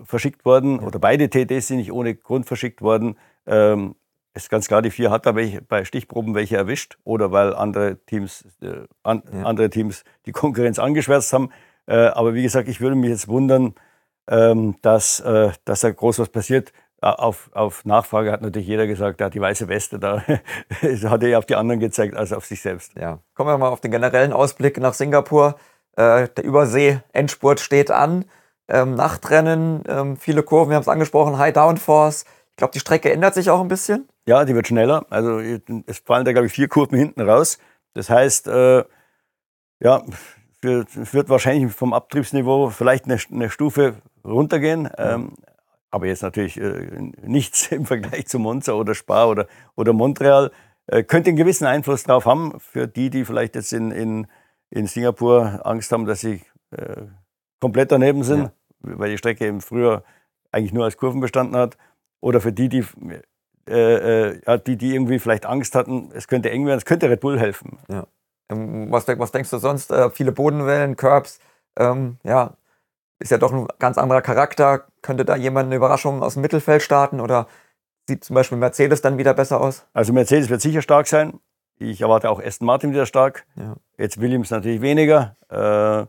verschickt 0.04 0.46
worden. 0.46 0.80
Ja. 0.80 0.88
Oder 0.88 1.00
beide 1.00 1.30
TDs 1.30 1.68
sind 1.68 1.78
nicht 1.78 1.92
ohne 1.92 2.16
Grund 2.16 2.46
verschickt 2.46 2.82
worden. 2.82 3.18
Ähm, 3.46 3.96
ist 4.34 4.50
ganz 4.50 4.68
klar, 4.68 4.82
die 4.82 4.92
vier 4.92 5.12
hat 5.12 5.26
da 5.26 5.36
welche, 5.36 5.62
bei 5.62 5.84
Stichproben 5.84 6.36
welche 6.36 6.56
erwischt 6.56 6.98
oder 7.04 7.32
weil 7.32 7.54
andere 7.54 7.98
Teams, 8.06 8.46
äh, 8.62 8.86
an, 9.04 9.24
ja. 9.32 9.44
andere 9.44 9.70
Teams 9.70 10.04
die 10.26 10.32
Konkurrenz 10.32 10.80
angeschwärzt 10.80 11.34
haben. 11.34 11.50
Äh, 11.86 11.96
aber 11.96 12.34
wie 12.34 12.44
gesagt, 12.44 12.70
ich 12.70 12.80
würde 12.80 12.96
mich 12.96 13.10
jetzt 13.10 13.28
wundern, 13.28 13.76
ähm, 14.30 14.76
dass, 14.82 15.20
äh, 15.20 15.52
dass 15.66 15.82
da 15.82 15.92
groß 15.92 16.20
was 16.20 16.30
passiert. 16.30 16.72
Auf, 17.04 17.50
auf 17.54 17.84
Nachfrage 17.84 18.32
hat 18.32 18.44
natürlich 18.44 18.68
jeder 18.68 18.86
gesagt, 18.86 19.22
er 19.22 19.26
hat 19.26 19.34
die 19.34 19.42
weiße 19.42 19.68
Weste, 19.68 19.98
da 19.98 20.22
hat 20.28 21.24
er 21.24 21.30
eher 21.30 21.40
auf 21.40 21.48
die 21.48 21.56
anderen 21.56 21.80
gezeigt 21.80 22.16
als 22.16 22.32
auf 22.32 22.46
sich 22.46 22.62
selbst. 22.62 22.96
Ja. 22.96 23.18
Kommen 23.34 23.50
wir 23.50 23.58
mal 23.58 23.70
auf 23.70 23.82
den 23.82 23.90
generellen 23.90 24.32
Ausblick 24.32 24.80
nach 24.80 24.94
Singapur. 24.94 25.56
Äh, 25.96 26.28
der 26.30 26.44
Übersee-Endspurt 26.44 27.60
steht 27.60 27.90
an. 27.90 28.26
Ähm, 28.68 28.96
Nachtrennen, 28.96 29.84
ähm, 29.88 30.18
viele 30.18 30.44
Kurven, 30.44 30.72
wir 30.72 30.76
haben 30.76 30.82
es 30.82 30.88
angesprochen, 30.88 31.38
High 31.38 31.54
Downforce. 31.54 32.26
Ich 32.52 32.56
glaube, 32.58 32.74
die 32.74 32.80
Strecke 32.80 33.12
ändert 33.12 33.34
sich 33.34 33.50
auch 33.50 33.62
ein 33.62 33.68
bisschen. 33.68 34.08
Ja, 34.26 34.46
die 34.46 34.56
wird 34.56 34.68
schneller. 34.68 35.06
Also 35.10 35.40
es 35.40 36.00
fallen 36.00 36.26
da, 36.26 36.32
glaube 36.32 36.48
ich, 36.48 36.54
vier 36.54 36.68
Kurven 36.68 36.98
hinten 36.98 37.22
raus. 37.22 37.58
Das 37.94 38.10
heißt, 38.10 38.48
äh, 38.48 38.84
ja, 39.80 40.04
wird 40.62 41.30
wahrscheinlich 41.30 41.74
vom 41.74 41.94
Abtriebsniveau 41.94 42.70
vielleicht 42.70 43.06
eine, 43.06 43.18
eine 43.32 43.50
Stufe 43.50 43.96
runtergehen. 44.24 44.90
Ähm, 44.98 45.34
aber 45.90 46.06
jetzt 46.06 46.22
natürlich 46.22 46.60
äh, 46.60 47.12
nichts 47.24 47.72
im 47.72 47.86
Vergleich 47.86 48.28
zu 48.28 48.40
Monza 48.40 48.74
oder 48.74 48.96
Spa 48.96 49.26
oder, 49.26 49.48
oder 49.76 49.94
Montreal. 49.94 50.52
Äh, 50.88 51.04
könnte 51.04 51.30
einen 51.30 51.38
gewissen 51.38 51.66
Einfluss 51.66 52.04
darauf 52.04 52.26
haben, 52.26 52.60
für 52.60 52.88
die, 52.88 53.10
die 53.10 53.26
vielleicht 53.26 53.56
jetzt 53.56 53.74
in, 53.74 53.92
in, 53.92 54.28
in 54.70 54.88
Singapur 54.88 55.62
Angst 55.66 55.92
haben, 55.92 56.06
dass 56.06 56.22
sie 56.22 56.42
äh, 56.72 57.04
komplett 57.62 57.92
daneben 57.92 58.24
sind, 58.24 58.44
ja. 58.44 58.52
weil 58.82 59.12
die 59.12 59.18
Strecke 59.18 59.46
eben 59.46 59.62
früher 59.62 60.04
eigentlich 60.52 60.74
nur 60.74 60.84
als 60.84 60.98
Kurven 60.98 61.22
bestanden 61.22 61.56
hat. 61.56 61.78
Oder 62.20 62.42
für 62.42 62.52
die, 62.52 62.68
die, 62.68 62.86
äh, 63.70 64.32
äh 64.32 64.60
die, 64.66 64.76
die 64.76 64.94
irgendwie 64.94 65.20
vielleicht 65.20 65.46
Angst 65.46 65.76
hatten, 65.76 66.12
es 66.14 66.28
könnte 66.28 66.52
eng 66.52 66.66
werden, 66.66 66.78
es 66.78 66.86
könnte 66.86 67.10
Red 67.10 67.22
Bull 67.22 67.40
helfen. 67.40 67.78
Ja. 67.88 68.06
Ähm, 68.50 68.92
was, 68.92 69.08
was, 69.08 69.32
denkst 69.32 69.50
du 69.50 69.58
sonst? 69.58 69.92
Äh, 69.92 70.10
viele 70.10 70.32
Bodenwellen, 70.32 70.98
Curbs, 70.98 71.40
ähm, 71.78 72.18
ja, 72.24 72.56
ist 73.20 73.32
ja 73.32 73.38
doch 73.38 73.54
ein 73.54 73.68
ganz 73.80 73.98
anderer 73.98 74.22
Charakter. 74.22 74.86
Könnte 75.02 75.26
da 75.26 75.36
jemand 75.36 75.68
eine 75.68 75.76
Überraschung 75.76 76.22
aus 76.22 76.34
dem 76.34 76.42
Mittelfeld 76.42 76.82
starten 76.82 77.20
oder 77.20 77.48
sieht 78.08 78.24
zum 78.24 78.34
Beispiel 78.34 78.58
Mercedes 78.58 79.02
dann 79.02 79.18
wieder 79.18 79.34
besser 79.34 79.62
aus? 79.62 79.86
Also 79.94 80.12
Mercedes 80.12 80.50
wird 80.50 80.62
sicher 80.62 80.82
stark 80.82 81.08
sein. 81.08 81.40
Ich 81.78 82.02
erwarte 82.02 82.30
auch 82.30 82.42
Aston 82.44 82.66
Martin 82.66 82.92
wieder 82.92 83.06
stark. 83.06 83.46
Ja. 83.56 83.76
Jetzt 83.98 84.20
Williams 84.20 84.52
natürlich 84.52 84.82
weniger. 84.82 85.36
Äh, 85.50 86.06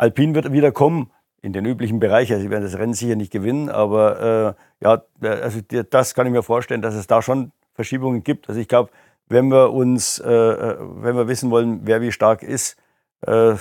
Alpine 0.00 0.34
wird 0.34 0.50
wieder 0.50 0.72
kommen 0.72 1.10
in 1.42 1.52
den 1.52 1.66
üblichen 1.66 2.00
Bereich. 2.00 2.32
Also 2.32 2.42
sie 2.42 2.50
werden 2.50 2.64
das 2.64 2.78
Rennen 2.78 2.94
sicher 2.94 3.16
nicht 3.16 3.30
gewinnen, 3.30 3.68
aber 3.68 4.56
äh, 4.80 4.84
ja, 4.84 5.02
also 5.20 5.60
das 5.90 6.14
kann 6.14 6.26
ich 6.26 6.32
mir 6.32 6.42
vorstellen, 6.42 6.80
dass 6.80 6.94
es 6.94 7.06
da 7.06 7.20
schon 7.20 7.52
Verschiebungen 7.74 8.24
gibt. 8.24 8.48
Also 8.48 8.60
ich 8.60 8.68
glaube, 8.68 8.90
wenn 9.28 9.48
wir 9.48 9.72
uns, 9.72 10.18
äh, 10.18 10.30
äh, 10.30 10.76
wenn 10.80 11.16
wir 11.16 11.28
wissen 11.28 11.50
wollen, 11.50 11.80
wer 11.84 12.00
wie 12.00 12.12
stark 12.12 12.42
ist, 12.42 12.78
äh, 13.26 13.54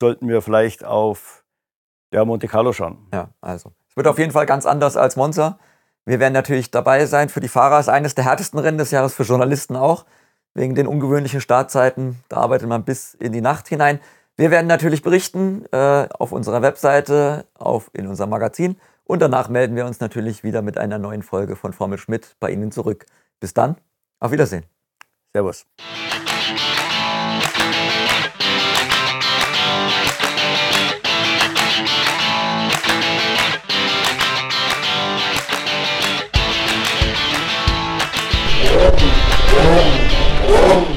sollten 0.00 0.28
wir 0.28 0.42
vielleicht 0.42 0.84
auf 0.84 1.44
ja, 2.12 2.24
Monte 2.24 2.48
Carlo 2.48 2.72
schauen. 2.72 3.06
Ja, 3.12 3.28
also. 3.40 3.72
Es 3.88 3.96
wird 3.96 4.08
auf 4.08 4.18
jeden 4.18 4.32
Fall 4.32 4.46
ganz 4.46 4.66
anders 4.66 4.96
als 4.96 5.14
Monza. 5.14 5.58
Wir 6.04 6.18
werden 6.18 6.34
natürlich 6.34 6.72
dabei 6.72 7.06
sein. 7.06 7.28
Für 7.28 7.40
die 7.40 7.48
Fahrer 7.48 7.78
ist 7.78 7.88
eines 7.88 8.16
der 8.16 8.24
härtesten 8.24 8.58
Rennen 8.58 8.78
des 8.78 8.90
Jahres, 8.90 9.14
für 9.14 9.22
Journalisten 9.22 9.76
auch. 9.76 10.04
Wegen 10.52 10.74
den 10.74 10.88
ungewöhnlichen 10.88 11.40
Startzeiten. 11.40 12.18
Da 12.28 12.38
arbeitet 12.38 12.68
man 12.68 12.84
bis 12.84 13.14
in 13.14 13.32
die 13.32 13.40
Nacht 13.40 13.68
hinein. 13.68 14.00
Wir 14.36 14.50
werden 14.50 14.66
natürlich 14.66 15.02
berichten 15.02 15.64
äh, 15.70 16.08
auf 16.18 16.32
unserer 16.32 16.60
Webseite, 16.60 17.46
auf, 17.54 17.88
in 17.92 18.08
unserem 18.08 18.30
Magazin. 18.30 18.76
Und 19.04 19.22
danach 19.22 19.48
melden 19.48 19.76
wir 19.76 19.86
uns 19.86 20.00
natürlich 20.00 20.42
wieder 20.42 20.60
mit 20.60 20.76
einer 20.76 20.98
neuen 20.98 21.22
Folge 21.22 21.54
von 21.54 21.72
Formel 21.72 21.98
Schmidt 21.98 22.34
bei 22.40 22.50
Ihnen 22.50 22.72
zurück. 22.72 23.06
Bis 23.38 23.54
dann, 23.54 23.76
auf 24.18 24.32
Wiedersehen. 24.32 24.64
Servus. 25.32 25.66
Whoa. 40.46 40.93